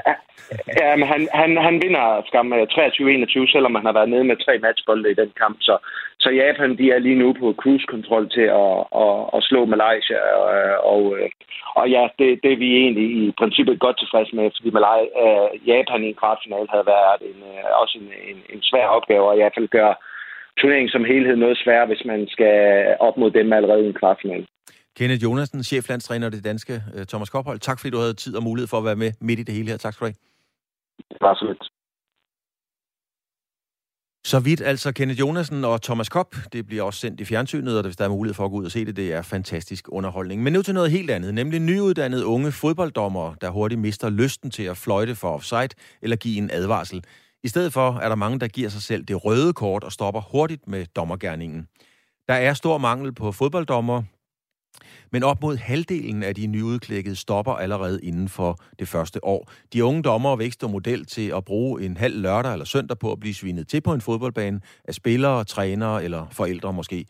Ja, 0.81 0.95
men 0.99 1.07
han, 1.13 1.21
han, 1.41 1.51
han 1.67 1.75
vinder 1.83 2.05
skam 2.29 2.53
øh, 2.53 2.67
23-21, 2.71 3.51
selvom 3.53 3.75
han 3.75 3.85
har 3.85 3.93
været 3.99 4.09
nede 4.09 4.23
med 4.29 4.37
tre 4.45 4.53
matchbolde 4.65 5.11
i 5.11 5.19
den 5.21 5.31
kamp. 5.41 5.57
Så, 5.61 5.75
så 6.19 6.29
Japan, 6.29 6.77
de 6.77 6.85
er 6.91 6.99
lige 6.99 7.21
nu 7.23 7.33
på 7.39 7.47
cruise-kontrol 7.61 8.25
til 8.35 8.47
at, 8.63 8.77
at, 9.03 9.15
at 9.35 9.39
slå 9.49 9.65
Malaysia. 9.65 10.19
Øh, 10.35 10.77
og, 10.91 11.01
og, 11.13 11.29
og 11.79 11.85
ja, 11.95 12.03
det, 12.19 12.27
det 12.43 12.51
er 12.53 12.61
vi 12.65 12.69
egentlig 12.83 13.07
i 13.21 13.33
princippet 13.39 13.79
godt 13.79 13.97
tilfreds 13.99 14.29
med, 14.33 14.45
fordi 14.55 14.69
Malaysia, 14.77 15.09
Japan 15.71 16.03
i 16.03 16.09
en 16.11 16.19
kvartfinal 16.21 16.67
havde 16.73 16.87
været 16.95 17.21
en, 17.29 17.39
også 17.81 17.95
en, 18.01 18.09
en, 18.29 18.39
en 18.53 18.61
svær 18.69 18.87
opgave, 18.97 19.25
og 19.27 19.33
i 19.35 19.39
hvert 19.39 19.57
fald 19.57 19.77
gøre 19.79 19.95
turneringen 20.59 20.89
som 20.89 21.03
helhed 21.11 21.35
noget 21.35 21.57
sværere, 21.57 21.87
hvis 21.87 22.03
man 22.05 22.27
skal 22.27 22.53
op 22.99 23.17
mod 23.17 23.31
dem 23.31 23.53
allerede 23.53 23.83
i 23.83 23.87
en 23.87 23.99
kvartfinal. 24.01 24.45
Kenneth 24.97 25.23
Jonasen, 25.23 25.63
cheflandstræner 25.63 26.29
det 26.29 26.43
danske 26.43 26.73
øh, 26.95 27.05
Thomas 27.05 27.29
Kophold. 27.29 27.59
Tak 27.59 27.79
fordi 27.79 27.91
du 27.91 27.97
havde 27.97 28.13
tid 28.13 28.35
og 28.35 28.43
mulighed 28.43 28.67
for 28.67 28.77
at 28.77 28.85
være 28.85 28.95
med 28.95 29.11
midt 29.21 29.39
i 29.39 29.43
det 29.43 29.55
hele 29.55 29.69
her. 29.69 29.77
Tak 29.77 29.93
skal 29.93 30.05
du 30.05 30.09
have. 30.09 30.19
Bare 31.19 31.35
så 31.35 31.45
lidt. 31.45 31.63
Så 34.31 34.39
vidt 34.39 34.61
altså 34.61 34.93
Kenneth 34.93 35.19
Jonasen 35.19 35.63
og 35.65 35.81
Thomas 35.81 36.09
Kopp. 36.09 36.35
Det 36.53 36.67
bliver 36.67 36.83
også 36.83 36.99
sendt 36.99 37.21
i 37.21 37.25
fjernsynet, 37.25 37.77
og 37.77 37.83
hvis 37.83 37.95
der 37.95 38.05
er 38.05 38.09
mulighed 38.09 38.33
for 38.35 38.45
at 38.45 38.51
gå 38.51 38.57
ud 38.57 38.65
og 38.65 38.71
se 38.71 38.85
det, 38.85 38.95
det 38.95 39.13
er 39.13 39.21
fantastisk 39.21 39.85
underholdning. 39.91 40.43
Men 40.43 40.53
nu 40.53 40.61
til 40.61 40.73
noget 40.73 40.91
helt 40.91 41.11
andet, 41.11 41.33
nemlig 41.33 41.59
nyuddannede 41.59 42.25
unge 42.25 42.51
fodbolddommere, 42.51 43.35
der 43.41 43.49
hurtigt 43.49 43.81
mister 43.81 44.09
lysten 44.09 44.51
til 44.51 44.63
at 44.63 44.77
fløjte 44.77 45.15
for 45.15 45.27
offside 45.27 45.69
eller 46.01 46.15
give 46.15 46.37
en 46.37 46.49
advarsel. 46.53 47.03
I 47.45 47.47
stedet 47.47 47.73
for 47.73 47.99
er 48.01 48.09
der 48.09 48.15
mange, 48.15 48.39
der 48.39 48.47
giver 48.47 48.69
sig 48.69 48.81
selv 48.81 49.03
det 49.03 49.25
røde 49.25 49.53
kort 49.53 49.83
og 49.83 49.91
stopper 49.91 50.21
hurtigt 50.21 50.67
med 50.67 50.85
dommergærningen. 50.85 51.67
Der 52.27 52.33
er 52.33 52.53
stor 52.53 52.77
mangel 52.77 53.13
på 53.13 53.31
fodbolddommer, 53.31 54.03
men 55.11 55.23
op 55.23 55.41
mod 55.41 55.57
halvdelen 55.57 56.23
af 56.23 56.35
de 56.35 56.47
nyudklækkede 56.47 57.15
stopper 57.15 57.51
allerede 57.51 57.99
inden 58.03 58.29
for 58.29 58.59
det 58.79 58.87
første 58.87 59.25
år. 59.25 59.51
De 59.73 59.83
unge 59.83 60.03
dommer 60.03 60.35
vækster 60.35 60.67
model 60.67 61.05
til 61.05 61.33
at 61.35 61.45
bruge 61.45 61.85
en 61.85 61.97
halv 61.97 62.21
lørdag 62.21 62.51
eller 62.51 62.65
søndag 62.65 62.99
på 62.99 63.11
at 63.11 63.19
blive 63.19 63.33
svinet 63.33 63.67
til 63.67 63.81
på 63.81 63.93
en 63.93 64.01
fodboldbane 64.01 64.61
af 64.85 64.93
spillere, 64.93 65.43
trænere 65.43 66.03
eller 66.03 66.25
forældre 66.31 66.73
måske. 66.73 67.05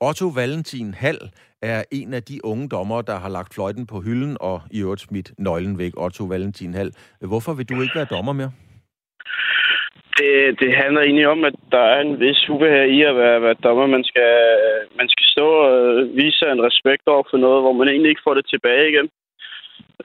Otto 0.00 0.26
Valentin 0.26 0.94
Hall 0.94 1.30
er 1.62 1.84
en 1.90 2.14
af 2.14 2.22
de 2.22 2.44
unge 2.44 2.68
dommer, 2.68 3.02
der 3.02 3.18
har 3.18 3.28
lagt 3.28 3.54
fløjten 3.54 3.86
på 3.86 4.00
hylden 4.00 4.36
og 4.40 4.62
i 4.70 4.80
øvrigt 4.80 5.00
smidt 5.00 5.32
nøglen 5.38 5.78
væk. 5.78 5.92
Otto 5.96 6.24
Valentin 6.24 6.74
Hall, 6.74 6.92
hvorfor 7.20 7.52
vil 7.52 7.68
du 7.68 7.82
ikke 7.82 7.94
være 7.94 8.06
dommer 8.10 8.32
mere? 8.32 8.52
Det, 10.18 10.60
det 10.60 10.76
handler 10.76 11.00
egentlig 11.00 11.28
om, 11.28 11.44
at 11.44 11.54
der 11.72 11.84
er 11.94 12.00
en 12.00 12.20
vis 12.20 12.48
ubehag 12.48 12.88
i 12.88 13.02
at 13.02 13.16
være, 13.16 13.42
være 13.42 13.62
dommer. 13.64 13.86
Man 13.86 14.04
skal, 14.04 14.32
man 14.96 15.08
skal 15.08 15.26
stå 15.34 15.48
og 15.48 16.08
vise 16.14 16.46
en 16.46 16.66
respekt 16.68 17.02
over 17.06 17.22
for 17.30 17.36
noget, 17.36 17.62
hvor 17.62 17.72
man 17.72 17.88
egentlig 17.88 18.10
ikke 18.10 18.26
får 18.26 18.34
det 18.34 18.46
tilbage 18.48 18.88
igen. 18.88 19.08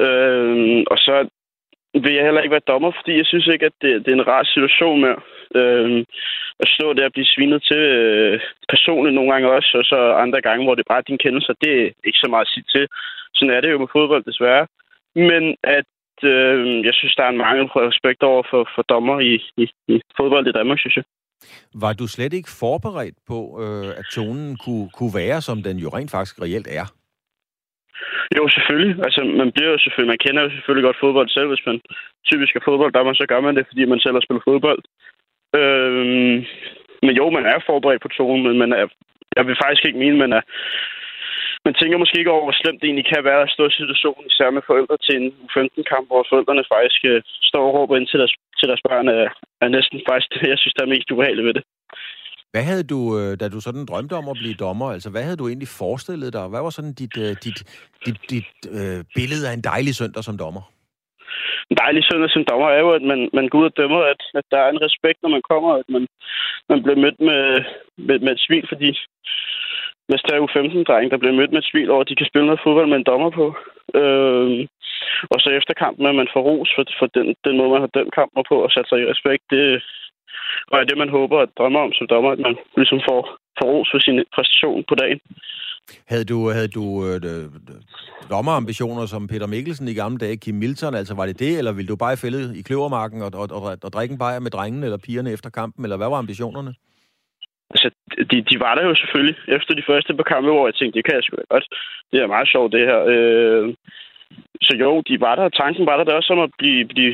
Øh, 0.06 0.84
og 0.92 0.98
så 0.98 1.16
vil 1.94 2.14
jeg 2.14 2.26
heller 2.26 2.42
ikke 2.42 2.58
være 2.58 2.70
dommer, 2.72 2.92
fordi 2.92 3.18
jeg 3.18 3.26
synes 3.26 3.48
ikke, 3.48 3.66
at 3.66 3.78
det, 3.82 4.06
det 4.06 4.12
er 4.12 4.20
en 4.20 4.28
rar 4.28 4.44
situation 4.44 5.02
mere. 5.02 5.20
Øh, 5.56 6.06
at 6.60 6.68
stå 6.76 6.94
der 6.94 7.06
og 7.06 7.14
blive 7.14 7.34
svinet 7.34 7.64
til 7.64 7.84
øh, 8.02 8.40
personligt 8.70 9.16
nogle 9.16 9.32
gange 9.32 9.52
også, 9.58 9.72
og 9.82 9.86
så 9.86 10.00
andre 10.24 10.42
gange, 10.42 10.66
hvor 10.66 10.76
det 10.76 10.86
bare 10.90 10.98
er 10.98 11.10
din 11.10 11.24
kendelse, 11.26 11.54
det 11.64 11.72
er 11.82 11.90
ikke 12.08 12.24
så 12.24 12.28
meget 12.30 12.46
at 12.46 12.54
sige 12.54 12.66
til. 12.74 12.88
Sådan 13.34 13.54
er 13.56 13.62
det 13.62 13.72
jo 13.72 13.78
med 13.78 13.94
fodbold, 13.96 14.24
desværre. 14.24 14.68
Men 15.16 15.44
at 15.64 15.86
øh, 16.24 16.86
jeg 16.86 16.94
synes, 16.94 17.16
der 17.16 17.24
er 17.24 17.30
en 17.30 17.44
mangel 17.48 17.70
på 17.74 17.80
respekt 17.90 18.24
over 18.24 18.44
for, 18.50 18.70
for 18.76 18.82
dommer 18.82 19.20
i, 19.20 19.34
i, 19.58 19.66
i 19.88 20.02
fodbold 20.18 20.48
i 20.48 20.52
Danmark, 20.52 20.80
synes 20.80 20.96
jeg. 20.96 21.04
Var 21.84 21.94
du 21.94 22.08
slet 22.08 22.34
ikke 22.34 22.50
forberedt 22.60 23.18
på, 23.28 23.40
øh, 23.64 23.90
at 24.00 24.06
tonen 24.12 24.58
kunne, 24.66 24.90
kunne 24.98 25.14
være, 25.16 25.42
som 25.42 25.64
den 25.64 25.78
jo 25.78 25.90
rent 25.90 26.12
faktisk 26.12 26.42
reelt 26.42 26.68
er? 26.82 26.86
Jo, 28.38 28.44
selvfølgelig. 28.56 28.96
Altså, 29.06 29.22
man 29.42 29.52
bliver 29.52 29.70
jo 29.72 29.78
selvfølgelig, 29.78 30.14
man 30.14 30.24
kender 30.26 30.42
jo 30.44 30.50
selvfølgelig 30.50 30.86
godt 30.88 31.02
fodbold 31.04 31.30
selv. 31.30 31.48
Hvis 31.48 31.66
man 31.70 31.78
typisk 32.30 32.56
er 32.56 32.66
fodbolddommer, 32.66 33.14
så 33.14 33.26
gør 33.32 33.42
man 33.42 33.56
det, 33.56 33.66
fordi 33.68 33.86
man 33.86 34.00
selv 34.00 34.16
har 34.16 34.24
spillet 34.26 34.48
fodbold. 34.50 34.82
Øhm, 35.60 36.38
men 37.06 37.14
jo, 37.20 37.26
man 37.30 37.46
er 37.46 37.58
forberedt 37.70 38.02
på 38.02 38.12
tonen, 38.18 38.44
men 38.48 38.58
man 38.64 38.72
er, 38.80 38.86
jeg 39.38 39.48
vil 39.48 39.62
faktisk 39.64 39.86
ikke 39.86 40.00
mene, 40.04 40.18
man 40.18 40.34
er 40.34 40.42
man 41.66 41.74
tænker 41.80 41.98
måske 41.98 42.20
ikke 42.20 42.34
over, 42.36 42.46
hvor 42.46 42.58
slemt 42.62 42.80
det 42.80 42.88
egentlig 42.88 43.10
kan 43.14 43.24
være 43.30 43.42
at 43.44 43.54
stå 43.56 43.64
i 43.68 43.78
situationen, 43.80 44.24
især 44.32 44.50
med 44.58 44.64
forældre 44.70 44.98
til 45.06 45.14
en 45.22 45.28
U15-kamp, 45.46 46.06
hvor 46.10 46.24
forældrene 46.32 46.72
faktisk 46.76 47.02
øh, 47.12 47.20
står 47.50 47.64
og 47.68 47.74
råber 47.76 47.96
ind 47.98 48.08
til 48.08 48.20
deres, 48.22 48.34
til 48.60 48.68
deres 48.70 48.84
børn, 48.88 49.08
er, 49.18 49.26
er 49.64 49.70
næsten 49.78 49.98
faktisk 50.10 50.30
det, 50.34 50.50
jeg 50.54 50.60
synes, 50.60 50.76
der 50.78 50.84
er 50.86 50.94
mest 50.94 51.12
ubehageligt 51.12 51.48
ved 51.48 51.56
det. 51.60 51.64
Hvad 52.54 52.66
havde 52.70 52.86
du, 52.94 53.00
øh, 53.20 53.32
da 53.40 53.46
du 53.50 53.60
sådan 53.62 53.86
drømte 53.90 54.14
om 54.22 54.28
at 54.32 54.40
blive 54.42 54.62
dommer, 54.66 54.88
altså 54.96 55.10
hvad 55.12 55.24
havde 55.24 55.42
du 55.42 55.48
egentlig 55.48 55.72
forestillet 55.82 56.34
dig? 56.38 56.46
Hvad 56.52 56.62
var 56.66 56.74
sådan 56.74 56.96
dit, 57.02 57.16
øh, 57.26 57.32
dit, 57.46 57.60
dit, 58.06 58.20
dit 58.34 58.52
øh, 58.80 59.00
billede 59.18 59.46
af 59.50 59.54
en 59.54 59.68
dejlig 59.72 59.94
søndag 60.02 60.24
som 60.24 60.38
dommer? 60.44 60.64
En 61.72 61.78
dejlig 61.84 62.04
søndag 62.10 62.30
som 62.30 62.46
dommer 62.50 62.70
er 62.70 62.82
jo, 62.86 62.92
at 62.98 63.04
man, 63.12 63.20
man 63.38 63.48
går 63.50 63.60
ud 63.60 63.72
og 63.72 63.78
dømmer, 63.78 64.02
at, 64.14 64.22
at 64.40 64.46
der 64.52 64.60
er 64.66 64.70
en 64.70 64.86
respekt, 64.88 65.20
når 65.22 65.32
man 65.36 65.44
kommer, 65.52 65.70
at 65.82 65.88
man, 65.96 66.04
man 66.70 66.80
bliver 66.84 67.00
mødt 67.04 67.20
med, 67.30 67.44
med, 68.08 68.18
med 68.26 68.32
et 68.36 68.46
smil, 68.48 68.66
fordi 68.72 68.90
hvis 70.10 70.24
U15-dreng, 70.46 71.12
der 71.12 71.22
bliver 71.22 71.38
mødt 71.40 71.52
med 71.54 71.62
et 71.62 71.70
smil 71.72 71.92
over, 71.92 72.02
at 72.02 72.10
de 72.10 72.20
kan 72.20 72.30
spille 72.30 72.48
noget 72.48 72.64
fodbold 72.64 72.90
med 72.90 72.98
en 72.98 73.10
dommer 73.12 73.32
på. 73.40 73.46
Øh, 74.02 74.50
og 75.34 75.38
så 75.44 75.50
efter 75.60 75.74
kampen, 75.84 76.06
at 76.06 76.16
man 76.22 76.32
får 76.34 76.42
ros 76.50 76.70
for, 76.76 76.84
for 77.00 77.08
den, 77.18 77.28
den 77.46 77.58
måde, 77.58 77.74
man 77.76 77.86
har 77.86 77.96
dømt 77.98 78.14
kampen 78.20 78.44
på 78.50 78.56
og 78.66 78.70
sat 78.72 78.88
sig 78.90 79.00
i 79.00 79.10
respekt, 79.14 79.44
det 79.54 79.64
og 80.72 80.76
er 80.80 80.84
det, 80.84 80.98
man 80.98 81.10
håber 81.18 81.38
at 81.40 81.50
drømmer 81.58 81.80
om 81.80 81.92
som 81.94 82.08
dommer, 82.08 82.32
at 82.32 82.40
man 82.48 82.56
ligesom 82.82 83.00
får, 83.10 83.22
får 83.58 83.68
ros 83.74 83.90
for 83.92 84.00
sin 84.00 84.18
præstation 84.36 84.84
på 84.90 84.96
dagen. 84.96 85.20
Havde 86.12 86.26
du, 86.26 86.38
havde 86.58 86.68
du 86.68 86.86
øh, 87.08 87.22
dommerambitioner 88.30 89.06
som 89.06 89.28
Peter 89.28 89.48
Mikkelsen 89.48 89.88
i 89.88 89.94
gamle 89.94 90.18
dage, 90.18 90.38
Kim 90.38 90.56
Milton, 90.56 90.96
altså 90.96 91.14
var 91.16 91.26
det 91.26 91.40
det, 91.40 91.58
eller 91.58 91.72
ville 91.72 91.88
du 91.88 91.96
bare 91.96 92.18
fælde 92.18 92.60
i 92.60 92.62
kløvermarken 92.62 93.22
og, 93.22 93.32
og, 93.34 93.48
og, 93.52 93.78
og 93.84 93.94
drikke 93.94 94.12
en 94.12 94.18
bajer 94.18 94.40
med 94.40 94.52
drengene 94.52 94.86
eller 94.86 94.98
pigerne 94.98 95.32
efter 95.32 95.50
kampen, 95.50 95.86
eller 95.86 95.98
hvad 95.98 96.10
var 96.10 96.18
ambitionerne? 96.18 96.74
Altså, 97.74 97.90
de, 98.32 98.38
de 98.50 98.56
var 98.66 98.74
der 98.76 98.84
jo 98.90 98.96
selvfølgelig 98.96 99.36
efter 99.48 99.74
de 99.76 99.88
første 99.90 100.14
par 100.18 100.28
kampe, 100.32 100.50
hvor 100.52 100.68
jeg 100.68 100.76
tænkte, 100.76 100.98
det 100.98 101.06
kan 101.06 101.16
jeg 101.16 101.24
sgu 101.24 101.36
da 101.36 101.46
godt. 101.50 101.68
Det 102.12 102.18
er 102.20 102.34
meget 102.36 102.50
sjovt, 102.54 102.74
det 102.76 102.90
her. 102.90 103.00
Øh, 103.14 103.74
så 104.62 104.74
jo, 104.84 104.92
de 105.10 105.16
var 105.20 105.36
der. 105.36 105.50
Tanken 105.50 105.86
var 105.86 105.98
der, 105.98 106.04
der 106.04 106.14
også 106.14 106.34
om 106.34 106.40
at 106.40 106.52
blive, 106.58 106.86
blive, 106.94 107.14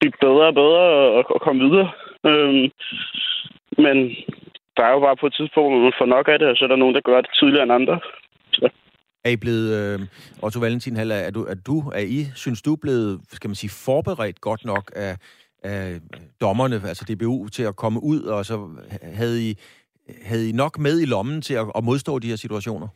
blive 0.00 0.12
bedre 0.20 0.46
og 0.52 0.54
bedre 0.54 0.84
og, 1.16 1.24
og 1.34 1.40
komme 1.40 1.60
videre. 1.66 1.90
Øh, 2.28 2.70
men 3.84 3.96
der 4.76 4.84
er 4.84 4.92
jo 4.96 5.00
bare 5.00 5.20
på 5.20 5.26
et 5.26 5.34
tidspunkt, 5.38 5.70
hvor 5.70 5.82
man 5.82 5.98
får 6.00 6.06
nok 6.16 6.28
af 6.28 6.38
det, 6.38 6.48
og 6.48 6.56
så 6.56 6.64
er 6.64 6.68
der 6.68 6.82
nogen, 6.82 6.94
der 6.94 7.08
gør 7.10 7.20
det 7.20 7.30
tidligere 7.40 7.62
end 7.62 7.72
andre. 7.72 8.00
Så. 8.52 8.68
Er 9.24 9.30
I 9.30 9.36
blevet, 9.36 9.68
øh, 9.78 10.00
Otto 10.42 10.60
Valentin 10.60 10.96
Haller, 10.96 11.14
er 11.14 11.30
du, 11.30 11.42
er 11.44 11.54
du, 11.66 11.78
er 11.78 12.04
I, 12.18 12.20
synes 12.34 12.62
du, 12.62 12.76
blevet, 12.76 13.20
skal 13.32 13.48
man 13.48 13.54
sige, 13.54 13.70
forberedt 13.84 14.40
godt 14.40 14.64
nok 14.64 14.92
af, 14.96 15.16
af 15.62 16.00
dommerne, 16.40 16.74
altså 16.74 17.04
DBU, 17.08 17.48
til 17.48 17.62
at 17.62 17.76
komme 17.76 18.02
ud, 18.02 18.20
og 18.22 18.44
så 18.44 18.68
havde 19.14 19.50
I, 19.50 19.54
havde 20.28 20.48
I 20.48 20.52
nok 20.52 20.78
med 20.78 21.00
i 21.00 21.06
lommen 21.06 21.42
til 21.42 21.54
at, 21.54 21.66
at 21.78 21.84
modstå 21.84 22.18
de 22.18 22.30
her 22.32 22.36
situationer? 22.36 22.88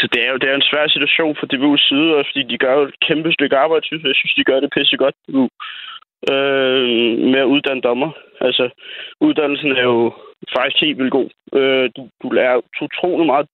Så 0.00 0.08
det 0.12 0.20
er 0.26 0.30
jo 0.32 0.38
det 0.42 0.48
er 0.50 0.54
en 0.54 0.70
svær 0.70 0.86
situation 0.88 1.36
for 1.38 1.46
DBU's 1.50 1.82
side, 1.88 2.16
også 2.18 2.30
fordi 2.32 2.44
de 2.52 2.58
gør 2.58 2.74
jo 2.78 2.82
et 2.82 3.00
kæmpe 3.08 3.32
stykke 3.32 3.56
arbejde, 3.56 3.86
synes 3.86 4.02
jeg. 4.02 4.08
Jeg 4.08 4.20
synes, 4.20 4.34
de 4.34 4.48
gør 4.50 4.60
det 4.60 4.74
pisse 4.76 4.96
godt 4.96 5.16
øh, 6.32 6.84
med 7.32 7.40
at 7.44 7.52
uddanne 7.54 7.82
dommer. 7.88 8.10
Altså, 8.40 8.64
uddannelsen 9.20 9.72
er 9.72 9.82
jo 9.82 10.12
faktisk 10.56 10.78
helt 10.84 10.98
vildt 10.98 11.16
god. 11.18 11.28
Øh, 11.58 11.90
du, 11.96 12.02
du 12.22 12.26
lærer 12.30 12.56
utrolig 12.86 13.26
meget 13.26 13.46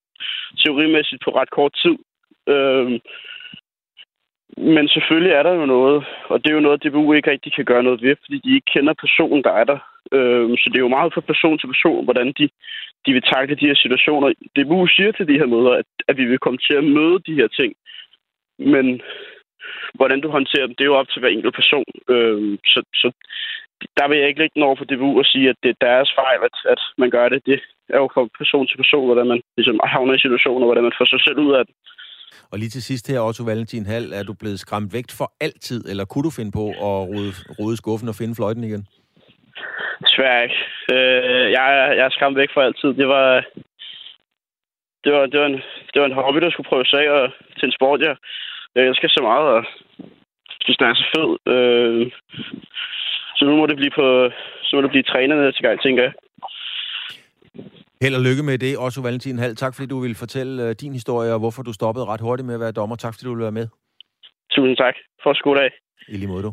teorimæssigt 0.60 1.24
på 1.24 1.30
ret 1.38 1.50
kort 1.50 1.74
tid. 1.82 1.96
Øh, 2.54 3.00
men 4.56 4.88
selvfølgelig 4.88 5.32
er 5.32 5.42
der 5.42 5.52
jo 5.52 5.66
noget, 5.66 6.04
og 6.28 6.44
det 6.44 6.50
er 6.50 6.54
jo 6.54 6.66
noget, 6.66 6.82
DBU 6.84 7.12
ikke 7.12 7.30
rigtig 7.30 7.52
kan 7.54 7.64
gøre 7.64 7.82
noget 7.82 8.02
ved, 8.02 8.16
fordi 8.24 8.38
de 8.44 8.54
ikke 8.54 8.70
kender 8.74 8.94
personen, 9.04 9.42
der 9.44 9.50
er 9.50 9.64
der. 9.64 9.78
Øhm, 10.12 10.56
så 10.56 10.66
det 10.68 10.76
er 10.76 10.86
jo 10.86 10.96
meget 10.96 11.14
fra 11.14 11.20
person 11.20 11.58
til 11.58 11.66
person, 11.66 12.04
hvordan 12.04 12.26
de, 12.38 12.48
de 13.06 13.12
vil 13.12 13.22
takle 13.22 13.56
de 13.56 13.66
her 13.66 13.74
situationer. 13.74 14.32
DBU 14.56 14.86
siger 14.86 15.12
til 15.12 15.28
de 15.28 15.38
her 15.40 15.46
møder, 15.46 15.70
at, 15.70 15.88
at 16.08 16.16
vi 16.16 16.24
vil 16.24 16.38
komme 16.38 16.58
til 16.58 16.74
at 16.74 16.84
møde 16.84 17.18
de 17.26 17.34
her 17.34 17.48
ting. 17.48 17.72
Men 18.58 19.00
hvordan 19.94 20.20
du 20.20 20.28
håndterer 20.28 20.66
dem, 20.66 20.74
det 20.74 20.84
er 20.84 20.92
jo 20.92 21.00
op 21.00 21.08
til 21.08 21.20
hver 21.20 21.28
enkelt 21.28 21.54
person. 21.54 21.84
Øhm, 22.08 22.58
så, 22.64 22.82
så 22.94 23.08
der 23.98 24.08
vil 24.08 24.18
jeg 24.18 24.28
ikke 24.28 24.40
lægge 24.40 24.54
den 24.54 24.62
over 24.62 24.76
for 24.76 24.84
DBU 24.84 25.18
og 25.18 25.26
sige, 25.26 25.48
at 25.48 25.56
det 25.62 25.70
er 25.70 25.84
deres 25.88 26.10
fejl, 26.20 26.40
at, 26.48 26.56
at 26.72 26.80
man 26.98 27.10
gør 27.10 27.28
det. 27.28 27.46
Det 27.46 27.60
er 27.88 27.98
jo 27.98 28.10
fra 28.14 28.28
person 28.38 28.66
til 28.66 28.76
person, 28.76 29.06
hvordan 29.06 29.26
man 29.26 29.40
ligesom 29.56 29.80
havner 29.84 30.14
i 30.14 30.24
situationer, 30.24 30.66
hvordan 30.66 30.86
man 30.88 30.98
får 30.98 31.04
sig 31.04 31.20
selv 31.20 31.38
ud 31.38 31.52
af 31.58 31.66
det. 31.66 31.74
Og 32.50 32.58
lige 32.58 32.68
til 32.68 32.82
sidst 32.82 33.08
her, 33.10 33.20
Otto 33.20 33.44
Valentin 33.44 33.86
Hall, 33.86 34.12
er 34.12 34.22
du 34.22 34.34
blevet 34.40 34.60
skræmt 34.60 34.92
væk 34.92 35.04
for 35.18 35.32
altid, 35.40 35.80
eller 35.90 36.04
kunne 36.04 36.24
du 36.24 36.30
finde 36.30 36.52
på 36.52 36.64
at 36.68 36.98
rode, 37.12 37.32
rode 37.60 37.76
skuffen 37.76 38.08
og 38.08 38.14
finde 38.14 38.34
fløjten 38.34 38.64
igen? 38.64 38.86
Desværre 40.04 40.42
ikke. 40.42 40.60
Øh, 40.92 41.46
jeg, 41.56 41.64
jeg 41.98 42.04
er 42.06 42.10
skræmt 42.16 42.36
væk 42.36 42.50
for 42.54 42.62
altid. 42.62 42.88
Det 43.00 43.08
var, 43.08 43.44
det 45.04 45.12
var, 45.12 45.26
det 45.26 45.40
var, 45.40 45.46
en, 45.46 45.60
det 45.92 45.98
var 46.00 46.06
en 46.06 46.18
hobby, 46.20 46.38
der 46.38 46.50
skulle 46.50 46.68
prøve 46.68 46.86
sig 46.86 47.10
og, 47.10 47.30
til 47.58 47.66
en 47.66 47.76
sport, 47.78 48.00
jeg, 48.00 48.16
jeg 48.74 48.84
elsker 48.84 49.08
så 49.08 49.22
meget, 49.22 49.46
og 49.56 49.64
synes, 50.64 50.78
den 50.78 50.86
er 50.90 50.94
så 50.94 51.06
fed. 51.14 51.30
Øh, 51.54 52.10
så 53.36 53.44
nu 53.44 53.56
må 53.56 53.66
det 53.66 53.76
blive 53.76 53.94
på, 54.00 54.30
så 54.62 54.76
må 54.76 54.82
det 54.82 54.90
blive 54.90 55.10
trænerne 55.12 55.52
til 55.52 55.62
gang, 55.62 55.82
tænker 55.82 56.02
jeg. 56.02 56.12
Held 58.02 58.14
og 58.14 58.22
lykke 58.22 58.42
med 58.42 58.58
det, 58.58 58.78
også 58.78 59.02
Valentin 59.02 59.38
Hall. 59.38 59.56
Tak 59.56 59.74
fordi 59.74 59.86
du 59.86 60.00
ville 60.00 60.14
fortælle 60.14 60.64
uh, 60.64 60.70
din 60.70 60.92
historie, 60.92 61.32
og 61.32 61.38
hvorfor 61.38 61.62
du 61.62 61.72
stoppede 61.72 62.04
ret 62.04 62.20
hurtigt 62.20 62.46
med 62.46 62.54
at 62.54 62.60
være 62.60 62.72
dommer. 62.72 62.96
Tak 62.96 63.14
fordi 63.14 63.24
du 63.24 63.30
ville 63.30 63.42
være 63.42 63.52
med. 63.52 63.68
Tusind 64.50 64.76
tak. 64.76 64.94
For 65.22 65.42
god 65.44 65.56
dag. 65.56 65.70
I 66.08 66.16
lige 66.16 66.28
måde, 66.28 66.42
du. 66.42 66.52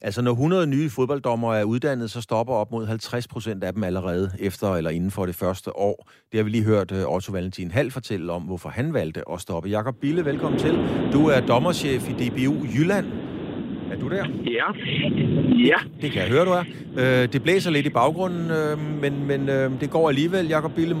Altså, 0.00 0.22
når 0.22 0.30
100 0.30 0.66
nye 0.66 0.90
fodbolddommer 0.96 1.54
er 1.54 1.64
uddannet, 1.64 2.10
så 2.10 2.20
stopper 2.22 2.54
op 2.54 2.70
mod 2.70 2.86
50 2.86 3.28
procent 3.28 3.64
af 3.64 3.72
dem 3.72 3.84
allerede 3.84 4.30
efter 4.40 4.74
eller 4.74 4.90
inden 4.90 5.10
for 5.10 5.26
det 5.26 5.34
første 5.34 5.76
år. 5.76 6.08
Det 6.32 6.38
har 6.38 6.44
vi 6.44 6.50
lige 6.50 6.64
hørt 6.64 6.92
uh, 6.92 7.14
Otto 7.14 7.32
Valentin 7.32 7.70
Hall 7.70 7.90
fortælle 7.90 8.32
om, 8.32 8.42
hvorfor 8.42 8.68
han 8.68 8.94
valgte 8.94 9.22
at 9.32 9.40
stoppe. 9.40 9.68
Jakob 9.68 9.94
Bille, 10.00 10.24
velkommen 10.24 10.60
til. 10.60 10.74
Du 11.12 11.26
er 11.28 11.40
dommerchef 11.40 12.08
i 12.08 12.12
DBU 12.12 12.54
Jylland. 12.76 13.29
Er 13.90 13.96
du 13.96 14.08
der? 14.08 14.24
Ja. 14.46 14.66
Ja. 15.70 15.78
Det 16.02 16.12
kan 16.12 16.22
jeg 16.22 16.30
høre, 16.30 16.44
du 16.44 16.50
er. 16.50 16.64
Øh, 17.02 17.32
det 17.32 17.42
blæser 17.42 17.70
lidt 17.70 17.86
i 17.86 17.90
baggrunden, 17.90 18.50
øh, 18.50 18.78
men, 19.02 19.26
men 19.30 19.48
øh, 19.48 19.80
det 19.80 19.90
går 19.90 20.08
alligevel, 20.08 20.46
Jakob 20.48 20.74
Billem. 20.74 21.00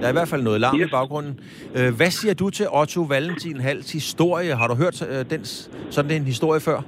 Der 0.00 0.06
er 0.06 0.10
i 0.10 0.12
hvert 0.12 0.28
fald 0.28 0.42
noget 0.42 0.60
larm 0.60 0.80
yes. 0.80 0.86
i 0.86 0.90
baggrunden. 0.90 1.40
Øh, 1.76 1.90
hvad 1.96 2.10
siger 2.10 2.34
du 2.34 2.50
til 2.50 2.66
Otto 2.80 3.02
Valentin 3.02 3.60
Hals 3.60 3.92
historie? 3.92 4.52
Har 4.54 4.68
du 4.68 4.74
hørt 4.74 5.02
øh, 5.12 5.30
den, 5.30 5.44
sådan 5.96 6.10
en 6.10 6.24
historie 6.24 6.60
før? 6.60 6.78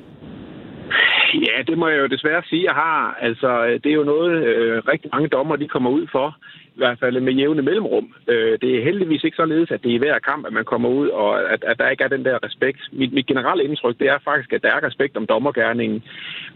Ja, 1.34 1.56
det 1.66 1.78
må 1.78 1.88
jeg 1.88 1.98
jo 1.98 2.06
desværre 2.06 2.42
sige, 2.50 2.64
jeg 2.64 2.74
har. 2.74 3.18
Altså, 3.20 3.78
det 3.84 3.90
er 3.92 3.96
jo 4.02 4.04
noget, 4.04 4.32
øh, 4.48 4.82
rigtig 4.92 5.10
mange 5.12 5.28
dommer 5.28 5.56
de 5.56 5.68
kommer 5.68 5.90
ud 5.90 6.06
for 6.12 6.36
i 6.74 6.78
hvert 6.78 6.98
fald 6.98 7.20
med 7.20 7.32
jævne 7.32 7.62
mellemrum. 7.62 8.14
Øh, 8.28 8.58
det 8.62 8.70
er 8.78 8.84
heldigvis 8.84 9.24
ikke 9.24 9.36
således, 9.36 9.70
at 9.70 9.82
det 9.82 9.90
er 9.90 9.94
i 9.94 10.04
hver 10.04 10.18
kamp, 10.18 10.46
at 10.46 10.52
man 10.52 10.64
kommer 10.64 10.88
ud, 10.88 11.08
og 11.08 11.52
at, 11.52 11.64
at 11.64 11.78
der 11.78 11.88
ikke 11.88 12.04
er 12.04 12.08
den 12.08 12.24
der 12.24 12.38
respekt. 12.44 12.80
Mit, 12.92 13.12
mit 13.12 13.26
generelle 13.26 13.64
indtryk, 13.64 13.98
det 13.98 14.08
er 14.08 14.18
faktisk, 14.24 14.52
at 14.52 14.62
der 14.62 14.72
er 14.72 14.86
respekt 14.86 15.16
om 15.16 15.26
dommergærningen. 15.26 16.02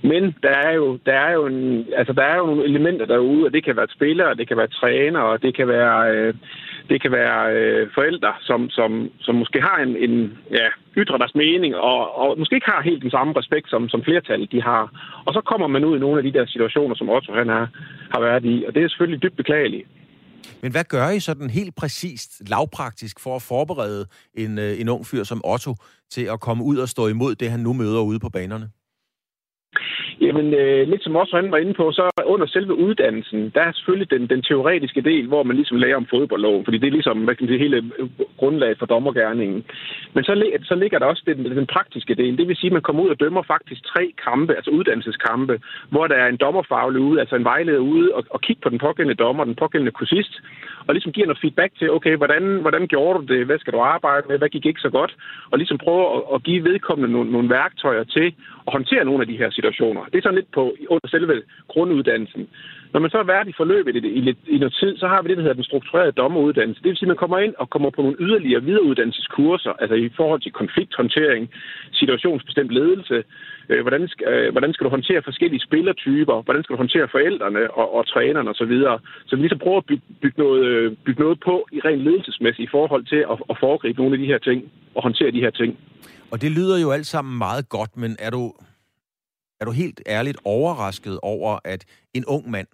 Men 0.03 0.35
der 0.43 0.55
er 0.69 0.73
jo, 0.73 0.99
der 1.07 1.13
er 1.13 1.33
jo, 1.33 1.47
en, 1.47 1.87
altså, 1.97 2.13
der 2.13 2.23
er 2.23 2.37
jo 2.37 2.47
nogle 2.47 2.65
elementer 2.65 3.07
derude, 3.07 3.47
og 3.47 3.53
det 3.53 3.65
kan 3.65 3.77
være 3.77 3.87
spillere, 3.97 4.35
det 4.35 4.49
kan 4.49 4.57
være 4.57 4.69
træner, 4.69 5.21
og 5.21 5.43
det 5.43 5.57
kan 5.57 5.69
være... 5.69 6.11
Øh, 6.15 6.35
det 6.91 7.03
kan 7.03 7.13
være 7.13 7.41
øh, 7.57 7.89
forældre, 7.95 8.33
som, 8.41 8.71
som, 8.71 9.11
som 9.21 9.35
måske 9.35 9.61
har 9.61 9.79
en, 9.87 9.97
en 9.97 10.39
ja, 10.51 10.69
ytrer 10.97 11.19
deres 11.19 11.35
mening, 11.35 11.77
og, 11.77 12.19
og 12.19 12.39
måske 12.39 12.55
ikke 12.55 12.73
har 12.75 12.83
helt 12.83 13.03
den 13.03 13.11
samme 13.11 13.33
respekt, 13.37 13.71
som, 13.71 13.89
som 13.89 14.03
flertallet 14.05 14.53
de 14.53 14.63
har. 14.63 14.83
Og 15.27 15.33
så 15.33 15.41
kommer 15.41 15.67
man 15.67 15.85
ud 15.85 15.97
i 15.97 16.01
nogle 16.01 16.19
af 16.19 16.25
de 16.25 16.39
der 16.39 16.47
situationer, 16.47 16.95
som 16.95 17.09
Otto 17.09 17.33
han 17.33 17.49
har, 17.49 17.67
har 18.15 18.21
været 18.21 18.45
i, 18.45 18.65
og 18.67 18.75
det 18.75 18.83
er 18.83 18.89
selvfølgelig 18.89 19.23
dybt 19.23 19.37
beklageligt. 19.37 19.89
Men 20.63 20.73
hvad 20.73 20.85
gør 20.85 21.09
I 21.11 21.21
sådan 21.21 21.51
helt 21.51 21.75
præcist, 21.77 22.51
lavpraktisk, 22.51 23.21
for 23.21 23.37
at 23.37 23.43
forberede 23.43 24.07
en, 24.35 24.59
øh, 24.59 24.81
en 24.81 24.89
ung 24.89 25.07
fyr 25.07 25.25
som 25.25 25.41
Otto 25.45 25.75
til 26.11 26.25
at 26.33 26.41
komme 26.41 26.65
ud 26.65 26.77
og 26.77 26.89
stå 26.89 27.09
imod 27.09 27.35
det, 27.35 27.51
han 27.51 27.61
nu 27.61 27.73
møder 27.73 28.01
ude 28.01 28.19
på 28.21 28.29
banerne? 28.29 28.71
Jamen, 30.21 30.55
øh, 30.55 30.89
lidt 30.89 31.03
som 31.05 31.17
også 31.17 31.37
han 31.37 31.51
var 31.51 31.59
inde 31.59 31.75
på, 31.75 31.93
så 31.93 32.11
under 32.25 32.47
selve 32.47 32.75
uddannelsen, 32.75 33.51
der 33.55 33.61
er 33.61 33.73
selvfølgelig 33.73 34.11
den, 34.11 34.27
den 34.27 34.43
teoretiske 34.43 35.01
del, 35.01 35.27
hvor 35.27 35.43
man 35.43 35.57
ligesom 35.57 35.77
lærer 35.77 35.97
om 35.97 36.07
fodboldloven, 36.11 36.65
fordi 36.65 36.79
det 36.79 36.87
er 36.87 36.99
ligesom 36.99 37.25
hvad 37.25 37.35
kan 37.35 37.49
sige, 37.49 37.59
hele 37.59 37.91
grundlaget 38.37 38.79
for 38.79 38.87
dommergærningen. 38.87 39.65
Men 40.15 40.25
så, 40.25 40.33
så 40.63 40.75
ligger 40.75 40.99
der 40.99 41.07
også 41.07 41.23
den, 41.27 41.45
den 41.45 41.67
praktiske 41.67 42.15
del. 42.15 42.39
Det 42.39 42.49
vil 42.49 42.57
sige, 42.57 42.69
at 42.69 42.73
man 42.73 42.83
kommer 42.83 43.03
ud 43.03 43.09
og 43.09 43.21
dømmer 43.21 43.43
faktisk 43.43 43.85
tre 43.85 44.13
kampe, 44.25 44.55
altså 44.55 44.71
uddannelseskampe, 44.71 45.61
hvor 45.91 46.07
der 46.07 46.15
er 46.15 46.29
en 46.29 46.37
dommerfaglig 46.37 47.01
ude, 47.01 47.21
altså 47.21 47.37
en 47.37 47.45
vejleder 47.45 47.79
ude, 47.79 48.15
og, 48.15 48.25
og 48.31 48.41
kigge 48.41 48.63
på 48.63 48.69
den 48.69 48.79
pågældende 48.79 49.23
dommer, 49.25 49.45
den 49.45 49.55
pågældende 49.55 49.93
kursist, 49.93 50.35
og 50.87 50.95
ligesom 50.95 51.13
giver 51.13 51.27
noget 51.27 51.41
feedback 51.41 51.73
til, 51.79 51.91
okay, 51.91 52.17
hvordan, 52.17 52.43
hvordan 52.61 52.87
gjorde 52.87 53.19
du 53.19 53.35
det? 53.35 53.47
Hvad 53.47 53.59
skal 53.59 53.73
du 53.73 53.81
arbejde 53.81 54.27
med? 54.29 54.39
Hvad 54.39 54.49
gik 54.49 54.67
ikke 54.67 54.81
så 54.81 54.91
godt? 54.91 55.17
Og 55.51 55.59
ligesom 55.59 55.79
prøve 55.79 56.17
at, 56.17 56.23
at 56.35 56.43
give 56.43 56.65
vedkommende 56.65 57.13
nogle, 57.13 57.31
nogle 57.31 57.51
værktøjer 57.51 58.05
til 58.05 58.35
håndtere 58.69 59.05
nogle 59.05 59.21
af 59.21 59.27
de 59.27 59.37
her 59.37 59.51
situationer. 59.51 60.05
Det 60.05 60.19
er 60.19 60.23
sådan 60.23 60.41
lidt 60.41 60.53
på 60.53 60.77
under 60.89 61.09
selve 61.09 61.43
grunduddannelsen. 61.69 62.49
Når 62.93 63.01
man 63.01 63.11
så 63.11 63.17
har 63.17 63.29
været 63.35 63.49
i 63.49 63.59
forløbet 63.61 63.97
i, 63.97 64.01
i, 64.19 64.21
i 64.55 64.59
noget 64.59 64.77
tid, 64.81 64.93
så 65.03 65.07
har 65.13 65.23
vi 65.23 65.29
det, 65.29 65.37
der 65.37 65.43
hedder 65.43 65.61
den 65.61 65.71
strukturerede 65.71 66.19
dommeruddannelse. 66.23 66.83
Det 66.83 66.89
vil 66.89 66.97
sige, 66.97 67.09
at 67.09 67.15
man 67.15 67.23
kommer 67.25 67.39
ind 67.39 67.55
og 67.59 67.71
kommer 67.71 67.91
på 67.91 68.03
nogle 68.03 68.17
yderligere 68.21 68.63
videreuddannelseskurser, 68.63 69.73
altså 69.83 69.95
i 69.95 70.09
forhold 70.17 70.41
til 70.41 70.53
konflikthåndtering, 70.53 71.45
situationsbestemt 71.93 72.71
ledelse, 72.71 73.25
øh, 73.69 73.81
hvordan, 73.85 74.09
skal, 74.09 74.27
øh, 74.33 74.53
hvordan 74.53 74.73
skal 74.73 74.85
du 74.85 74.91
håndtere 74.91 75.23
forskellige 75.23 75.67
spillertyper, 75.69 76.43
hvordan 76.43 76.63
skal 76.63 76.75
du 76.75 76.83
håndtere 76.85 77.09
forældrene 77.15 77.71
og, 77.71 77.95
og 77.97 78.03
trænerne 78.13 78.51
osv. 78.51 78.57
Så, 78.57 78.65
videre. 78.65 78.99
så 79.27 79.37
vi 79.37 79.43
ligesom 79.43 79.59
prøver 79.59 79.79
at 79.79 79.87
bygge, 79.91 80.07
bygge, 80.23 80.43
noget, 80.43 80.65
øh, 80.65 80.97
bygge 81.07 81.23
noget 81.23 81.39
på 81.49 81.67
i 81.73 81.81
rent 81.81 82.03
ledelsesmæssigt 82.07 82.69
i 82.69 82.71
forhold 82.77 83.05
til 83.13 83.21
at, 83.33 83.37
at 83.51 83.57
foregribe 83.61 83.99
nogle 84.01 84.15
af 84.15 84.19
de 84.19 84.27
her 84.33 84.39
ting 84.39 84.59
og 84.95 85.03
håndtere 85.03 85.31
de 85.31 85.41
her 85.41 85.51
ting. 85.51 85.79
Og 86.33 86.43
det 86.43 86.51
lyder 86.51 86.79
jo 86.85 86.91
alt 86.91 87.07
sammen 87.07 87.39
meget 87.39 87.69
godt, 87.69 87.97
men 87.97 88.17
er 88.19 88.31
du, 88.31 88.53
er 89.61 89.65
du 89.65 89.71
helt 89.71 90.03
ærligt 90.07 90.39
overrasket 90.45 91.19
over, 91.23 91.59
at 91.65 91.85
en 92.15 92.25
ung 92.25 92.51
mand, 92.51 92.67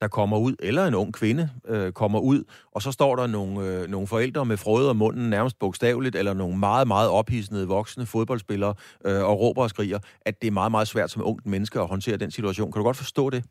der 0.00 0.08
kommer 0.08 0.38
ud, 0.38 0.54
eller 0.58 0.86
en 0.86 0.94
ung 0.94 1.14
kvinde 1.14 1.50
øh, 1.68 1.92
kommer 1.92 2.18
ud, 2.18 2.44
og 2.72 2.82
så 2.82 2.92
står 2.92 3.16
der 3.16 3.26
nogle, 3.26 3.66
øh, 3.66 3.88
nogle 3.88 4.06
forældre 4.06 4.44
med 4.44 4.56
frøde 4.56 4.88
og 4.88 4.96
munden 4.96 5.30
nærmest 5.30 5.58
bogstaveligt, 5.58 6.16
eller 6.16 6.34
nogle 6.34 6.58
meget, 6.58 6.88
meget 6.88 7.10
ophidsende 7.10 7.66
voksne 7.66 8.06
fodboldspillere 8.06 8.74
øh, 9.04 9.24
og 9.24 9.40
råber 9.40 9.62
og 9.62 9.70
skriger, 9.70 9.98
at 10.20 10.42
det 10.42 10.48
er 10.48 10.52
meget, 10.52 10.70
meget 10.70 10.88
svært 10.88 11.10
som 11.10 11.22
ungt 11.24 11.46
menneske 11.46 11.80
at 11.80 11.86
håndtere 11.86 12.16
den 12.16 12.30
situation. 12.30 12.72
Kan 12.72 12.80
du 12.80 12.84
godt 12.84 12.96
forstå 12.96 13.30
det? 13.30 13.44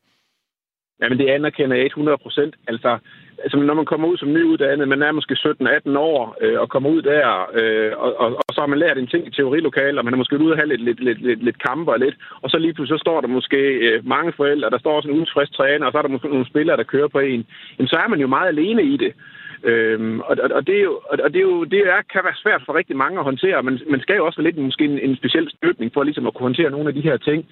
Jamen, 1.02 1.18
det 1.18 1.28
anerkender 1.30 1.76
jeg 1.76 1.86
100 1.86 2.18
procent. 2.18 2.56
Altså, 2.68 2.98
altså, 3.44 3.58
når 3.58 3.74
man 3.74 3.86
kommer 3.86 4.08
ud 4.08 4.18
som 4.18 4.34
nyuddannet, 4.34 4.88
man 4.88 5.02
er 5.02 5.12
måske 5.12 5.34
17-18 5.34 5.98
år, 5.98 6.38
øh, 6.42 6.60
og 6.62 6.70
kommer 6.70 6.90
ud 6.90 7.02
der, 7.02 7.50
øh, 7.60 7.92
og, 7.98 8.20
og, 8.20 8.28
og, 8.36 8.52
så 8.54 8.60
har 8.62 8.68
man 8.68 8.80
lært 8.80 8.98
en 8.98 9.08
ting 9.08 9.28
i 9.28 9.32
teorilokaler, 9.32 10.00
og 10.00 10.06
man 10.06 10.14
er 10.14 10.18
måske 10.18 10.40
ude 10.40 10.54
og 10.54 10.58
have 10.58 10.68
lidt, 10.68 10.84
lidt, 10.84 11.00
lidt, 11.00 11.22
lidt, 11.22 11.44
lidt 11.44 11.64
kamper 11.64 11.92
og 11.92 12.00
lidt, 12.00 12.16
og 12.42 12.50
så 12.50 12.58
lige 12.58 12.74
pludselig 12.74 13.00
så 13.00 13.04
står 13.04 13.22
der 13.22 13.28
måske 13.28 13.58
øh, 13.58 14.08
mange 14.08 14.32
forældre, 14.34 14.70
der 14.70 14.80
står 14.80 14.96
også 14.96 15.10
en 15.10 15.20
utilfreds 15.20 15.50
træner, 15.50 15.86
og 15.86 15.92
så 15.92 15.98
er 15.98 16.02
der 16.02 16.10
måske 16.10 16.30
nogle 16.30 16.52
spillere, 16.52 16.78
der 16.78 16.84
kører 16.84 17.08
på 17.08 17.20
en. 17.20 17.46
Jamen, 17.78 17.88
så 17.88 17.98
er 18.04 18.08
man 18.08 18.20
jo 18.20 18.28
meget 18.28 18.48
alene 18.48 18.84
i 18.84 18.98
det. 18.98 19.14
Øhm, 19.64 20.20
og, 20.20 20.38
og, 20.58 20.68
det 20.68 20.78
er 20.78 20.84
jo, 20.84 21.02
og 21.10 21.34
det, 21.34 21.36
er 21.36 21.48
jo, 21.54 21.64
det 21.64 21.80
er, 21.80 22.02
kan 22.14 22.22
være 22.24 22.42
svært 22.44 22.62
for 22.66 22.76
rigtig 22.76 22.98
mange 22.98 23.20
at 23.20 23.26
håndtere, 23.26 23.64
men 23.64 23.80
man 23.90 24.02
skal 24.02 24.16
jo 24.16 24.26
også 24.26 24.40
have 24.40 24.50
lidt 24.50 24.58
måske 24.58 24.86
en, 24.86 25.00
en 25.00 25.16
speciel 25.16 25.50
støbning 25.50 25.94
for 25.94 26.04
ligesom 26.04 26.28
at 26.28 26.34
kunne 26.34 26.50
håndtere 26.50 26.72
nogle 26.72 26.88
af 26.88 26.94
de 26.94 27.02
her 27.02 27.18
ting. 27.18 27.46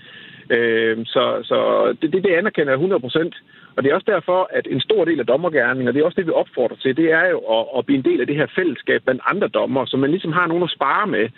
Øhm, 0.49 1.05
så 1.05 1.39
så 1.43 1.57
det, 2.01 2.13
det, 2.13 2.23
det 2.23 2.33
anerkender 2.33 2.71
jeg 2.71 2.77
100 2.77 2.99
procent. 2.99 3.35
Og 3.75 3.83
det 3.83 3.89
er 3.89 3.95
også 3.95 4.11
derfor, 4.11 4.49
at 4.51 4.67
en 4.71 4.81
stor 4.81 5.05
del 5.05 5.19
af 5.19 5.25
dommergærningen, 5.25 5.87
og 5.87 5.93
det 5.93 5.99
er 6.01 6.05
også 6.05 6.15
det, 6.15 6.27
vi 6.27 6.31
opfordrer 6.31 6.77
til, 6.77 6.97
det 6.97 7.11
er 7.11 7.25
jo 7.27 7.39
at, 7.39 7.65
at 7.77 7.85
blive 7.85 7.97
en 7.97 8.05
del 8.05 8.21
af 8.21 8.27
det 8.27 8.35
her 8.35 8.47
fællesskab 8.55 9.01
blandt 9.03 9.21
andre 9.31 9.47
dommer, 9.47 9.85
så 9.85 9.97
man 9.97 10.09
ligesom 10.11 10.31
har 10.31 10.47
nogen 10.47 10.63
at 10.63 10.69
spare 10.69 11.07
med 11.07 11.29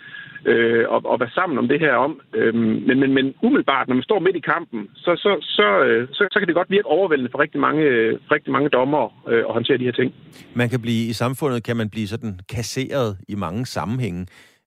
øh, 0.46 0.84
og, 0.88 1.00
og 1.04 1.20
være 1.20 1.30
sammen 1.30 1.58
om 1.58 1.68
det 1.68 1.80
her 1.80 1.94
om. 1.94 2.20
Øh, 2.34 2.54
men, 2.54 3.00
men, 3.00 3.14
men 3.14 3.34
umiddelbart, 3.42 3.88
når 3.88 3.94
man 3.94 4.02
står 4.02 4.18
midt 4.18 4.36
i 4.36 4.40
kampen, 4.54 4.88
så, 4.94 5.12
så, 5.16 5.30
så, 5.40 5.68
øh, 5.86 6.08
så, 6.12 6.28
så 6.32 6.38
kan 6.38 6.48
det 6.48 6.54
godt 6.54 6.70
virke 6.70 6.86
overvældende 6.86 7.30
for 7.30 7.38
rigtig 7.38 7.60
mange, 7.60 7.82
for 8.26 8.34
rigtig 8.34 8.52
mange 8.52 8.68
dommer 8.68 9.28
øh, 9.28 9.38
at 9.38 9.52
håndtere 9.52 9.78
de 9.78 9.84
her 9.84 9.92
ting. 9.92 10.14
Man 10.54 10.68
kan 10.68 10.80
blive 10.80 11.08
i 11.08 11.12
samfundet, 11.12 11.64
kan 11.64 11.76
man 11.76 11.90
blive 11.90 12.06
sådan 12.06 12.38
kasseret 12.48 13.18
i 13.28 13.34
mange 13.34 13.66
sammenhænge. 13.66 14.26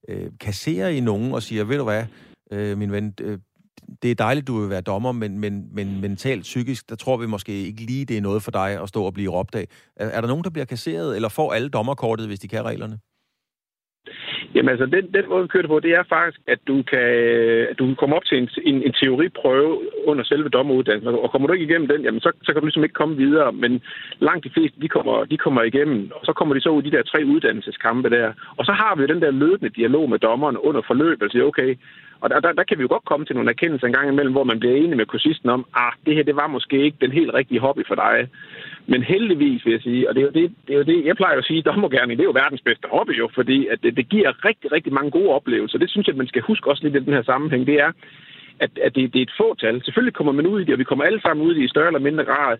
Øh, 0.10 0.28
kasserer 0.40 0.90
I 0.90 1.00
nogen 1.00 1.34
og 1.34 1.42
siger, 1.42 1.64
ved 1.64 1.78
du 1.78 1.84
hvad, 1.84 2.04
øh, 2.54 2.78
min 2.78 2.92
ven, 2.92 3.14
øh, 3.22 3.38
det 4.02 4.12
er 4.12 4.16
dejligt, 4.16 4.48
du 4.48 4.60
vil 4.60 4.70
være 4.70 4.82
dommer, 4.82 5.12
men, 5.12 5.40
men, 5.40 5.70
men 5.72 6.02
mentalt, 6.02 6.42
psykisk, 6.42 6.90
der 6.90 6.96
tror 6.96 7.18
vi 7.18 7.28
måske 7.28 7.52
ikke 7.52 7.82
lige, 7.82 8.06
det 8.06 8.18
er 8.18 8.22
noget 8.22 8.44
for 8.44 8.52
dig 8.52 8.82
at 8.82 8.90
stå 8.90 9.04
og 9.04 9.14
blive 9.14 9.32
råbt 9.32 9.56
af. 9.56 9.66
Er, 9.96 10.08
er 10.08 10.22
der 10.22 10.28
nogen, 10.28 10.44
der 10.44 10.50
bliver 10.50 10.66
kasseret, 10.66 11.16
eller 11.16 11.30
får 11.30 11.54
alle 11.54 11.70
dommerkortet, 11.70 12.28
hvis 12.28 12.40
de 12.40 12.48
kan 12.48 12.66
reglerne? 12.66 13.00
Jamen 14.56 14.70
altså, 14.70 14.86
den, 14.86 15.06
den 15.18 15.30
måde, 15.30 15.42
vi 15.42 15.48
kører 15.48 15.64
det 15.64 15.70
på, 15.70 15.80
det 15.80 15.92
er 15.92 16.04
faktisk, 16.10 16.40
at 16.48 16.60
du 16.68 16.84
kan, 16.92 17.08
at 17.72 17.80
du 17.80 17.86
kan 17.86 17.96
komme 17.96 18.16
op 18.16 18.26
til 18.26 18.38
en, 18.38 18.50
en, 18.64 18.84
en 18.84 18.94
teoriprøve 18.94 19.80
under 20.06 20.24
selve 20.24 20.50
dommeruddannelsen, 20.50 21.08
og 21.26 21.32
kommer 21.32 21.48
du 21.48 21.54
ikke 21.54 21.66
igennem 21.66 21.88
den, 21.88 22.02
jamen 22.02 22.22
så, 22.22 22.32
så 22.44 22.50
kan 22.52 22.62
du 22.62 22.66
ligesom 22.66 22.84
ikke 22.84 23.02
komme 23.02 23.18
videre, 23.18 23.52
men 23.54 23.82
langt 24.20 24.44
de 24.46 24.54
fleste, 24.54 24.82
de 24.82 24.88
kommer, 24.88 25.26
de 25.26 25.38
kommer 25.38 25.62
igennem, 25.62 26.12
og 26.16 26.26
så 26.26 26.34
kommer 26.34 26.56
de 26.56 26.62
så 26.62 26.70
ud 26.70 26.84
i 26.84 26.90
de 26.90 26.98
der 26.98 27.04
tre 27.04 27.20
uddannelseskampe 27.26 28.10
der, 28.10 28.34
og 28.58 28.66
så 28.66 28.72
har 28.72 28.96
vi 28.96 29.02
jo 29.02 29.08
den 29.08 29.22
der 29.22 29.32
løbende 29.32 29.76
dialog 29.80 30.10
med 30.10 30.20
dommeren 30.20 30.58
under 30.58 30.82
forløbet, 30.88 31.24
og 31.24 31.32
siger, 31.32 31.44
okay, 31.44 31.76
og 32.22 32.30
der, 32.30 32.40
der, 32.40 32.52
der 32.52 32.64
kan 32.64 32.78
vi 32.78 32.82
jo 32.82 32.88
godt 32.96 33.06
komme 33.06 33.26
til 33.26 33.36
nogle 33.36 33.50
erkendelser 33.50 33.88
en 33.88 33.94
gang 33.94 34.10
imellem, 34.10 34.34
hvor 34.34 34.44
man 34.44 34.60
bliver 34.60 34.76
enig 34.76 34.98
med 34.98 35.06
kursisten 35.06 35.50
om, 35.50 35.66
ah, 35.76 35.94
det 36.06 36.16
her, 36.16 36.24
det 36.24 36.36
var 36.36 36.48
måske 36.48 36.84
ikke 36.84 36.98
den 37.02 37.12
helt 37.12 37.34
rigtige 37.34 37.60
hobby 37.60 37.88
for 37.88 37.96
dig. 37.96 38.30
Men 38.88 39.04
heldigvis 39.04 39.66
vil 39.66 39.72
jeg 39.72 39.82
sige, 39.82 40.10
og 40.10 40.16
det 40.16 40.22
er 40.22 40.26
jo 40.26 40.32
det, 40.40 40.52
det, 40.68 40.74
er 40.74 40.78
jo 40.78 40.84
det 40.84 41.06
jeg 41.06 41.16
plejer 41.16 41.38
at 41.38 41.46
sige, 41.46 41.62
dommergærning, 41.70 42.18
det 42.18 42.24
er 42.24 42.32
jo 42.32 42.40
verdens 42.44 42.62
bedste 42.62 42.88
hobby 42.92 43.20
jo, 43.20 43.30
fordi 43.34 43.68
at 43.68 43.84
det, 43.84 43.98
det 43.98 44.10
giver 44.10 44.46
rigtig, 44.46 44.72
rigtig 44.72 44.94
mange 44.94 45.12
gode 45.12 45.30
oplevelser. 45.30 45.78
Det 45.78 45.90
synes 45.90 46.08
jeg, 46.08 46.14
at 46.14 46.18
man 46.18 46.28
skal 46.28 46.42
huske 46.42 46.70
også 46.70 46.84
lidt 46.84 46.96
i 46.96 47.06
den 47.06 47.14
her 47.14 47.24
sammenhæng. 47.24 47.68
Det 47.68 47.80
er, 47.80 47.92
at, 48.66 48.72
at 48.86 48.96
det, 48.96 49.14
det 49.14 49.20
er 49.20 49.28
et 49.30 49.38
fåtal. 49.42 49.84
Selvfølgelig 49.84 50.14
kommer 50.14 50.34
man 50.34 50.48
ud 50.48 50.60
i 50.62 50.64
det, 50.64 50.74
og 50.74 50.80
vi 50.80 50.90
kommer 50.90 51.06
alle 51.06 51.22
sammen 51.22 51.46
ud 51.46 51.52
i 51.54 51.58
det 51.58 51.66
i 51.66 51.74
større 51.74 51.88
eller 51.88 52.08
mindre 52.08 52.26
grad. 52.26 52.58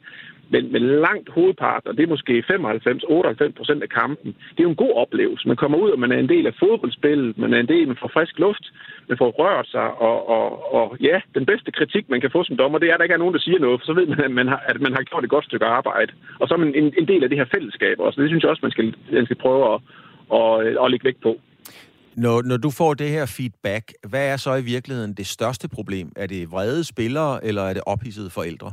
Men, 0.54 0.72
men 0.72 0.82
langt 1.08 1.30
hovedparten, 1.30 1.90
og 1.90 1.98
det 1.98 2.04
er 2.04 2.16
måske 2.16 2.44
95-98 2.50 3.58
procent 3.60 3.84
af 3.84 3.90
kampen, 3.90 4.36
det 4.52 4.60
er 4.60 4.68
jo 4.70 4.76
en 4.76 4.84
god 4.86 4.94
oplevelse. 5.04 5.48
Man 5.48 5.58
kommer 5.58 5.78
ud, 5.78 5.90
og 5.90 6.00
man 6.00 6.12
er 6.12 6.20
en 6.20 6.30
del 6.30 6.48
af 6.48 6.54
fodboldspillet, 6.60 7.38
man 7.38 7.54
er 7.54 7.60
en 7.60 7.68
del, 7.68 7.88
man 7.88 8.02
får 8.02 8.12
frisk 8.14 8.40
luft, 8.40 8.66
man 9.10 9.18
får 9.18 9.30
rørt 9.30 9.68
sig, 9.68 9.88
og, 10.08 10.30
og, 10.30 10.74
og 10.74 10.98
ja, 11.02 11.22
den 11.36 11.46
bedste 11.46 11.72
kritik, 11.72 12.10
man 12.10 12.22
kan 12.22 12.32
få 12.32 12.44
som 12.44 12.58
dommer, 12.58 12.80
det 12.80 12.90
er, 12.90 12.94
at 12.94 13.00
der 13.00 13.04
ikke 13.04 13.14
er 13.14 13.24
nogen, 13.24 13.34
der 13.34 13.40
siger 13.40 13.60
noget, 13.60 13.80
for 13.80 13.86
så 13.86 13.94
ved 13.94 14.08
man, 14.08 14.20
at 14.22 14.32
man 14.32 14.48
har, 14.48 14.62
at 14.66 14.82
man 14.82 14.94
har 14.94 15.04
gjort 15.04 15.24
et 15.24 15.30
godt 15.30 15.46
stykke 15.46 15.66
arbejde. 15.66 16.14
Og 16.40 16.48
så 16.48 16.54
er 16.54 16.58
man 16.58 16.76
en, 16.76 16.94
en 16.98 17.08
del 17.08 17.24
af 17.24 17.30
det 17.30 17.38
her 17.38 17.54
fællesskab 17.56 18.00
også. 18.00 18.22
Det 18.22 18.30
synes 18.30 18.44
jeg 18.44 18.52
også, 18.52 18.66
man 18.66 18.72
skal, 18.72 18.96
man 19.12 19.26
skal 19.26 19.38
prøve 19.46 19.74
at, 19.74 19.80
at, 20.40 20.84
at 20.84 20.92
lægge 20.92 21.06
vægt 21.06 21.22
på. 21.22 21.40
Når, 22.16 22.42
når 22.42 22.58
du 22.58 22.70
får 22.70 22.94
det 22.94 23.10
her 23.10 23.26
feedback, 23.26 23.94
hvad 24.08 24.28
er 24.28 24.38
så 24.38 24.56
i 24.56 24.64
virkeligheden 24.64 25.14
det 25.14 25.28
største 25.28 25.68
problem? 25.68 26.12
Er 26.16 26.28
det 26.28 26.52
vrede 26.52 26.84
spillere, 26.84 27.46
eller 27.46 27.62
er 27.62 27.74
det 27.74 27.84
ophidsede 27.86 28.30
forældre? 28.30 28.72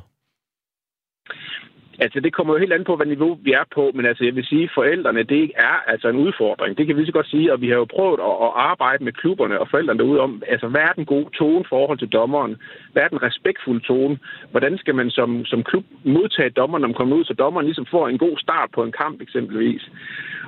Altså, 2.00 2.20
det 2.20 2.32
kommer 2.32 2.54
jo 2.54 2.58
helt 2.58 2.72
an 2.72 2.84
på, 2.84 2.96
hvad 2.96 3.06
niveau 3.06 3.38
vi 3.42 3.52
er 3.52 3.64
på, 3.74 3.90
men 3.94 4.06
altså, 4.06 4.24
jeg 4.24 4.34
vil 4.36 4.46
sige, 4.46 4.70
forældrene, 4.74 5.22
det 5.22 5.52
er 5.56 5.76
altså 5.86 6.08
en 6.08 6.16
udfordring. 6.16 6.78
Det 6.78 6.86
kan 6.86 6.96
vi 6.96 7.06
så 7.06 7.12
godt 7.12 7.28
sige, 7.28 7.52
og 7.52 7.60
vi 7.60 7.68
har 7.68 7.76
jo 7.76 7.84
prøvet 7.84 8.20
at, 8.20 8.36
at 8.46 8.52
arbejde 8.70 9.04
med 9.04 9.12
klubberne 9.12 9.60
og 9.60 9.68
forældrene 9.70 9.98
derude 9.98 10.20
om, 10.20 10.42
altså, 10.48 10.68
hvad 10.68 10.80
er 10.80 10.92
den 10.92 11.04
gode 11.04 11.30
tone 11.38 11.64
forhold 11.68 11.98
til 11.98 12.08
dommeren? 12.08 12.56
Hvad 12.92 13.02
er 13.02 13.08
den 13.08 13.22
respektfulde 13.22 13.84
tone? 13.86 14.18
Hvordan 14.50 14.78
skal 14.78 14.94
man 14.94 15.10
som, 15.10 15.44
som 15.44 15.62
klub 15.62 15.84
modtage 16.04 16.50
dommeren, 16.50 16.80
når 16.80 16.88
man 16.88 17.00
kommer 17.00 17.16
ud, 17.16 17.24
så 17.24 17.34
dommeren 17.34 17.66
ligesom 17.66 17.86
får 17.86 18.08
en 18.08 18.18
god 18.18 18.36
start 18.38 18.70
på 18.74 18.82
en 18.84 18.92
kamp, 18.92 19.20
eksempelvis? 19.22 19.82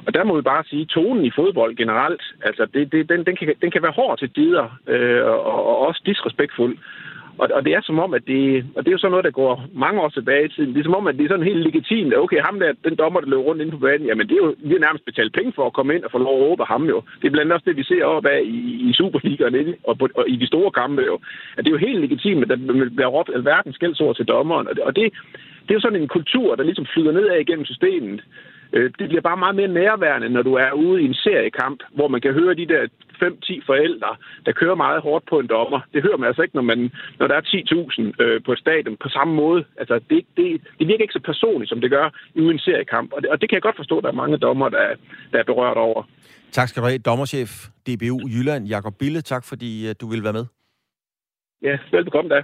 Og 0.06 0.14
der 0.14 0.24
må 0.24 0.36
vi 0.36 0.42
bare 0.42 0.64
sige, 0.64 0.86
tonen 0.86 1.24
i 1.24 1.30
fodbold 1.36 1.76
generelt, 1.76 2.22
altså, 2.42 2.66
det, 2.74 2.92
det, 2.92 3.08
den, 3.08 3.26
den, 3.26 3.36
kan, 3.36 3.54
den 3.62 3.70
kan 3.70 3.82
være 3.82 3.98
hård 4.00 4.18
til 4.18 4.30
tider, 4.30 4.78
øh, 4.86 5.24
og, 5.26 5.66
og 5.70 5.78
også 5.78 6.02
disrespektfuld. 6.06 6.78
Og, 7.40 7.46
og 7.56 7.60
det 7.64 7.72
er 7.74 7.82
som 7.82 7.98
om, 8.04 8.14
at 8.18 8.24
det, 8.26 8.42
og 8.76 8.80
det 8.82 8.88
er 8.88 8.96
jo 8.96 9.02
sådan 9.02 9.10
noget, 9.14 9.28
der 9.28 9.40
går 9.42 9.54
mange 9.84 10.00
år 10.02 10.08
tilbage 10.08 10.44
i 10.46 10.52
tiden. 10.54 10.72
Det 10.74 10.80
er 10.80 10.88
som 10.88 11.00
om, 11.00 11.06
at 11.06 11.16
det 11.16 11.24
er 11.24 11.32
sådan 11.32 11.50
helt 11.50 11.66
legitimt. 11.68 12.14
Okay, 12.24 12.40
ham 12.48 12.60
der, 12.60 12.72
den 12.86 12.96
dommer, 12.96 13.20
der 13.20 13.28
løber 13.28 13.42
rundt 13.48 13.62
inde 13.62 13.72
på 13.76 13.84
banen, 13.86 14.06
jamen 14.06 14.28
det 14.28 14.34
er 14.34 14.44
jo, 14.44 14.54
vi 14.68 14.72
har 14.74 14.86
nærmest 14.86 15.04
betalt 15.04 15.32
penge 15.32 15.52
for 15.56 15.66
at 15.66 15.76
komme 15.76 15.94
ind 15.94 16.04
og 16.04 16.10
få 16.10 16.18
lov 16.18 16.34
at 16.36 16.42
råbe 16.44 16.64
ham 16.64 16.84
jo. 16.92 16.98
Det 17.20 17.26
er 17.26 17.34
blandt 17.34 17.46
andet 17.46 17.56
også 17.58 17.68
det, 17.68 17.76
vi 17.76 17.90
ser 17.90 18.04
op 18.04 18.26
af 18.26 18.40
i, 18.44 18.58
i 18.88 18.92
Superligaen 18.92 19.74
og, 19.88 19.98
på, 19.98 20.08
og, 20.14 20.24
i 20.28 20.36
de 20.36 20.46
store 20.46 20.70
kampe 20.80 21.02
jo. 21.10 21.14
At 21.56 21.64
det 21.64 21.68
er 21.70 21.76
jo 21.76 21.86
helt 21.86 22.00
legitimt, 22.00 22.42
at 22.42 22.48
der 22.48 22.56
bliver 22.96 23.14
råbt 23.16 23.30
alverdens 23.34 23.74
skældsord 23.74 24.16
til 24.16 24.24
dommeren. 24.34 24.68
Og 24.68 24.74
det, 24.76 24.82
og 24.88 24.96
det, 24.96 25.04
det 25.62 25.70
er 25.70 25.78
jo 25.78 25.86
sådan 25.86 26.02
en 26.02 26.14
kultur, 26.16 26.54
der 26.54 26.64
ligesom 26.64 26.86
flyder 26.94 27.12
nedad 27.12 27.38
igennem 27.40 27.64
systemet. 27.64 28.20
Øh, 28.72 28.90
det 28.98 29.08
bliver 29.08 29.20
bare 29.20 29.36
meget 29.36 29.56
mere 29.56 29.68
nærværende, 29.68 30.28
når 30.28 30.42
du 30.42 30.54
er 30.54 30.72
ude 30.72 31.02
i 31.02 31.04
en 31.04 31.14
seriekamp, 31.14 31.80
hvor 31.94 32.08
man 32.08 32.20
kan 32.20 32.32
høre 32.32 32.54
de 32.54 32.66
der 32.66 32.82
5-10 33.22 33.66
forældre, 33.66 34.16
der 34.46 34.52
kører 34.52 34.74
meget 34.74 35.00
hårdt 35.02 35.24
på 35.30 35.38
en 35.38 35.46
dommer. 35.46 35.80
Det 35.94 36.02
hører 36.02 36.16
man 36.16 36.26
altså 36.26 36.42
ikke, 36.42 36.56
når, 36.56 36.62
man, 36.62 36.90
når 37.18 37.26
der 37.26 37.34
er 37.34 37.40
10.000 37.40 38.22
øh, 38.24 38.42
på 38.46 38.54
stadion 38.54 38.96
på 38.96 39.08
samme 39.08 39.34
måde. 39.34 39.64
Altså, 39.80 39.94
det, 40.10 40.20
det, 40.36 40.46
det 40.78 40.86
virker 40.88 41.02
ikke 41.02 41.18
så 41.18 41.24
personligt, 41.24 41.68
som 41.68 41.80
det 41.80 41.90
gør 41.90 42.06
i 42.34 42.40
en 42.40 42.58
seriekamp. 42.58 43.12
Og 43.12 43.22
det, 43.22 43.30
og 43.30 43.40
det 43.40 43.48
kan 43.48 43.56
jeg 43.56 43.62
godt 43.62 43.76
forstå, 43.76 43.98
at 43.98 44.04
der 44.04 44.10
er 44.10 44.22
mange 44.22 44.36
dommer, 44.36 44.68
der, 44.68 44.86
der 45.32 45.38
er 45.38 45.44
berørt 45.44 45.76
over. 45.76 46.02
Tak 46.52 46.68
skal 46.68 46.82
du 46.82 46.86
have, 46.86 46.98
dommerchef 46.98 47.50
DBU 47.86 48.18
Jylland, 48.34 48.66
Jakob 48.66 48.94
Bille. 48.98 49.20
Tak 49.20 49.44
fordi 49.44 49.88
øh, 49.88 49.94
du 50.00 50.06
ville 50.06 50.24
være 50.24 50.32
med. 50.32 50.46
Ja, 51.62 51.78
velbekomme 51.92 52.34
da. 52.34 52.42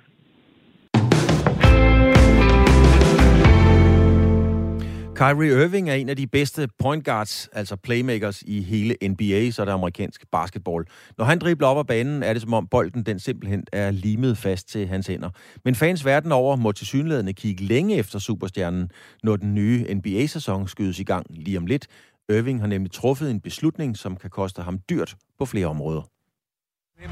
Kyrie 5.17 5.63
Irving 5.63 5.91
er 5.91 5.95
en 5.95 6.09
af 6.09 6.17
de 6.17 6.27
bedste 6.27 6.69
point 6.79 7.05
guards, 7.05 7.49
altså 7.53 7.77
playmakers 7.77 8.43
i 8.43 8.63
hele 8.63 8.97
NBA, 9.03 9.51
så 9.51 9.63
er 9.63 9.65
det 9.65 9.73
amerikansk 9.73 10.25
basketball. 10.33 10.85
Når 11.19 11.25
han 11.25 11.39
dribler 11.39 11.67
op 11.67 11.79
ad 11.79 11.85
banen, 11.85 12.23
er 12.23 12.33
det 12.33 12.43
som 12.43 12.55
om 12.55 12.67
bolden 12.67 13.03
den 13.03 13.19
simpelthen 13.19 13.65
er 13.73 13.91
limet 13.91 14.39
fast 14.39 14.69
til 14.69 14.87
hans 14.89 15.07
hænder. 15.07 15.31
Men 15.65 15.75
fans 15.75 16.05
verden 16.05 16.33
over 16.33 16.57
må 16.57 16.73
til 16.73 16.87
synlædende 16.87 17.33
kigge 17.33 17.65
længe 17.65 17.97
efter 17.97 18.19
superstjernen, 18.19 18.91
når 19.23 19.37
den 19.37 19.55
nye 19.55 19.95
NBA-sæson 19.95 20.69
skydes 20.69 20.99
i 20.99 21.05
gang 21.05 21.27
lige 21.31 21.59
om 21.59 21.67
lidt. 21.67 21.87
Irving 22.29 22.61
har 22.61 22.67
nemlig 22.67 22.93
truffet 22.93 23.31
en 23.31 23.41
beslutning, 23.41 23.97
som 23.97 24.17
kan 24.17 24.31
koste 24.31 24.63
ham 24.63 24.79
dyrt 24.91 25.17
på 25.39 25.45
flere 25.45 25.67
områder. 25.67 26.03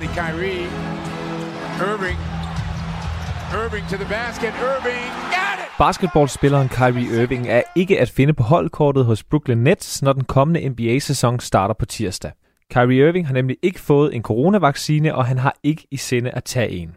Kyrie. 0.00 0.66
Irving. 1.90 2.18
Irving 3.52 3.88
to 3.90 3.96
the 3.96 4.09
basket. 4.09 4.52
Irving. 4.61 5.32
Yeah! 5.32 5.43
Basketballspilleren 5.79 6.68
Kyrie 6.68 7.22
Irving 7.22 7.49
er 7.49 7.62
ikke 7.77 8.01
at 8.01 8.11
finde 8.11 8.33
på 8.33 8.43
holdkortet 8.43 9.05
hos 9.05 9.22
Brooklyn 9.22 9.59
Nets, 9.59 10.03
når 10.03 10.12
den 10.12 10.25
kommende 10.25 10.68
NBA-sæson 10.68 11.41
starter 11.41 11.75
på 11.75 11.87
tirsdag. 11.87 12.33
Kyrie 12.75 13.09
Irving 13.09 13.27
har 13.27 13.35
nemlig 13.35 13.57
ikke 13.62 13.81
fået 13.81 14.14
en 14.14 14.22
coronavaccine, 14.22 15.14
og 15.14 15.27
han 15.27 15.39
har 15.39 15.57
ikke 15.62 15.87
i 15.91 15.97
sinde 15.97 16.31
at 16.31 16.45
tage 16.45 16.70
en. 16.70 16.95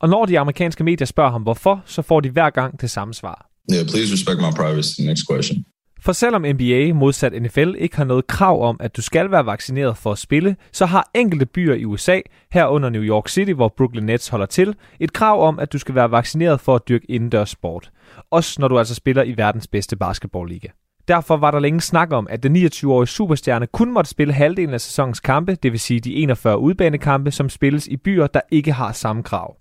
Og 0.00 0.08
når 0.08 0.26
de 0.26 0.38
amerikanske 0.38 0.84
medier 0.84 1.06
spørger 1.06 1.30
ham 1.30 1.42
hvorfor, 1.42 1.82
så 1.86 2.02
får 2.02 2.20
de 2.20 2.30
hver 2.30 2.50
gang 2.50 2.80
det 2.80 2.90
samme 2.90 3.14
svar. 3.14 3.46
Yeah, 3.72 3.86
please 3.86 4.12
respect 4.12 4.38
my 4.38 4.52
privacy. 4.56 5.00
Next 5.00 5.22
question. 5.30 5.64
For 6.02 6.12
selvom 6.12 6.42
NBA 6.42 6.92
modsat 6.94 7.42
NFL 7.42 7.74
ikke 7.78 7.96
har 7.96 8.04
noget 8.04 8.26
krav 8.26 8.62
om, 8.68 8.76
at 8.80 8.96
du 8.96 9.02
skal 9.02 9.30
være 9.30 9.46
vaccineret 9.46 9.96
for 9.96 10.12
at 10.12 10.18
spille, 10.18 10.56
så 10.72 10.86
har 10.86 11.10
enkelte 11.14 11.46
byer 11.46 11.74
i 11.74 11.84
USA, 11.84 12.20
herunder 12.52 12.90
New 12.90 13.02
York 13.02 13.28
City, 13.28 13.52
hvor 13.52 13.74
Brooklyn 13.76 14.02
Nets 14.02 14.28
holder 14.28 14.46
til, 14.46 14.74
et 15.00 15.12
krav 15.12 15.48
om, 15.48 15.58
at 15.58 15.72
du 15.72 15.78
skal 15.78 15.94
være 15.94 16.10
vaccineret 16.10 16.60
for 16.60 16.74
at 16.74 16.88
dyrke 16.88 17.10
indendørs 17.10 17.50
sport. 17.50 17.90
Også 18.30 18.60
når 18.60 18.68
du 18.68 18.78
altså 18.78 18.94
spiller 18.94 19.22
i 19.22 19.36
verdens 19.36 19.66
bedste 19.66 19.96
basketballliga. 19.96 20.68
Derfor 21.08 21.36
var 21.36 21.50
der 21.50 21.58
længe 21.58 21.80
snak 21.80 22.12
om, 22.12 22.26
at 22.30 22.42
den 22.42 22.56
29-årige 22.56 23.08
superstjerne 23.08 23.66
kun 23.66 23.92
måtte 23.92 24.10
spille 24.10 24.32
halvdelen 24.32 24.74
af 24.74 24.80
sæsonens 24.80 25.20
kampe, 25.20 25.54
det 25.54 25.72
vil 25.72 25.80
sige 25.80 26.00
de 26.00 26.14
41 26.14 26.58
udbanekampe, 26.58 27.30
som 27.30 27.48
spilles 27.48 27.86
i 27.86 27.96
byer, 27.96 28.26
der 28.26 28.40
ikke 28.50 28.72
har 28.72 28.92
samme 28.92 29.22
krav. 29.22 29.56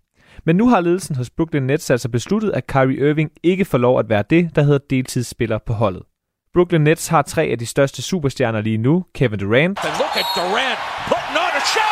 Men 0.46 0.56
nu 0.56 0.70
har 0.70 0.82
ledelsen 0.82 1.16
hos 1.16 1.30
Brooklyn 1.30 1.64
Nets 1.64 1.90
altså 1.90 2.10
besluttet, 2.10 2.52
at 2.52 2.68
Kyrie 2.68 3.10
Irving 3.10 3.32
ikke 3.44 3.66
får 3.66 3.78
lov 3.78 4.00
at 4.00 4.10
være 4.10 4.24
det, 4.30 4.56
der 4.56 4.62
hedder 4.62 4.80
deltidsspiller 4.90 5.58
på 5.58 5.74
holdet. 5.74 6.04
Brooklyn 6.54 6.82
Nets 6.82 7.08
har 7.08 7.22
tre 7.22 7.44
af 7.44 7.58
de 7.58 7.66
største 7.66 8.02
superstjerner 8.02 8.62
lige 8.62 8.78
nu. 8.78 9.06
Kevin 9.16 9.40
Durant, 9.40 9.80
Durant 10.36 10.78
show. 11.66 11.84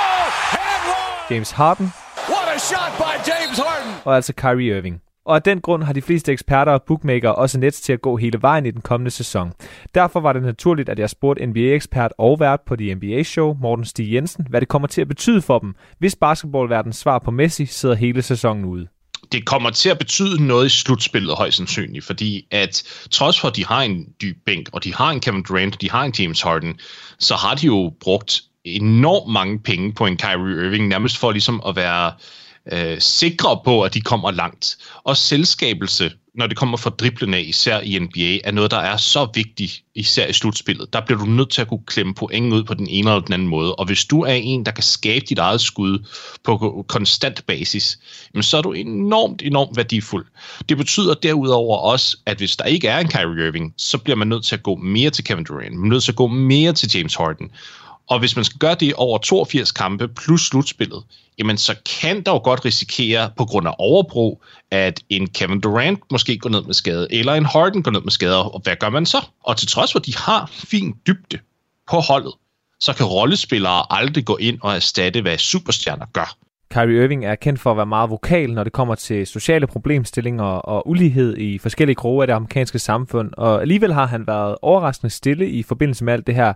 James 1.32 1.51
Harden 1.51 1.86
What 2.30 2.55
a 2.55 2.60
shot 2.60 2.91
by 2.97 3.30
James 3.30 3.58
Harden. 3.60 3.93
og 4.05 4.16
altså 4.16 4.34
Kyrie 4.34 4.78
Irving. 4.78 5.01
Og 5.26 5.36
af 5.36 5.41
den 5.41 5.62
grund 5.62 5.84
har 5.84 5.93
de 5.93 6.01
fleste 6.01 6.32
eksperter 6.32 6.72
og 6.72 6.84
bookmakere 6.84 7.36
også 7.36 7.60
Nets 7.60 7.82
til 7.82 7.93
at 7.93 8.01
gå 8.01 8.18
hele 8.18 8.41
vejen 8.41 8.66
i 8.66 8.72
den 8.72 8.82
kommende 8.82 9.12
sæson. 9.12 9.51
Derfor 9.95 10.20
var 10.20 10.34
det 10.34 10.41
naturligt, 10.43 10.89
at 10.89 10.99
jeg 10.99 11.10
spurgte 11.10 11.45
NBA-ekspert 11.45 12.14
og 12.18 12.39
vært 12.39 12.60
på 12.68 12.76
The 12.76 12.95
NBA-show, 12.95 13.53
Morten 13.62 13.86
Stig 13.86 14.14
Jensen, 14.14 14.47
hvad 14.49 14.62
det 14.62 14.68
kommer 14.70 14.88
til 14.88 15.01
at 15.01 15.08
betyde 15.08 15.41
for 15.41 15.60
dem, 15.60 15.76
hvis 15.99 16.16
basketballverdens 16.16 16.95
svar 16.97 17.20
på 17.20 17.32
Messi 17.32 17.66
sidder 17.66 17.95
hele 17.95 18.22
sæsonen 18.22 18.66
ude 18.66 18.88
det 19.32 19.46
kommer 19.46 19.70
til 19.70 19.90
at 19.90 20.00
betyde 20.00 20.48
noget 20.48 20.66
i 20.66 20.70
slutspillet 20.70 21.36
højst 21.36 21.58
sandsynligt, 21.58 22.06
fordi 22.06 22.48
at 22.52 22.84
trods 23.12 23.40
for, 23.40 23.48
at 23.48 23.56
de 23.56 23.66
har 23.66 23.82
en 23.82 24.06
dyb 24.22 24.38
bænk, 24.46 24.70
og 24.74 24.84
de 24.84 24.94
har 24.94 25.10
en 25.10 25.20
Kevin 25.20 25.44
Durant, 25.44 25.76
og 25.76 25.82
de 25.82 25.92
har 25.92 26.04
en 26.04 26.14
James 26.20 26.42
Harden, 26.42 26.80
så 27.20 27.36
har 27.36 27.56
de 27.56 27.66
jo 27.66 27.94
brugt 28.00 28.42
enormt 28.66 29.34
mange 29.34 29.60
penge 29.60 29.94
på 29.94 30.06
en 30.06 30.18
Kyrie 30.18 30.66
Irving, 30.66 30.88
nærmest 30.88 31.18
for 31.18 31.32
ligesom 31.32 31.62
at 31.68 31.76
være 31.76 32.12
øh, 32.72 33.01
sikre 33.01 33.59
på, 33.65 33.82
at 33.82 33.93
de 33.93 34.01
kommer 34.01 34.32
langt. 34.32 34.78
Og 35.03 35.18
selskabelse 35.18 36.11
når 36.38 36.47
det 36.47 36.57
kommer 36.57 36.78
fra 36.78 36.89
driblende, 36.89 37.43
især 37.43 37.80
i 37.80 37.99
NBA, 37.99 38.38
er 38.43 38.51
noget, 38.51 38.72
der 38.72 38.78
er 38.78 38.97
så 38.97 39.28
vigtigt, 39.34 39.84
især 39.95 40.28
i 40.28 40.34
slutspillet. 40.34 40.93
Der 40.93 41.01
bliver 41.05 41.20
du 41.20 41.26
nødt 41.26 41.49
til 41.49 41.61
at 41.61 41.68
kunne 41.68 41.86
klemme 41.86 42.13
point 42.13 42.53
ud 42.53 42.63
på 42.63 42.74
den 42.74 42.88
ene 42.88 43.09
eller 43.09 43.22
den 43.22 43.34
anden 43.34 43.47
måde. 43.47 43.76
Og 43.76 43.86
hvis 43.86 44.05
du 44.05 44.22
er 44.22 44.34
en, 44.34 44.65
der 44.65 44.72
kan 44.72 44.84
skabe 44.84 45.26
dit 45.30 45.39
eget 45.39 45.61
skud 45.61 46.05
på 46.43 46.86
konstant 46.88 47.45
basis, 47.45 47.99
så 48.41 48.57
er 48.57 48.61
du 48.61 48.72
enormt, 48.72 49.41
enormt 49.41 49.78
værdifuld. 49.78 50.26
Det 50.70 50.78
betyder 50.78 51.13
derudover 51.13 51.78
også, 51.78 52.18
at 52.26 52.38
hvis 52.38 52.55
der 52.55 52.65
ikke 52.65 52.88
er 52.88 52.99
en 52.99 53.07
Kyrie 53.07 53.47
Irving, 53.47 53.74
så 53.78 53.97
bliver 53.97 54.18
man 54.18 54.28
nødt 54.28 54.45
til 54.45 54.55
at 54.55 54.63
gå 54.63 54.76
mere 54.76 55.09
til 55.09 55.24
Kevin 55.24 55.43
Durant. 55.43 55.74
Man 55.74 55.86
er 55.86 55.93
nødt 55.93 56.03
til 56.03 56.11
at 56.11 56.15
gå 56.15 56.28
mere 56.28 56.74
til 56.74 56.91
James 56.95 57.15
Harden. 57.15 57.51
Og 58.10 58.20
hvis 58.20 58.36
man 58.36 58.45
skal 58.45 58.60
gøre 58.60 58.76
det 58.76 58.93
over 58.93 59.18
82 59.18 59.72
kampe 59.72 60.08
plus 60.08 60.41
slutspillet, 60.41 61.03
jamen 61.39 61.58
så 61.58 61.76
kan 62.01 62.24
der 62.24 62.32
jo 62.32 62.38
godt 62.38 62.66
risikere 62.66 63.32
på 63.38 63.45
grund 63.45 63.68
af 63.68 63.74
overbrug, 63.78 64.43
at 64.72 65.03
en 65.10 65.28
Kevin 65.28 65.60
Durant 65.60 65.99
måske 66.12 66.38
går 66.38 66.49
ned 66.49 66.64
med 66.64 66.74
skade, 66.74 67.08
eller 67.10 67.34
en 67.34 67.45
Harden 67.45 67.84
går 67.84 67.91
ned 67.91 68.01
med 68.01 68.12
skade, 68.12 68.51
og 68.51 68.62
hvad 68.64 68.76
gør 68.76 68.89
man 68.89 69.05
så? 69.05 69.26
Og 69.43 69.58
til 69.58 69.68
trods 69.68 69.91
for, 69.91 69.99
at 69.99 70.05
de 70.05 70.18
har 70.18 70.49
fin 70.53 70.95
dybde 71.08 71.39
på 71.89 71.97
holdet, 71.97 72.34
så 72.80 72.93
kan 72.93 73.05
rollespillere 73.05 73.86
aldrig 73.89 74.26
gå 74.26 74.38
ind 74.38 74.60
og 74.62 74.76
erstatte, 74.76 75.22
hvad 75.22 75.38
superstjerner 75.38 76.05
gør. 76.14 76.38
Kyrie 76.72 77.03
Irving 77.03 77.26
er 77.26 77.36
kendt 77.36 77.60
for 77.60 77.72
at 77.72 77.78
være 77.78 77.86
meget 77.86 78.10
vokal, 78.10 78.53
når 78.53 78.64
det 78.64 78.74
kommer 78.74 78.95
til 78.95 79.28
sociale 79.28 79.68
problemstillinger 79.68 80.43
og 80.43 80.89
ulighed 80.89 81.38
i 81.38 81.58
forskellige 81.58 81.95
kroge 81.95 82.24
af 82.24 82.28
det 82.28 82.34
amerikanske 82.34 82.80
samfund, 82.80 83.32
og 83.38 83.62
alligevel 83.62 83.93
har 83.93 84.05
han 84.05 84.28
været 84.28 84.55
overraskende 84.62 85.10
stille 85.10 85.49
i 85.49 85.64
forbindelse 85.64 86.03
med 86.03 86.14
alt 86.14 86.28
det 86.28 86.36
her. 86.36 86.53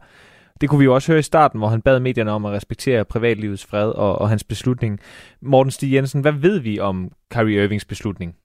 Det 0.62 0.70
kunne 0.70 0.80
vi 0.80 0.86
jo 0.86 0.94
også 0.94 1.12
høre 1.12 1.20
i 1.20 1.24
starten, 1.24 1.60
hvor 1.60 1.68
han 1.68 1.82
bad 1.82 2.00
medierne 2.00 2.32
om 2.32 2.46
at 2.46 2.52
respektere 2.52 3.06
privatlivets 3.06 3.66
fred 3.66 3.90
og, 3.90 4.22
og 4.22 4.30
hans 4.30 4.44
beslutning. 4.44 5.00
Morten 5.42 5.72
Stig 5.72 5.94
Jensen, 5.94 6.22
hvad 6.22 6.32
ved 6.32 6.60
vi 6.60 6.80
om 6.80 7.12
Kyrie 7.32 7.64
Irvings 7.64 7.86
beslutning? 7.86 8.36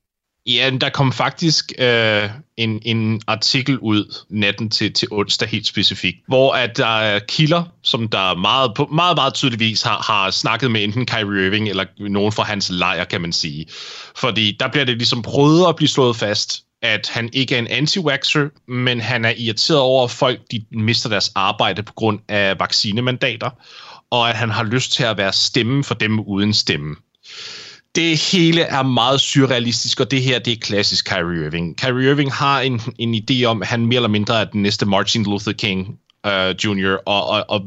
Ja, 0.47 0.71
der 0.81 0.89
kom 0.89 1.13
faktisk 1.13 1.73
øh, 1.79 2.31
en, 2.57 2.83
en 2.85 3.21
artikel 3.27 3.79
ud 3.79 4.25
natten 4.31 4.71
til, 4.71 4.93
til 4.93 5.09
onsdag 5.11 5.49
helt 5.49 5.67
specifikt, 5.67 6.19
hvor 6.29 6.53
at 6.53 6.77
der 6.77 6.87
er 6.87 7.19
kilder, 7.19 7.63
som 7.83 8.09
der 8.09 8.35
meget, 8.35 8.73
på 8.77 8.87
meget, 8.87 9.17
meget 9.17 9.35
tydeligvis 9.35 9.83
har, 9.83 10.13
har 10.13 10.31
snakket 10.31 10.71
med 10.71 10.85
enten 10.85 11.07
Kyrie 11.07 11.47
Irving 11.47 11.69
eller 11.69 11.85
nogen 11.99 12.33
fra 12.33 12.43
hans 12.43 12.71
lejr, 12.71 13.05
kan 13.05 13.21
man 13.21 13.33
sige. 13.33 13.67
Fordi 14.17 14.57
der 14.61 14.69
bliver 14.69 14.85
det 14.85 14.97
ligesom 14.97 15.23
prøvet 15.23 15.69
at 15.69 15.77
blive 15.77 15.89
slået 15.89 16.17
fast, 16.17 16.66
at 16.83 17.09
han 17.09 17.31
ikke 17.33 17.55
er 17.55 17.59
en 17.59 17.67
anti-vaxxer, 17.67 18.49
men 18.69 19.01
han 19.01 19.25
er 19.25 19.33
irriteret 19.37 19.81
over, 19.81 20.05
at 20.05 20.11
folk 20.11 20.41
de 20.51 20.65
mister 20.71 21.09
deres 21.09 21.33
arbejde 21.35 21.83
på 21.83 21.93
grund 21.93 22.19
af 22.29 22.59
vaccinemandater, 22.59 23.51
og 24.11 24.29
at 24.29 24.37
han 24.37 24.51
har 24.51 24.65
lyst 24.65 24.93
til 24.93 25.03
at 25.03 25.17
være 25.17 25.33
stemme 25.33 25.85
for 25.85 25.95
dem 25.95 26.21
uden 26.21 26.55
stemme 26.55 26.97
det 27.97 28.31
hele 28.33 28.63
er 28.63 28.83
meget 28.83 29.21
surrealistisk, 29.21 30.01
og 30.01 30.11
det 30.11 30.23
her, 30.23 30.39
det 30.39 30.53
er 30.53 30.57
klassisk 30.57 31.09
Kyrie 31.09 31.47
Irving. 31.47 31.77
Kyrie 31.77 32.11
Irving 32.11 32.33
har 32.33 32.61
en, 32.61 32.81
en 32.99 33.15
idé 33.15 33.45
om, 33.45 33.63
at 33.63 33.69
han 33.69 33.87
mere 33.87 33.97
eller 33.97 34.09
mindre 34.09 34.41
er 34.41 34.45
den 34.45 34.63
næste 34.63 34.87
Martin 34.87 35.25
Luther 35.25 35.53
King 35.53 35.99
øh, 36.27 36.49
uh, 36.49 36.65
Jr., 36.65 36.97
og, 37.07 37.27
og, 37.27 37.45
og 37.49 37.63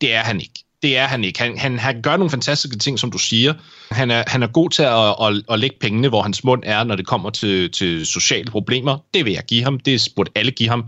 det 0.00 0.14
er 0.14 0.20
han 0.20 0.40
ikke. 0.40 0.64
Det 0.82 0.96
er 0.96 1.06
han 1.06 1.24
ikke. 1.24 1.42
Han, 1.42 1.58
han, 1.58 1.78
han 1.78 2.02
gør 2.02 2.16
nogle 2.16 2.30
fantastiske 2.30 2.78
ting, 2.78 2.98
som 2.98 3.10
du 3.10 3.18
siger. 3.18 3.54
Han 3.90 4.10
er, 4.10 4.24
han 4.26 4.42
er 4.42 4.46
god 4.46 4.70
til 4.70 4.82
at, 4.82 5.26
at, 5.26 5.42
at 5.52 5.60
lægge 5.60 5.76
pengene, 5.80 6.08
hvor 6.08 6.22
hans 6.22 6.44
mund 6.44 6.62
er, 6.66 6.84
når 6.84 6.96
det 6.96 7.06
kommer 7.06 7.30
til, 7.30 7.70
til 7.70 8.06
sociale 8.06 8.50
problemer. 8.50 8.98
Det 9.14 9.24
vil 9.24 9.32
jeg 9.32 9.42
give 9.48 9.64
ham. 9.64 9.80
Det 9.80 10.08
burde 10.16 10.30
alle 10.34 10.50
give 10.50 10.68
ham 10.68 10.84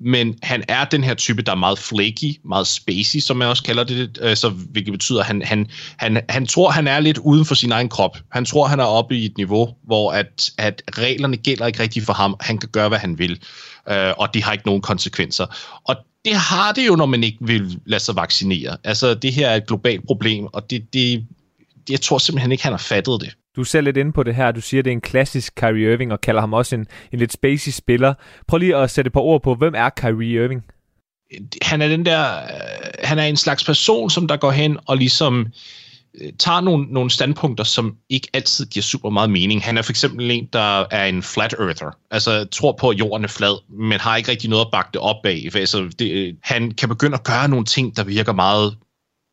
men 0.00 0.38
han 0.42 0.64
er 0.68 0.84
den 0.84 1.04
her 1.04 1.14
type, 1.14 1.42
der 1.42 1.52
er 1.52 1.56
meget 1.56 1.78
flaky, 1.78 2.40
meget 2.44 2.66
spacey, 2.66 3.20
som 3.20 3.36
man 3.36 3.48
også 3.48 3.62
kalder 3.62 3.84
det, 3.84 4.18
altså, 4.22 4.40
så, 4.40 4.48
hvilket 4.48 4.92
betyder, 4.92 5.20
at 5.20 5.26
han, 5.26 5.42
han, 5.42 5.70
han, 5.96 6.20
han 6.28 6.46
tror, 6.46 6.70
han 6.70 6.88
er 6.88 7.00
lidt 7.00 7.18
uden 7.18 7.44
for 7.44 7.54
sin 7.54 7.72
egen 7.72 7.88
krop. 7.88 8.18
Han 8.32 8.44
tror, 8.44 8.66
han 8.66 8.80
er 8.80 8.84
oppe 8.84 9.16
i 9.16 9.24
et 9.24 9.36
niveau, 9.36 9.74
hvor 9.84 10.12
at, 10.12 10.50
at 10.58 10.82
reglerne 10.98 11.36
gælder 11.36 11.66
ikke 11.66 11.80
rigtigt 11.80 12.06
for 12.06 12.12
ham. 12.12 12.36
Han 12.40 12.58
kan 12.58 12.68
gøre, 12.68 12.88
hvad 12.88 12.98
han 12.98 13.18
vil, 13.18 13.40
øh, 13.90 14.12
og 14.18 14.34
det 14.34 14.42
har 14.42 14.52
ikke 14.52 14.66
nogen 14.66 14.82
konsekvenser. 14.82 15.46
Og 15.84 15.96
det 16.26 16.36
har 16.36 16.72
det 16.72 16.86
jo, 16.86 16.96
når 16.96 17.06
man 17.06 17.24
ikke 17.24 17.38
vil 17.40 17.80
lade 17.86 18.02
sig 18.02 18.16
vaccinere. 18.16 18.76
Altså, 18.84 19.14
det 19.14 19.32
her 19.32 19.48
er 19.48 19.56
et 19.56 19.66
globalt 19.66 20.06
problem, 20.06 20.46
og 20.46 20.70
det, 20.70 20.92
det, 20.92 21.26
jeg 21.90 22.00
tror 22.00 22.18
simpelthen 22.18 22.52
ikke, 22.52 22.64
han 22.64 22.72
har 22.72 22.78
fattet 22.78 23.20
det. 23.20 23.36
Du 23.56 23.60
er 23.60 23.64
selv 23.64 23.84
lidt 23.84 23.96
inde 23.96 24.12
på 24.12 24.22
det 24.22 24.34
her. 24.34 24.52
Du 24.52 24.60
siger, 24.60 24.82
det 24.82 24.90
er 24.90 24.92
en 24.92 25.00
klassisk 25.00 25.54
Kyrie 25.54 25.92
Irving, 25.92 26.12
og 26.12 26.20
kalder 26.20 26.40
ham 26.40 26.52
også 26.52 26.74
en, 26.74 26.86
en 27.12 27.18
lidt 27.18 27.32
spacey 27.32 27.72
spiller. 27.72 28.14
Prøv 28.48 28.58
lige 28.58 28.76
at 28.76 28.90
sætte 28.90 29.08
et 29.08 29.12
par 29.12 29.20
ord 29.20 29.42
på, 29.42 29.54
hvem 29.54 29.74
er 29.76 29.90
Kyrie 29.90 30.44
Irving? 30.44 30.64
Han 31.62 31.82
er 31.82 31.88
den 31.88 32.06
der, 32.06 32.36
øh, 32.36 32.90
han 33.02 33.18
er 33.18 33.24
en 33.24 33.36
slags 33.36 33.64
person, 33.64 34.10
som 34.10 34.28
der 34.28 34.36
går 34.36 34.50
hen 34.50 34.78
og 34.86 34.96
ligesom 34.96 35.40
øh, 35.40 35.46
Øh, 36.20 36.32
tager 36.38 36.60
nogle, 36.60 36.86
nogle 36.90 37.10
standpunkter, 37.10 37.64
som 37.64 37.96
ikke 38.08 38.28
altid 38.34 38.66
giver 38.66 38.82
super 38.82 39.10
meget 39.10 39.30
mening. 39.30 39.62
Han 39.64 39.78
er 39.78 39.82
for 39.82 39.92
eksempel 39.92 40.30
en, 40.30 40.48
der 40.52 40.84
er 40.90 41.06
en 41.06 41.22
flat 41.22 41.54
earther. 41.58 41.96
Altså 42.10 42.44
tror 42.44 42.72
på, 42.72 42.88
at 42.88 42.98
jorden 42.98 43.24
er 43.24 43.28
flad, 43.28 43.78
men 43.78 44.00
har 44.00 44.16
ikke 44.16 44.30
rigtig 44.30 44.50
noget 44.50 44.64
at 44.64 44.70
bakke 44.72 44.90
det 44.92 45.00
op 45.00 45.26
af. 45.26 45.48
Altså, 45.54 45.90
det, 45.98 46.10
øh, 46.10 46.34
han 46.42 46.70
kan 46.70 46.88
begynde 46.88 47.14
at 47.14 47.24
gøre 47.24 47.48
nogle 47.48 47.64
ting, 47.64 47.96
der 47.96 48.04
virker 48.04 48.32
meget 48.32 48.76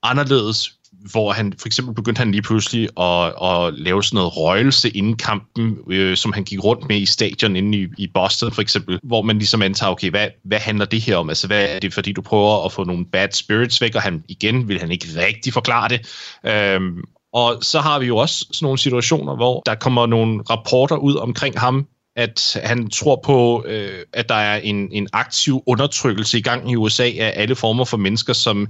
anderledes, 0.03 0.77
hvor 1.11 1.31
han 1.31 1.53
for 1.59 1.67
eksempel 1.67 1.95
begyndte 1.95 2.19
han 2.19 2.31
lige 2.31 2.41
pludselig 2.41 2.89
at, 2.99 3.25
at 3.25 3.73
lave 3.73 4.03
sådan 4.03 4.15
noget 4.17 4.37
røgelse 4.37 4.89
inden 4.89 5.17
kampen, 5.17 5.77
øh, 5.89 6.17
som 6.17 6.33
han 6.33 6.43
gik 6.43 6.63
rundt 6.63 6.87
med 6.87 6.97
i 6.97 7.05
stadion 7.05 7.55
inde 7.55 7.77
i, 7.77 7.87
i 7.97 8.07
Boston 8.13 8.51
for 8.51 8.61
eksempel, 8.61 8.99
hvor 9.03 9.21
man 9.21 9.37
ligesom 9.37 9.61
antager, 9.61 9.91
okay, 9.91 10.09
hvad, 10.09 10.27
hvad 10.45 10.59
handler 10.59 10.85
det 10.85 11.01
her 11.01 11.17
om? 11.17 11.29
Altså, 11.29 11.47
hvad 11.47 11.65
er 11.69 11.79
det, 11.79 11.93
fordi 11.93 12.11
du 12.11 12.21
prøver 12.21 12.65
at 12.65 12.71
få 12.71 12.83
nogle 12.83 13.05
bad 13.05 13.27
spirits 13.31 13.81
væk, 13.81 13.95
og 13.95 14.01
han 14.01 14.23
igen 14.27 14.67
vil 14.67 14.79
han 14.79 14.91
ikke 14.91 15.07
rigtig 15.17 15.53
forklare 15.53 15.89
det. 15.89 16.01
Øhm, 16.45 17.03
og 17.33 17.57
så 17.61 17.79
har 17.79 17.99
vi 17.99 18.05
jo 18.05 18.17
også 18.17 18.45
sådan 18.51 18.65
nogle 18.65 18.77
situationer, 18.77 19.35
hvor 19.35 19.61
der 19.65 19.75
kommer 19.75 20.05
nogle 20.05 20.41
rapporter 20.49 20.95
ud 20.95 21.15
omkring 21.15 21.59
ham, 21.59 21.87
at 22.15 22.57
han 22.63 22.89
tror 22.89 23.21
på, 23.25 23.63
øh, 23.67 24.05
at 24.13 24.29
der 24.29 24.35
er 24.35 24.57
en, 24.57 24.89
en 24.91 25.07
aktiv 25.13 25.63
undertrykkelse 25.67 26.37
i 26.37 26.41
gang 26.41 26.71
i 26.71 26.75
USA 26.75 27.03
af 27.03 27.33
alle 27.35 27.55
former 27.55 27.85
for 27.85 27.97
mennesker, 27.97 28.33
som 28.33 28.67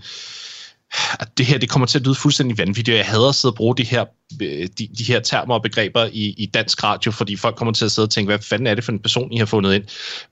at 1.20 1.38
det 1.38 1.46
her 1.46 1.58
det 1.58 1.70
kommer 1.70 1.86
til 1.86 2.00
at 2.00 2.06
lyde 2.06 2.16
fuldstændig 2.16 2.58
vanvittigt, 2.58 2.90
og 2.90 2.98
jeg 2.98 3.06
hader 3.06 3.30
at 3.30 3.36
sidde 3.36 3.52
og 3.52 3.56
bruge 3.56 3.76
de 3.78 3.84
her, 3.84 4.06
øh, 4.42 4.68
de, 4.80 4.88
de 4.98 5.04
her 5.04 5.20
termer 5.20 5.54
og 5.54 5.62
begreber 5.62 6.10
i, 6.12 6.36
i 6.38 6.46
dansk 6.46 6.84
radio, 6.84 7.12
fordi 7.12 7.36
folk 7.36 7.56
kommer 7.56 7.74
til 7.74 7.86
at 7.86 7.92
sidde 7.92 8.06
og 8.06 8.10
tænke, 8.10 8.30
hvad 8.30 8.40
fanden 8.40 8.68
er 8.68 8.76
det 8.76 8.84
for 8.84 8.92
en 8.92 9.00
person, 9.00 9.34
I 9.34 9.38
har 9.38 9.46
fundet 9.46 9.76
ind? 9.76 9.84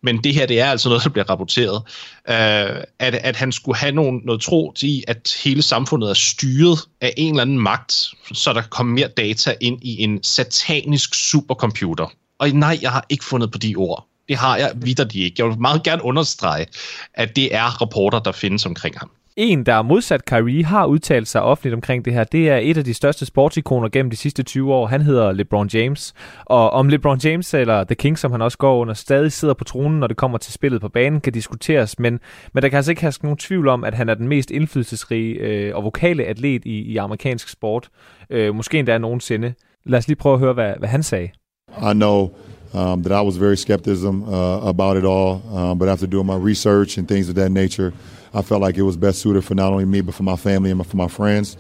Men 0.03 0.23
det 0.23 0.33
her, 0.33 0.45
det 0.45 0.59
er 0.59 0.71
altså 0.71 0.89
noget, 0.89 1.03
der 1.03 1.09
bliver 1.09 1.29
rapporteret. 1.29 1.83
Uh, 2.29 2.83
at, 2.99 3.15
at 3.15 3.35
han 3.35 3.51
skulle 3.51 3.77
have 3.77 3.91
nogen, 3.91 4.21
noget 4.25 4.41
tro 4.41 4.73
til, 4.75 5.03
at 5.07 5.35
hele 5.43 5.61
samfundet 5.61 6.09
er 6.09 6.13
styret 6.13 6.79
af 7.01 7.13
en 7.17 7.33
eller 7.33 7.41
anden 7.41 7.59
magt, 7.59 8.07
så 8.33 8.53
der 8.53 8.61
kommer 8.61 8.93
mere 8.93 9.07
data 9.07 9.55
ind 9.61 9.79
i 9.81 10.03
en 10.03 10.23
satanisk 10.23 11.15
supercomputer. 11.15 12.11
Og 12.39 12.49
nej, 12.49 12.79
jeg 12.81 12.91
har 12.91 13.05
ikke 13.09 13.25
fundet 13.25 13.51
på 13.51 13.57
de 13.57 13.75
ord. 13.75 14.07
Det 14.29 14.37
har 14.37 14.57
jeg 14.57 14.71
vidderligt 14.75 15.25
ikke. 15.25 15.35
Jeg 15.37 15.45
vil 15.45 15.59
meget 15.59 15.83
gerne 15.83 16.03
understrege, 16.03 16.65
at 17.13 17.35
det 17.35 17.55
er 17.55 17.81
rapporter, 17.81 18.19
der 18.19 18.31
findes 18.31 18.65
omkring 18.65 18.99
ham. 18.99 19.11
En, 19.41 19.63
der 19.63 19.81
modsat 19.81 20.25
Kyrie 20.25 20.65
har 20.65 20.85
udtalt 20.85 21.27
sig 21.27 21.41
offentligt 21.41 21.73
omkring 21.73 22.05
det 22.05 22.13
her, 22.13 22.23
det 22.23 22.49
er 22.49 22.57
et 22.57 22.77
af 22.77 22.83
de 22.83 22.93
største 22.93 23.25
sportsikoner 23.25 23.89
gennem 23.89 24.09
de 24.09 24.15
sidste 24.15 24.43
20 24.43 24.73
år. 24.73 24.87
Han 24.87 25.01
hedder 25.01 25.31
LeBron 25.31 25.69
James. 25.73 26.13
Og 26.45 26.69
om 26.69 26.89
LeBron 26.89 27.19
James, 27.23 27.53
eller 27.53 27.83
The 27.83 27.95
King, 27.95 28.19
som 28.19 28.31
han 28.31 28.41
også 28.41 28.57
går 28.57 28.77
under, 28.77 28.93
stadig 28.93 29.31
sidder 29.31 29.53
på 29.53 29.63
tronen, 29.63 29.99
når 29.99 30.07
det 30.07 30.17
kommer 30.17 30.37
til 30.37 30.53
spillet 30.53 30.81
på 30.81 30.89
banen, 30.89 31.21
kan 31.21 31.33
diskuteres. 31.33 31.99
Men, 31.99 32.19
men 32.53 32.63
der 32.63 32.69
kan 32.69 32.77
altså 32.77 32.91
ikke 32.91 33.01
have 33.01 33.13
nogen 33.23 33.37
tvivl 33.37 33.67
om, 33.67 33.83
at 33.83 33.93
han 33.93 34.09
er 34.09 34.13
den 34.13 34.27
mest 34.27 34.51
indflydelsesrige 34.51 35.33
øh, 35.33 35.75
og 35.75 35.83
vokale 35.83 36.23
atlet 36.23 36.65
i, 36.65 36.81
i 36.81 36.97
amerikansk 36.97 37.49
sport. 37.49 37.89
Øh, 38.29 38.55
måske 38.55 38.79
endda 38.79 38.97
nogensinde. 38.97 39.53
Lad 39.85 39.99
os 39.99 40.07
lige 40.07 40.17
prøve 40.17 40.33
at 40.33 40.39
høre, 40.39 40.53
hvad, 40.53 40.73
hvad 40.79 40.89
han 40.89 41.03
sagde. 41.03 41.29
I 41.77 41.93
know 41.93 42.29
um, 42.73 43.03
that 43.03 43.23
I 43.23 43.25
was 43.25 43.41
very 43.41 43.55
skepticism 43.55 44.21
uh, 44.23 44.67
about 44.67 44.97
it 44.97 45.03
all, 45.03 45.41
uh, 45.53 45.79
but 45.79 45.89
after 45.89 46.07
doing 46.07 46.25
my 46.25 46.49
research 46.49 46.99
and 46.99 47.07
things 47.07 47.29
of 47.29 47.35
that 47.35 47.51
nature, 47.51 47.91
i 48.33 48.41
felt 48.41 48.61
like 48.67 48.77
it 48.77 48.83
was 48.83 48.97
best 48.97 49.19
suited 49.19 49.41
for 49.43 49.53
not 49.53 49.73
only 49.73 49.85
me, 49.85 50.01
but 50.01 50.13
for 50.13 50.23
my 50.23 50.37
family 50.37 50.71
and 50.71 50.85
for 50.85 50.97
my 50.97 51.07
friends. 51.07 51.57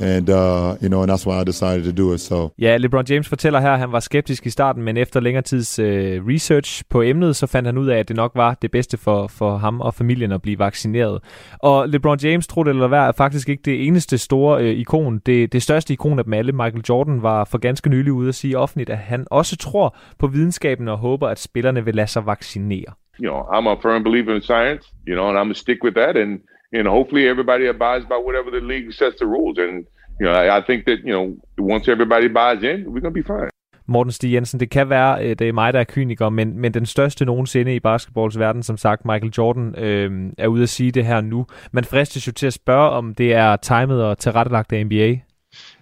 And, 0.00 0.28
uh, 0.28 0.76
you 0.82 0.88
know, 0.88 1.02
and 1.02 1.10
that's 1.10 1.26
why 1.26 1.40
I 1.40 1.44
decided 1.44 1.84
to 1.84 1.92
do 2.02 2.14
it. 2.14 2.20
So. 2.20 2.50
Ja, 2.58 2.76
LeBron 2.76 3.04
James 3.10 3.28
fortæller 3.28 3.60
her, 3.60 3.70
at 3.70 3.78
han 3.78 3.92
var 3.92 4.00
skeptisk 4.00 4.46
i 4.46 4.50
starten, 4.50 4.82
men 4.82 4.96
efter 4.96 5.20
længere 5.20 5.42
tids 5.42 5.78
uh, 5.78 5.84
research 5.86 6.82
på 6.90 7.02
emnet, 7.02 7.36
så 7.36 7.46
fandt 7.46 7.66
han 7.68 7.78
ud 7.78 7.86
af, 7.86 7.98
at 7.98 8.08
det 8.08 8.16
nok 8.16 8.32
var 8.34 8.54
det 8.62 8.70
bedste 8.70 8.96
for, 8.96 9.26
for 9.26 9.56
ham 9.56 9.80
og 9.80 9.94
familien 9.94 10.32
at 10.32 10.42
blive 10.42 10.58
vaccineret. 10.58 11.18
Og 11.58 11.88
LeBron 11.88 12.18
James, 12.22 12.46
tror 12.46 12.62
det 12.62 12.70
eller 12.70 12.88
hvad, 12.88 12.98
er 12.98 13.12
faktisk 13.12 13.48
ikke 13.48 13.62
det 13.64 13.86
eneste 13.86 14.18
store 14.18 14.62
uh, 14.62 14.68
ikon. 14.68 15.18
Det, 15.26 15.52
det 15.52 15.62
største 15.62 15.92
ikon 15.92 16.18
af 16.18 16.24
dem 16.24 16.32
alle, 16.32 16.52
Michael 16.52 16.84
Jordan, 16.88 17.22
var 17.22 17.44
for 17.44 17.58
ganske 17.58 17.90
nylig 17.90 18.12
ude 18.12 18.28
at 18.28 18.34
sige 18.34 18.58
offentligt, 18.58 18.90
at 18.90 18.98
han 18.98 19.26
også 19.30 19.56
tror 19.56 19.96
på 20.18 20.26
videnskaben 20.26 20.88
og 20.88 20.98
håber, 20.98 21.28
at 21.28 21.38
spillerne 21.38 21.84
vil 21.84 21.94
lade 21.94 22.06
sig 22.06 22.26
vaccinere 22.26 22.94
you 23.18 23.28
know, 23.28 23.48
I'm 23.52 23.66
a 23.66 23.76
firm 23.80 24.02
believer 24.02 24.34
in 24.34 24.42
science, 24.42 24.84
you 25.06 25.14
know, 25.14 25.28
and 25.28 25.38
I'm 25.38 25.46
gonna 25.46 25.54
stick 25.54 25.82
with 25.82 25.94
that, 25.94 26.16
and 26.16 26.40
and 26.72 26.88
hopefully 26.88 27.28
everybody 27.28 27.66
abides 27.66 28.04
by 28.06 28.18
whatever 28.26 28.50
the 28.50 28.60
league 28.60 28.92
sets 28.92 29.16
the 29.18 29.26
rules, 29.26 29.58
and 29.58 29.86
you 30.20 30.26
know, 30.26 30.32
I, 30.32 30.58
I 30.58 30.60
think 30.66 30.84
that 30.86 30.98
you 31.04 31.12
know, 31.12 31.26
once 31.58 31.88
everybody 31.88 32.28
buys 32.28 32.62
in, 32.62 32.78
we're 32.92 33.00
gonna 33.00 33.10
be 33.10 33.22
fine. 33.22 33.50
Morten 33.86 34.12
Stig 34.12 34.32
Jensen, 34.32 34.60
det 34.60 34.70
kan 34.70 34.88
være, 34.90 35.24
øh, 35.24 35.36
det 35.38 35.48
er 35.48 35.52
mig, 35.52 35.72
der 35.72 35.80
er 35.80 35.84
kyniker, 35.84 36.28
men, 36.28 36.58
men 36.58 36.74
den 36.74 36.86
største 36.86 37.24
nogensinde 37.24 37.74
i 37.74 37.80
basketballs 37.80 38.38
verden, 38.38 38.62
som 38.62 38.76
sagt, 38.76 39.04
Michael 39.04 39.32
Jordan, 39.38 39.74
øh, 39.78 40.32
er 40.38 40.46
ude 40.46 40.62
at 40.62 40.68
sige 40.68 40.90
det 40.90 41.04
her 41.04 41.20
nu. 41.20 41.46
Man 41.72 41.84
fristes 41.84 42.26
jo 42.26 42.32
til 42.32 42.46
at 42.46 42.52
spørge, 42.52 42.90
om 42.90 43.14
det 43.14 43.34
er 43.34 43.56
timet 43.56 44.04
og 44.04 44.18
tilrettelagt 44.18 44.72
af 44.72 44.86
NBA. 44.86 45.18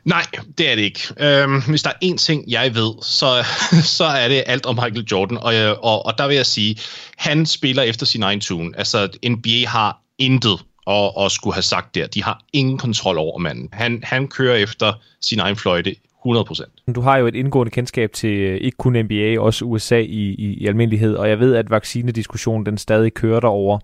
Nej, 0.05 0.27
det 0.59 0.70
er 0.70 0.75
det 0.75 0.83
ikke. 0.83 1.01
Øhm, 1.20 1.62
hvis 1.68 1.83
der 1.83 1.91
er 1.91 2.05
én 2.05 2.16
ting, 2.16 2.45
jeg 2.49 2.75
ved, 2.75 2.93
så, 3.03 3.45
så 3.99 4.05
er 4.05 4.29
det 4.29 4.45
alt 4.47 4.66
om 4.66 4.75
Michael 4.75 5.07
Jordan. 5.12 5.39
Og, 5.39 5.55
øh, 5.55 5.77
og, 5.83 6.07
og 6.07 6.18
der 6.18 6.27
vil 6.27 6.37
jeg 6.37 6.47
sige, 6.47 6.77
han 7.16 7.47
spiller 7.47 7.83
efter 7.83 8.07
sin 8.07 8.23
egen 8.23 8.41
tune. 8.41 8.79
Altså, 8.79 9.09
NBA 9.29 9.66
har 9.66 10.01
intet 10.18 10.64
at, 10.87 11.12
at 11.20 11.33
skulle 11.33 11.55
have 11.55 11.62
sagt 11.62 11.95
der. 11.95 12.07
De 12.07 12.23
har 12.23 12.45
ingen 12.53 12.79
kontrol 12.79 13.18
over 13.18 13.39
manden. 13.39 13.68
Han, 13.73 14.01
han 14.03 14.29
kører 14.29 14.57
efter 14.57 14.93
sin 15.20 15.39
egen 15.39 15.57
fløjte 15.57 15.95
100%. 16.27 16.93
Du 16.95 17.01
har 17.01 17.16
jo 17.16 17.27
et 17.27 17.35
indgående 17.35 17.70
kendskab 17.70 18.12
til 18.12 18.39
øh, 18.39 18.57
ikke 18.61 18.77
kun 18.77 18.93
NBA, 18.93 19.41
også 19.41 19.64
USA 19.64 19.99
i, 19.99 20.35
i, 20.39 20.55
i 20.61 20.66
almindelighed, 20.66 21.14
og 21.14 21.29
jeg 21.29 21.41
ved, 21.41 21.55
at 21.55 21.70
vaccinediskussionen 21.70 22.66
den 22.66 22.79
stadig 22.79 23.14
kører 23.14 23.41
derover. 23.41 23.79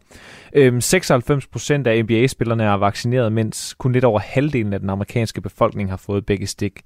Øhm, 0.52 0.78
96% 0.78 1.86
af 1.86 2.04
NBA-spillerne 2.04 2.64
er 2.64 2.74
vaccineret, 2.74 3.32
mens 3.32 3.74
kun 3.78 3.92
lidt 3.92 4.04
over 4.04 4.20
halvdelen 4.20 4.72
af 4.72 4.80
den 4.80 4.90
amerikanske 4.90 5.40
befolkning 5.40 5.90
har 5.90 5.96
fået 5.96 6.26
begge 6.26 6.46
stik. 6.46 6.80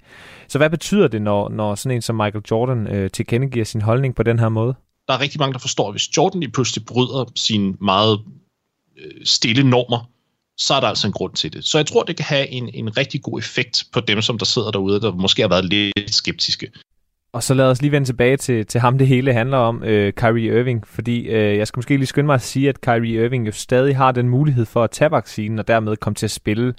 Så 0.47 0.57
hvad 0.57 0.69
betyder 0.69 1.07
det, 1.07 1.21
når, 1.21 1.49
når 1.49 1.75
sådan 1.75 1.95
en 1.95 2.01
som 2.01 2.15
Michael 2.15 2.43
Jordan 2.51 2.87
øh, 2.87 3.11
tilkendegiver 3.11 3.65
sin 3.65 3.81
holdning 3.81 4.15
på 4.15 4.23
den 4.23 4.39
her 4.39 4.49
måde? 4.49 4.75
Der 5.07 5.13
er 5.13 5.21
rigtig 5.21 5.39
mange, 5.39 5.53
der 5.53 5.59
forstår, 5.59 5.87
at 5.87 5.93
hvis 5.93 6.17
Jordan 6.17 6.39
lige 6.39 6.51
pludselig 6.51 6.85
bryder 6.85 7.31
sine 7.35 7.73
meget 7.81 8.19
øh, 8.97 9.25
stille 9.25 9.69
normer, 9.69 10.09
så 10.57 10.73
er 10.73 10.79
der 10.79 10.87
altså 10.87 11.07
en 11.07 11.13
grund 11.13 11.33
til 11.33 11.53
det. 11.53 11.65
Så 11.65 11.77
jeg 11.77 11.85
tror, 11.85 12.03
det 12.03 12.15
kan 12.15 12.25
have 12.25 12.47
en, 12.47 12.69
en 12.73 12.97
rigtig 12.97 13.21
god 13.21 13.39
effekt 13.39 13.83
på 13.93 13.99
dem, 13.99 14.21
som 14.21 14.37
der 14.37 14.45
sidder 14.45 14.71
derude, 14.71 15.01
der 15.01 15.11
måske 15.11 15.41
har 15.41 15.49
været 15.49 15.65
lidt 15.65 16.13
skeptiske. 16.13 16.71
Og 17.33 17.43
så 17.43 17.53
lad 17.53 17.65
os 17.65 17.81
lige 17.81 17.91
vende 17.91 18.07
tilbage 18.07 18.37
til, 18.37 18.65
til 18.65 18.81
ham, 18.81 18.97
det 18.97 19.07
hele 19.07 19.33
handler 19.33 19.57
om, 19.57 19.83
øh, 19.83 20.13
Kyrie 20.13 20.59
Irving. 20.59 20.87
Fordi 20.87 21.19
øh, 21.19 21.57
jeg 21.57 21.67
skal 21.67 21.77
måske 21.77 21.97
lige 21.97 22.07
skynde 22.07 22.25
mig 22.25 22.33
at 22.35 22.41
sige, 22.41 22.69
at 22.69 22.81
Kyrie 22.81 23.25
Irving 23.25 23.47
jo 23.47 23.51
stadig 23.51 23.97
har 23.97 24.11
den 24.11 24.29
mulighed 24.29 24.65
for 24.65 24.83
at 24.83 24.91
tage 24.91 25.11
vaccinen 25.11 25.59
og 25.59 25.67
dermed 25.67 25.97
komme 25.97 26.15
til 26.15 26.25
at 26.25 26.31
spille 26.31 26.73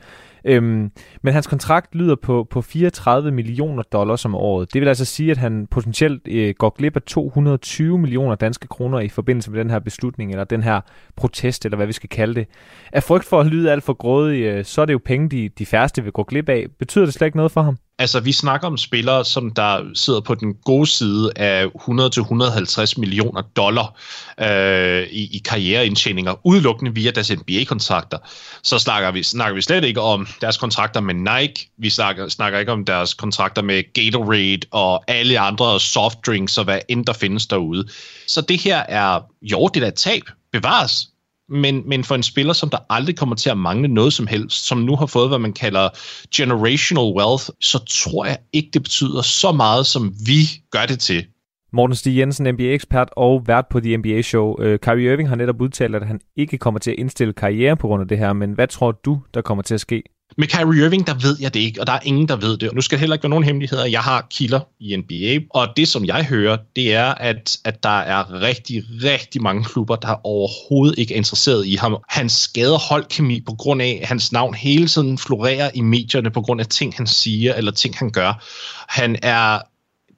Øhm, 0.44 0.90
men 1.22 1.32
hans 1.34 1.46
kontrakt 1.46 1.94
lyder 1.94 2.16
på, 2.16 2.46
på 2.50 2.62
34 2.62 3.30
millioner 3.30 3.82
dollars 3.82 4.24
om 4.24 4.34
året. 4.34 4.74
Det 4.74 4.80
vil 4.80 4.88
altså 4.88 5.04
sige, 5.04 5.30
at 5.30 5.38
han 5.38 5.66
potentielt 5.66 6.28
øh, 6.28 6.54
går 6.58 6.70
glip 6.70 6.96
af 6.96 7.02
220 7.02 7.98
millioner 7.98 8.34
danske 8.34 8.68
kroner 8.68 9.00
i 9.00 9.08
forbindelse 9.08 9.50
med 9.50 9.60
den 9.60 9.70
her 9.70 9.78
beslutning, 9.78 10.30
eller 10.30 10.44
den 10.44 10.62
her 10.62 10.80
protest, 11.16 11.64
eller 11.64 11.76
hvad 11.76 11.86
vi 11.86 11.92
skal 11.92 12.08
kalde 12.08 12.34
det. 12.34 12.46
Af 12.92 13.02
frygt 13.02 13.24
for 13.24 13.40
at 13.40 13.46
lyde 13.46 13.72
alt 13.72 13.84
for 13.84 13.92
grådig, 13.92 14.42
øh, 14.42 14.64
så 14.64 14.80
er 14.80 14.86
det 14.86 14.92
jo 14.92 15.00
penge, 15.04 15.28
de, 15.28 15.48
de 15.48 15.66
færreste 15.66 16.02
vil 16.02 16.12
gå 16.12 16.22
glip 16.22 16.48
af. 16.48 16.66
Betyder 16.78 17.04
det 17.04 17.14
slet 17.14 17.26
ikke 17.26 17.36
noget 17.36 17.52
for 17.52 17.62
ham? 17.62 17.76
Altså, 17.98 18.20
vi 18.20 18.32
snakker 18.32 18.66
om 18.66 18.76
spillere, 18.76 19.24
som 19.24 19.50
der 19.50 19.84
sidder 19.94 20.20
på 20.20 20.34
den 20.34 20.54
gode 20.54 20.86
side 20.86 21.32
af 21.36 21.66
100-150 21.66 22.94
millioner 22.96 23.42
dollar 23.42 23.94
øh, 24.40 25.02
i, 25.10 25.36
i 25.36 25.42
karriereindtjeninger, 25.44 26.46
udelukkende 26.46 26.94
via 26.94 27.10
deres 27.10 27.32
NBA-kontrakter. 27.32 28.18
Så 28.62 28.78
snakker 28.78 29.10
vi, 29.10 29.22
snakker 29.22 29.54
vi 29.54 29.62
slet 29.62 29.84
ikke 29.84 30.00
om 30.00 30.26
deres 30.40 30.56
kontrakter 30.56 31.00
med 31.00 31.14
Nike, 31.14 31.70
vi 31.78 31.90
snakker, 31.90 32.28
snakker 32.28 32.58
ikke 32.58 32.72
om 32.72 32.84
deres 32.84 33.14
kontrakter 33.14 33.62
med 33.62 33.92
Gatorade 33.92 34.66
og 34.70 35.04
alle 35.08 35.38
andre 35.38 35.80
softdrinks 35.80 36.58
og 36.58 36.64
hvad 36.64 36.80
end 36.88 37.06
der 37.06 37.12
findes 37.12 37.46
derude. 37.46 37.88
Så 38.26 38.40
det 38.40 38.60
her 38.60 38.78
er, 38.78 39.20
jo, 39.42 39.68
det 39.74 39.82
er 39.82 39.90
tab, 39.90 40.22
bevares, 40.52 41.08
men, 41.48 41.88
men 41.88 42.04
for 42.04 42.14
en 42.14 42.22
spiller, 42.22 42.52
som 42.52 42.70
der 42.70 42.78
aldrig 42.90 43.16
kommer 43.16 43.34
til 43.34 43.50
at 43.50 43.58
mangle 43.58 43.88
noget 43.88 44.12
som 44.12 44.26
helst, 44.26 44.66
som 44.66 44.78
nu 44.78 44.96
har 44.96 45.06
fået, 45.06 45.28
hvad 45.28 45.38
man 45.38 45.52
kalder 45.52 45.88
generational 46.34 47.14
wealth, 47.16 47.44
så 47.60 47.84
tror 48.04 48.24
jeg 48.24 48.38
ikke, 48.52 48.70
det 48.72 48.82
betyder 48.82 49.22
så 49.22 49.52
meget, 49.52 49.86
som 49.86 50.14
vi 50.26 50.62
gør 50.70 50.86
det 50.86 50.98
til. 50.98 51.26
Morten 51.72 51.96
Stig 51.96 52.18
Jensen, 52.18 52.54
NBA-ekspert 52.54 53.08
og 53.16 53.42
vært 53.46 53.66
på 53.70 53.80
The 53.80 53.96
NBA-show. 53.96 54.60
Uh, 54.60 54.66
øh, 54.66 54.78
Kyrie 54.78 55.12
Irving 55.12 55.28
har 55.28 55.36
netop 55.36 55.60
udtalt, 55.60 55.94
at 55.94 56.06
han 56.06 56.20
ikke 56.36 56.58
kommer 56.58 56.80
til 56.80 56.90
at 56.90 56.98
indstille 56.98 57.32
karriere 57.32 57.76
på 57.76 57.86
grund 57.86 58.02
af 58.02 58.08
det 58.08 58.18
her, 58.18 58.32
men 58.32 58.52
hvad 58.52 58.68
tror 58.68 58.92
du, 58.92 59.22
der 59.34 59.40
kommer 59.42 59.62
til 59.62 59.74
at 59.74 59.80
ske? 59.80 60.02
Med 60.38 60.48
Kyrie 60.48 60.84
Irving, 60.84 61.06
der 61.06 61.14
ved 61.14 61.36
jeg 61.40 61.54
det 61.54 61.60
ikke, 61.60 61.80
og 61.80 61.86
der 61.86 61.92
er 61.92 62.00
ingen, 62.02 62.28
der 62.28 62.36
ved 62.36 62.56
det. 62.56 62.68
Og 62.68 62.74
nu 62.74 62.80
skal 62.80 62.96
det 62.96 63.00
heller 63.00 63.14
ikke 63.14 63.22
være 63.22 63.30
nogen 63.30 63.44
hemmeligheder. 63.44 63.86
Jeg 63.86 64.00
har 64.00 64.26
kilder 64.30 64.60
i 64.80 64.96
NBA, 64.96 65.46
og 65.50 65.68
det, 65.76 65.88
som 65.88 66.04
jeg 66.04 66.24
hører, 66.24 66.56
det 66.76 66.94
er, 66.94 67.14
at, 67.14 67.58
at 67.64 67.82
der 67.82 67.98
er 67.98 68.40
rigtig, 68.42 68.84
rigtig 69.04 69.42
mange 69.42 69.64
klubber, 69.64 69.96
der 69.96 70.26
overhovedet 70.26 70.98
ikke 70.98 71.14
er 71.14 71.18
interesseret 71.18 71.66
i 71.66 71.74
ham. 71.74 71.96
Han 72.08 72.28
skader 72.28 72.78
holdkemi 72.78 73.40
på 73.40 73.54
grund 73.54 73.82
af, 73.82 73.98
at 74.02 74.08
hans 74.08 74.32
navn 74.32 74.54
hele 74.54 74.88
tiden 74.88 75.18
florerer 75.18 75.70
i 75.74 75.80
medierne 75.80 76.30
på 76.30 76.42
grund 76.42 76.60
af 76.60 76.66
ting, 76.66 76.94
han 76.96 77.06
siger, 77.06 77.54
eller 77.54 77.72
ting, 77.72 77.96
han 77.98 78.10
gør. 78.10 78.44
Han 78.88 79.16
er 79.22 79.60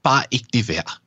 bare 0.05 0.25
ikke 0.31 0.47
det 0.53 0.69
værd. 0.69 1.06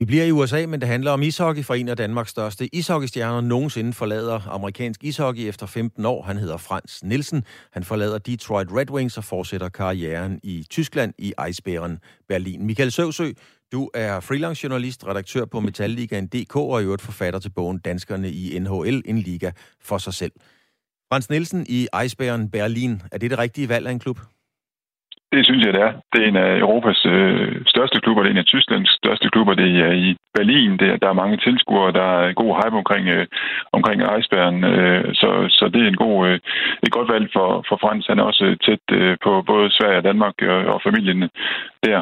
Vi 0.00 0.04
bliver 0.04 0.24
i 0.24 0.30
USA, 0.30 0.66
men 0.66 0.80
det 0.80 0.88
handler 0.88 1.10
om 1.10 1.22
ishockey, 1.22 1.64
for 1.64 1.74
en 1.74 1.88
af 1.88 1.96
Danmarks 1.96 2.30
største 2.30 2.74
ishockeystjerner 2.74 3.40
nogensinde 3.40 3.92
forlader 3.92 4.40
amerikansk 4.48 5.04
ishockey 5.04 5.48
efter 5.48 5.66
15 5.66 6.04
år. 6.04 6.22
Han 6.22 6.36
hedder 6.36 6.56
Frans 6.56 7.04
Nielsen. 7.04 7.44
Han 7.72 7.84
forlader 7.84 8.18
Detroit 8.18 8.66
Red 8.72 8.90
Wings 8.90 9.18
og 9.18 9.24
fortsætter 9.24 9.68
karrieren 9.68 10.40
i 10.42 10.66
Tyskland 10.70 11.14
i 11.18 11.34
Eisbären 11.40 12.24
Berlin. 12.28 12.66
Michael 12.66 12.92
Søvsø, 12.92 13.32
du 13.72 13.90
er 13.94 14.20
freelance 14.20 14.64
journalist, 14.64 15.06
redaktør 15.06 15.44
på 15.44 15.60
Metalligaen.dk 15.60 16.56
og 16.56 16.80
i 16.80 16.84
øvrigt 16.84 17.02
forfatter 17.02 17.40
til 17.40 17.50
bogen 17.50 17.78
Danskerne 17.78 18.30
i 18.30 18.58
NHL, 18.58 19.02
en 19.04 19.18
liga 19.18 19.50
for 19.82 19.98
sig 19.98 20.14
selv. 20.14 20.32
Frans 21.12 21.30
Nielsen 21.30 21.66
i 21.68 21.88
Eisbären 21.96 22.50
Berlin, 22.50 23.02
er 23.12 23.18
det 23.18 23.30
det 23.30 23.38
rigtige 23.38 23.68
valg 23.68 23.86
af 23.86 23.92
en 23.92 23.98
klub? 23.98 24.18
Det 25.34 25.42
synes 25.46 25.62
jeg, 25.64 25.72
det 25.74 25.82
er. 25.88 25.92
Det 26.12 26.18
er 26.22 26.28
en 26.28 26.36
af 26.36 26.58
Europas 26.64 27.00
øh, 27.06 27.62
største 27.66 28.00
klubber, 28.00 28.22
det 28.22 28.28
er 28.28 28.34
en 28.34 28.44
af 28.44 28.50
Tysklands 28.52 28.90
største 29.02 29.28
klubber, 29.34 29.54
det 29.54 29.70
er 29.88 29.92
i 29.92 30.16
Berlin. 30.34 30.72
Det 30.80 30.88
er, 30.92 30.96
der 30.96 31.08
er 31.08 31.22
mange 31.22 31.36
tilskuere, 31.36 31.92
der 31.92 32.08
er 32.20 32.32
god 32.32 32.52
hype 32.58 32.76
omkring, 32.82 33.08
øh, 33.08 33.26
omkring 33.72 33.98
Eisbæren, 34.02 34.64
øh, 34.64 35.14
så, 35.20 35.30
så 35.58 35.64
det 35.74 35.82
er 35.82 35.88
en 35.88 36.02
god, 36.04 36.16
øh, 36.28 36.38
et 36.82 36.92
godt 36.96 37.08
valg 37.12 37.26
for, 37.36 37.48
for 37.68 37.76
Frans. 37.82 38.06
Han 38.06 38.18
er 38.18 38.22
også 38.22 38.44
øh, 38.44 38.56
tæt 38.66 38.84
øh, 38.92 39.16
på 39.24 39.42
både 39.50 39.66
Sverige 39.76 40.00
og 40.00 40.04
Danmark 40.04 40.34
og, 40.42 40.60
og 40.74 40.80
familien 40.86 41.20
der. 41.86 42.00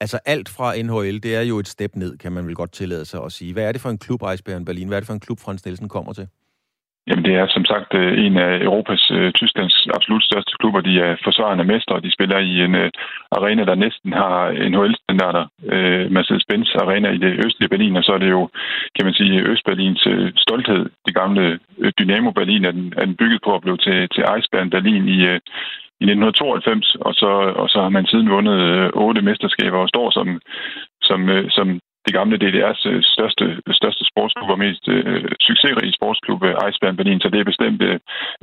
Altså 0.00 0.18
alt 0.26 0.48
fra 0.56 0.68
NHL, 0.82 1.22
det 1.22 1.36
er 1.36 1.42
jo 1.42 1.58
et 1.58 1.68
step 1.68 1.92
ned, 1.96 2.18
kan 2.18 2.32
man 2.32 2.46
vel 2.46 2.54
godt 2.54 2.72
tillade 2.72 3.04
sig 3.04 3.20
at 3.24 3.32
sige. 3.32 3.52
Hvad 3.52 3.64
er 3.68 3.72
det 3.72 3.80
for 3.80 3.90
en 3.90 3.98
klub, 3.98 4.20
Eisbæren 4.22 4.64
Berlin? 4.64 4.88
Hvad 4.88 4.98
er 4.98 5.00
det 5.00 5.06
for 5.06 5.14
en 5.14 5.26
klub, 5.26 5.38
Frans 5.44 5.64
Nielsen 5.64 5.88
kommer 5.88 6.12
til? 6.12 6.26
Jamen 7.08 7.24
det 7.24 7.34
er 7.34 7.46
som 7.48 7.64
sagt 7.64 7.94
øh, 7.94 8.24
en 8.24 8.36
af 8.36 8.52
Europas, 8.68 9.10
øh, 9.10 9.32
Tysklands 9.32 9.86
absolut 9.96 10.24
største 10.24 10.52
klubber. 10.60 10.80
De 10.80 11.00
er 11.00 11.16
forsvarende 11.24 11.64
mestre. 11.64 12.00
De 12.00 12.14
spiller 12.16 12.38
i 12.38 12.64
en 12.66 12.74
øh, 12.74 12.90
arena, 13.36 13.64
der 13.64 13.74
næsten 13.74 14.12
har 14.12 14.36
NHL-standarder. 14.72 15.44
Mercedes-Benz 16.16 16.68
Arena 16.82 17.08
i 17.10 17.18
det 17.18 17.32
østlige 17.46 17.68
Berlin, 17.68 17.96
og 17.96 18.04
så 18.04 18.12
er 18.12 18.18
det 18.18 18.30
jo, 18.30 18.48
kan 18.96 19.04
man 19.04 19.14
sige, 19.14 19.42
Østberlins 19.50 20.08
stolthed. 20.36 20.90
Det 21.06 21.14
gamle 21.14 21.58
Dynamo 21.98 22.30
Berlin 22.30 22.64
er 22.64 22.70
den, 22.70 22.92
er 22.96 23.04
den 23.04 23.16
bygget 23.16 23.40
på 23.44 23.54
at 23.54 23.62
blive 23.62 23.76
til, 23.76 24.08
til 24.08 24.22
Eisbären 24.22 24.68
Berlin 24.70 25.08
i, 25.08 25.18
i 26.00 26.04
1992, 26.04 26.96
og 27.00 27.14
så, 27.14 27.30
og 27.62 27.68
så 27.68 27.78
har 27.84 27.88
man 27.88 28.06
siden 28.06 28.30
vundet 28.30 28.58
øh, 28.70 28.90
otte 28.94 29.22
mesterskaber 29.22 29.78
og 29.78 29.88
står 29.88 30.10
som, 30.10 30.40
som, 31.02 31.28
øh, 31.28 31.50
som 31.50 31.80
det 32.08 32.18
gamle 32.18 32.36
DDR's 32.44 32.82
øh, 32.90 33.00
største, 33.14 33.44
største 33.80 34.04
sportsklub 34.10 34.50
og 34.54 34.58
mest 34.64 34.84
øh, 34.94 35.24
succesrige 35.48 35.96
sportsklub, 35.98 36.40
øh, 36.48 36.54
Eisbären 36.64 36.96
Berlin. 37.00 37.20
Så 37.20 37.28
det 37.32 37.40
er 37.40 37.52
bestemt 37.52 37.80
øh, 37.88 37.96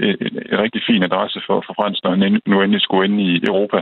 en, 0.08 0.16
en 0.52 0.60
rigtig 0.64 0.82
fin 0.90 1.04
adresse 1.10 1.40
for, 1.48 1.58
for 1.66 1.74
Frans, 1.78 2.00
når 2.04 2.12
han 2.12 2.42
nu 2.52 2.56
endelig 2.62 2.82
skulle 2.82 3.06
ind 3.08 3.18
i 3.28 3.32
Europa. 3.52 3.80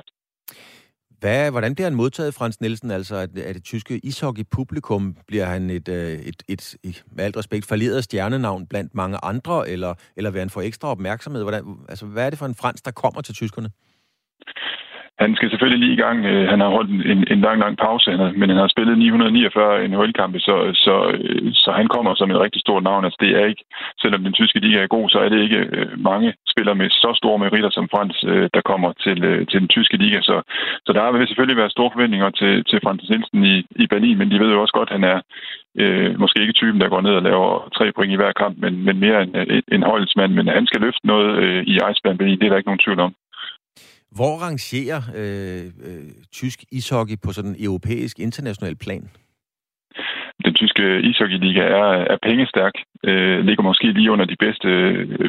Hvad, 1.24 1.52
hvordan 1.52 1.76
bliver 1.76 1.90
han 1.90 2.02
modtaget, 2.02 2.34
Frans 2.34 2.62
Nielsen? 2.62 2.92
Altså, 2.92 3.16
at, 3.16 3.30
at 3.50 3.56
det 3.56 3.64
tyske 3.64 4.00
ishockey-publikum, 4.04 5.18
bliver 5.28 5.46
han 5.46 5.70
et, 5.70 5.88
øh, 5.90 6.14
et, 6.30 6.40
et, 6.54 6.76
et, 6.84 7.04
med 7.16 7.24
alt 7.26 7.38
respekt, 7.38 7.66
falderet 7.70 8.04
stjernenavn 8.04 8.68
blandt 8.68 8.96
mange 8.96 9.18
andre, 9.24 9.70
eller, 9.70 9.94
eller 10.18 10.32
vil 10.32 10.40
han 10.40 10.50
få 10.50 10.62
ekstra 10.62 10.88
opmærksomhed? 10.88 11.42
Hvordan, 11.44 11.64
altså, 11.90 12.06
hvad 12.06 12.26
er 12.26 12.30
det 12.30 12.40
for 12.40 12.46
en 12.46 12.56
Frans, 12.62 12.82
der 12.82 12.92
kommer 12.92 13.22
til 13.22 13.36
tyskerne? 13.36 13.70
Han 15.20 15.36
skal 15.36 15.50
selvfølgelig 15.50 15.80
lige 15.80 15.98
i 15.98 16.04
gang. 16.06 16.26
Øh, 16.26 16.48
han 16.50 16.60
har 16.60 16.70
holdt 16.70 16.90
en, 17.14 17.28
en 17.34 17.42
lang, 17.42 17.60
lang 17.60 17.78
pause, 17.78 18.10
men 18.40 18.50
han 18.50 18.60
har 18.64 18.68
spillet 18.68 18.98
949 18.98 19.88
NHL-kampe, 19.88 20.40
så, 20.40 20.56
så, 20.86 20.96
øh, 21.14 21.54
så 21.54 21.72
han 21.72 21.88
kommer 21.88 22.16
som 22.16 22.32
et 22.32 22.40
rigtig 22.40 22.62
stort 22.62 22.84
navn. 22.84 23.06
Altså, 23.06 23.18
det 23.22 23.32
er 23.40 23.46
ikke, 23.46 23.64
selvom 24.02 24.24
den 24.24 24.34
tyske 24.34 24.60
liga 24.60 24.80
er 24.82 24.96
god, 24.96 25.10
så 25.10 25.20
er 25.20 25.30
det 25.30 25.40
ikke 25.42 25.62
øh, 25.78 26.00
mange 26.10 26.34
spillere 26.54 26.76
med 26.76 26.90
så 26.90 27.12
store 27.16 27.40
meritter 27.40 27.70
som 27.70 27.90
Frans, 27.92 28.18
der 28.56 28.62
kommer 28.72 28.94
til, 29.04 29.18
til 29.50 29.60
den 29.60 29.68
tyske 29.68 29.98
liga. 29.98 30.22
Så, 30.22 30.42
så 30.86 30.94
der 30.94 31.12
vil 31.12 31.28
selvfølgelig 31.28 31.58
være 31.58 31.76
store 31.76 31.92
forventninger 31.94 32.30
til, 32.30 32.64
til 32.70 32.80
Frans 32.84 33.10
Nielsen 33.10 33.44
i, 33.44 33.56
i 33.84 33.88
Berlin, 33.88 34.18
men 34.18 34.32
de 34.32 34.40
ved 34.40 34.52
jo 34.52 34.62
også 34.62 34.74
godt, 34.74 34.90
at 34.90 34.96
han 34.98 35.04
er 35.14 35.20
øh, 35.82 36.20
måske 36.20 36.42
ikke 36.42 36.54
typen, 36.54 36.82
der 36.82 36.90
går 36.90 37.02
ned 37.02 37.16
og 37.20 37.24
laver 37.24 37.70
tre 37.78 37.92
point 37.96 38.14
i 38.14 38.16
hver 38.16 38.32
kamp, 38.32 38.58
men, 38.58 38.74
men 38.86 39.00
mere 39.00 39.24
en, 39.24 39.36
en 39.72 39.84
holdsmand. 39.84 40.34
Men 40.34 40.48
han 40.48 40.68
skal 40.68 40.82
løfte 40.82 41.08
noget 41.08 41.38
øh, 41.44 41.64
i 41.64 41.80
Eisbæren 41.88 42.18
Berlin, 42.18 42.40
det 42.40 42.46
er 42.46 42.50
der 42.50 42.58
ikke 42.58 42.72
nogen 42.72 42.86
tvivl 42.86 43.00
om. 43.00 43.14
Hvor 44.16 44.38
rangerer 44.38 45.02
øh, 45.16 45.72
øh, 45.80 46.12
tysk 46.32 46.66
ishockey 46.72 47.20
på 47.22 47.34
sådan 47.34 47.52
en 47.52 47.64
europæisk 47.64 48.20
international 48.20 48.76
plan? 48.76 49.10
Den 50.64 50.70
tyske 50.70 51.02
ishockeyliga 51.10 51.62
er, 51.62 51.90
er 52.14 52.18
pengestærk, 52.28 52.74
øh, 53.04 53.40
ligger 53.48 53.64
måske 53.64 53.88
lige 53.92 54.12
under 54.12 54.26
de 54.26 54.36
bedste, 54.46 54.70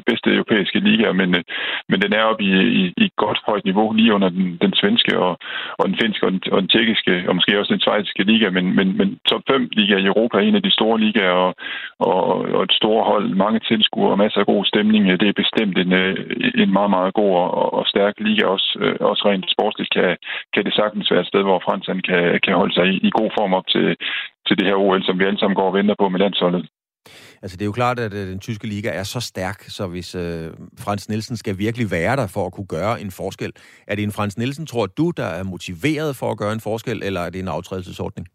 bedste 0.07 0.29
europæiske 0.31 0.79
ligaer, 0.79 1.13
men, 1.13 1.35
øh, 1.39 1.43
men 1.89 2.03
den 2.03 2.13
er 2.13 2.25
oppe 2.31 2.45
i, 2.45 2.53
i, 2.81 2.93
i 2.97 3.07
godt 3.17 3.41
højt 3.47 3.65
niveau, 3.65 3.93
lige 3.93 4.15
under 4.15 4.29
den, 4.29 4.59
den 4.65 4.73
svenske 4.81 5.19
og, 5.19 5.39
og 5.79 5.89
den 5.89 5.97
finske 6.03 6.27
og 6.27 6.33
den, 6.33 6.41
og 6.53 6.61
den 6.63 6.69
tjekkiske, 6.69 7.25
og 7.29 7.35
måske 7.35 7.59
også 7.59 7.75
den 7.75 7.81
svejtiske 7.87 8.23
liga, 8.23 8.51
men, 8.51 8.77
men, 8.77 8.97
men 8.99 9.19
top 9.29 9.43
5 9.51 9.69
liga 9.73 9.97
i 9.97 10.07
Europa 10.13 10.37
er 10.39 10.47
en 10.49 10.55
af 10.61 10.63
de 10.63 10.77
store 10.79 11.01
ligaer, 11.01 11.37
og, 11.45 11.55
og, 11.99 12.25
og 12.57 12.63
et 12.63 12.73
store 12.73 13.05
hold, 13.05 13.29
mange 13.45 13.61
tilskuere 13.61 14.11
og 14.11 14.19
masser 14.19 14.41
af 14.41 14.47
god 14.47 14.65
stemning. 14.65 15.03
Øh, 15.11 15.21
det 15.21 15.29
er 15.29 15.43
bestemt 15.43 15.79
en, 15.79 15.93
øh, 15.93 16.17
en 16.63 16.73
meget, 16.73 16.91
meget 16.91 17.15
god 17.15 17.33
og, 17.37 17.75
og 17.79 17.87
stærk 17.87 18.15
liga, 18.19 18.45
også, 18.47 18.79
øh, 18.81 18.97
også 19.01 19.23
rent 19.29 19.51
sportsligt 19.51 19.91
kan, 19.97 20.17
kan 20.55 20.65
det 20.65 20.75
sagtens 20.75 21.11
være 21.11 21.21
et 21.21 21.31
sted, 21.33 21.43
hvor 21.43 21.63
Fransand 21.67 22.03
kan, 22.03 22.41
kan 22.45 22.55
holde 22.55 22.75
sig 22.75 22.87
i, 22.87 22.97
i 23.09 23.11
god 23.19 23.31
form 23.39 23.55
op 23.55 23.67
til, 23.75 23.97
til 24.47 24.59
det 24.59 24.67
her 24.67 24.75
OL, 24.75 25.03
som 25.05 25.19
vi 25.19 25.25
alle 25.25 25.39
sammen 25.39 25.57
går 25.57 25.67
og 25.67 25.75
venter 25.75 25.95
på 25.99 26.09
med 26.09 26.21
landsholdet. 26.21 26.69
Altså, 27.43 27.57
det 27.57 27.63
er 27.63 27.67
jo 27.67 27.73
klart, 27.73 27.99
at 27.99 28.15
øh, 28.15 28.27
den 28.29 28.41
tyske 28.41 28.67
liga 28.67 28.89
er 28.89 29.03
så 29.03 29.21
stærk, 29.21 29.63
så 29.63 29.87
hvis 29.87 30.15
øh, 30.15 30.51
Frans 30.79 31.09
Nielsen 31.09 31.37
skal 31.37 31.59
virkelig 31.59 31.91
være 31.91 32.17
der 32.17 32.27
for 32.27 32.47
at 32.47 32.53
kunne 32.53 32.67
gøre 32.67 33.01
en 33.01 33.11
forskel, 33.11 33.53
er 33.87 33.95
det 33.95 34.03
en 34.03 34.13
Frans 34.13 34.39
Nielsen, 34.39 34.67
tror 34.67 34.87
du, 34.87 35.11
der 35.11 35.25
er 35.25 35.43
motiveret 35.43 36.17
for 36.17 36.31
at 36.31 36.39
gøre 36.39 36.53
en 36.53 36.61
forskel, 36.61 37.03
eller 37.03 37.21
er 37.21 37.31
det 37.31 37.39
en 37.39 37.49
aftrædelsesordning? 37.49 38.29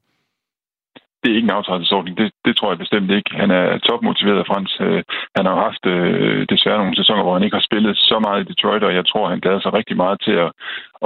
Det 1.22 1.32
er 1.32 1.36
ikke 1.36 1.49
en 1.49 1.57
aftrædelsesordning. 1.59 2.17
Det, 2.17 2.32
det 2.45 2.53
tror 2.55 2.72
jeg 2.72 2.84
bestemt 2.84 3.11
ikke. 3.11 3.32
Han 3.41 3.51
er 3.51 3.78
topmotiveret, 3.78 4.47
Frans. 4.47 4.78
Øh, 4.82 5.03
han 5.38 5.45
har 5.45 5.55
haft 5.65 5.84
øh, 5.86 6.45
desværre 6.49 6.78
nogle 6.78 6.95
sæsoner, 6.95 7.24
hvor 7.24 7.34
han 7.34 7.43
ikke 7.43 7.57
har 7.59 7.70
spillet 7.70 7.97
så 7.97 8.20
meget 8.20 8.41
i 8.41 8.49
Detroit, 8.51 8.84
og 8.84 8.93
jeg 8.95 9.05
tror, 9.07 9.30
han 9.30 9.39
glæder 9.39 9.59
sig 9.61 9.74
rigtig 9.74 9.97
meget 9.97 10.22
til 10.22 10.36
at, 10.45 10.51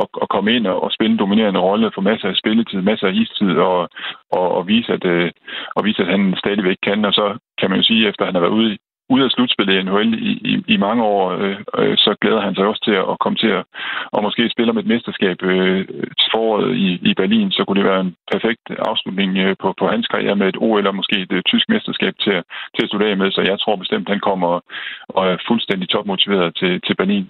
at, 0.02 0.08
at 0.22 0.30
komme 0.30 0.50
ind 0.56 0.68
og, 0.68 0.84
og 0.84 0.92
spille 0.92 1.12
en 1.14 1.20
dominerende 1.24 1.60
rolle, 1.60 1.92
få 1.96 2.02
masser 2.02 2.28
af 2.30 2.36
spilletid, 2.36 2.82
masser 2.82 3.08
af 3.08 3.14
istid, 3.14 3.52
og, 3.70 3.90
og, 4.32 4.48
og, 4.58 4.68
vise, 4.68 4.94
at, 4.94 5.06
øh, 5.06 5.32
og 5.76 5.86
vise, 5.86 6.02
at 6.02 6.12
han 6.14 6.36
stadigvæk 6.38 6.78
kan. 6.84 7.06
Og 7.06 7.14
så 7.14 7.38
kan 7.60 7.70
man 7.70 7.80
jo 7.80 7.84
sige, 7.84 8.08
efter 8.10 8.26
han 8.26 8.36
har 8.36 8.42
været 8.42 8.60
ude 8.60 8.78
ude 9.14 9.24
af 9.26 9.32
slutspillet 9.32 9.76
i 9.76 9.84
NHL 9.84 10.12
i, 10.30 10.32
i, 10.52 10.54
i 10.74 10.78
mange 10.86 11.04
år, 11.04 11.24
øh, 11.42 11.58
øh, 11.80 11.96
så 12.06 12.12
glæder 12.22 12.42
han 12.46 12.56
sig 12.56 12.66
også 12.66 12.84
til 12.88 12.96
at 13.12 13.20
komme 13.24 13.38
til 13.44 13.52
at 13.60 13.64
og 14.16 14.24
måske 14.24 14.54
spille 14.54 14.72
om 14.74 14.82
et 14.82 14.92
mesterskab 14.94 15.38
øh, 15.52 15.82
til 16.20 16.28
foråret 16.34 16.70
i, 16.86 16.88
i 17.10 17.12
Berlin, 17.22 17.52
så 17.52 17.62
kunne 17.64 17.80
det 17.80 17.90
være 17.92 18.02
en 18.06 18.16
perfekt 18.34 18.66
afslutning 18.90 19.32
øh, 19.44 19.56
på, 19.62 19.68
på 19.80 19.86
hans 19.94 20.08
karriere 20.14 20.36
med 20.36 20.48
et 20.50 20.62
OL 20.66 20.80
eller 20.80 21.00
måske 21.00 21.16
et 21.26 21.34
øh, 21.38 21.42
tysk 21.52 21.66
mesterskab 21.74 22.14
til, 22.24 22.38
til 22.76 22.84
at 22.86 22.92
studere 22.92 23.16
med, 23.22 23.32
så 23.32 23.42
jeg 23.52 23.58
tror 23.60 23.76
bestemt, 23.84 24.08
at 24.08 24.14
han 24.16 24.24
kommer 24.30 24.52
og 25.18 25.24
er 25.32 25.38
fuldstændig 25.50 25.88
topmotiveret 25.90 26.50
til, 26.62 26.82
til 26.88 26.96
Berlin. 27.02 27.28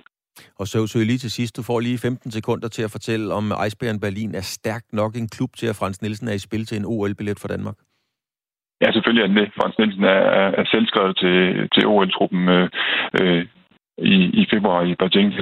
Og 0.59 0.67
så, 0.67 0.88
så 0.88 0.97
lige 0.99 1.17
til 1.17 1.31
sidst, 1.31 1.57
du 1.57 1.63
får 1.63 1.79
lige 1.79 1.97
15 1.97 2.31
sekunder 2.31 2.67
til 2.67 2.84
at 2.84 2.91
fortælle, 2.91 3.34
om 3.34 3.51
Eisbæren 3.65 3.99
Berlin 3.99 4.36
er 4.36 4.41
stærkt 4.41 4.93
nok 4.93 5.15
en 5.15 5.29
klub 5.29 5.51
til, 5.55 5.67
at 5.67 5.75
Frans 5.75 6.01
Nielsen 6.01 6.27
er 6.27 6.34
i 6.34 6.45
spil 6.47 6.65
til 6.65 6.77
en 6.77 6.86
OL-billet 6.86 7.39
for 7.39 7.47
Danmark. 7.47 7.75
Ja, 8.84 8.91
selvfølgelig 8.91 9.23
er 9.23 9.34
det. 9.39 9.53
Frans 9.57 9.77
Nielsen 9.77 10.03
er, 10.03 10.21
er, 10.39 10.47
er 10.59 10.65
selvskrevet 10.73 11.17
til, 11.17 11.69
til 11.73 11.84
OL-truppen 11.88 12.43
øh, 12.49 12.69
øh, 13.19 13.41
i, 13.97 14.15
i 14.41 14.43
februar 14.53 14.81
i 14.84 14.95
Beijing. 14.99 15.34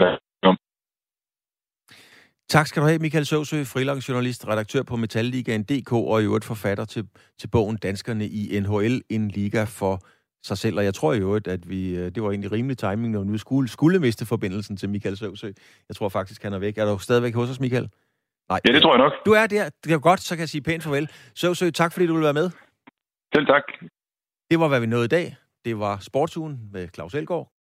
Tak 2.55 2.67
skal 2.67 2.81
du 2.81 2.87
have, 2.87 2.99
Michael 2.99 3.25
Søvsø, 3.25 3.63
freelance-journalist, 3.63 4.47
redaktør 4.47 4.83
på 4.83 4.95
Metalligaen.dk 4.95 5.93
og 5.93 6.21
i 6.21 6.25
øvrigt 6.25 6.45
forfatter 6.45 6.85
til, 6.85 7.03
til 7.39 7.47
bogen 7.47 7.77
Danskerne 7.77 8.25
i 8.25 8.59
NHL, 8.59 9.01
en 9.09 9.27
liga 9.27 9.63
for 9.63 9.99
sig 10.43 10.57
selv. 10.57 10.77
Og 10.77 10.83
jeg 10.83 10.93
tror 10.93 11.13
i 11.13 11.19
øvrigt, 11.19 11.47
at 11.47 11.69
vi, 11.69 11.95
øh, 11.95 12.05
det 12.15 12.23
var 12.23 12.29
egentlig 12.29 12.51
rimelig 12.51 12.77
timing, 12.77 13.13
når 13.13 13.23
nu 13.23 13.37
skulle, 13.37 13.69
skulle 13.69 13.99
miste 13.99 14.25
forbindelsen 14.25 14.77
til 14.77 14.89
Michael 14.89 15.17
Søvsø. 15.17 15.47
Jeg 15.89 15.95
tror 15.95 16.09
faktisk, 16.09 16.43
han 16.43 16.53
er 16.53 16.59
væk. 16.59 16.77
Er 16.77 16.85
du 16.85 16.99
stadigvæk 16.99 17.35
hos 17.35 17.49
os, 17.49 17.59
Michael? 17.59 17.89
Nej. 18.49 18.59
Ja, 18.67 18.73
det 18.73 18.81
tror 18.81 18.93
jeg 18.93 19.03
nok. 19.05 19.13
Du 19.25 19.31
er 19.31 19.47
der. 19.47 19.69
Det 19.83 19.91
er 19.93 19.99
godt, 19.99 20.19
så 20.19 20.35
kan 20.35 20.39
jeg 20.39 20.49
sige 20.49 20.61
pænt 20.61 20.83
farvel. 20.83 21.09
Søvsø, 21.35 21.69
tak 21.69 21.93
fordi 21.93 22.07
du 22.07 22.13
vil 22.13 22.23
være 22.23 22.33
med. 22.33 22.49
Selv 23.33 23.45
tak. 23.45 23.63
Det 24.49 24.59
var, 24.59 24.67
hvad 24.67 24.79
vi 24.79 24.85
nåede 24.85 25.05
i 25.05 25.07
dag. 25.17 25.35
Det 25.65 25.79
var 25.79 25.99
Sportsugen 25.99 26.69
med 26.71 26.87
Claus 26.95 27.13
Elgaard. 27.13 27.47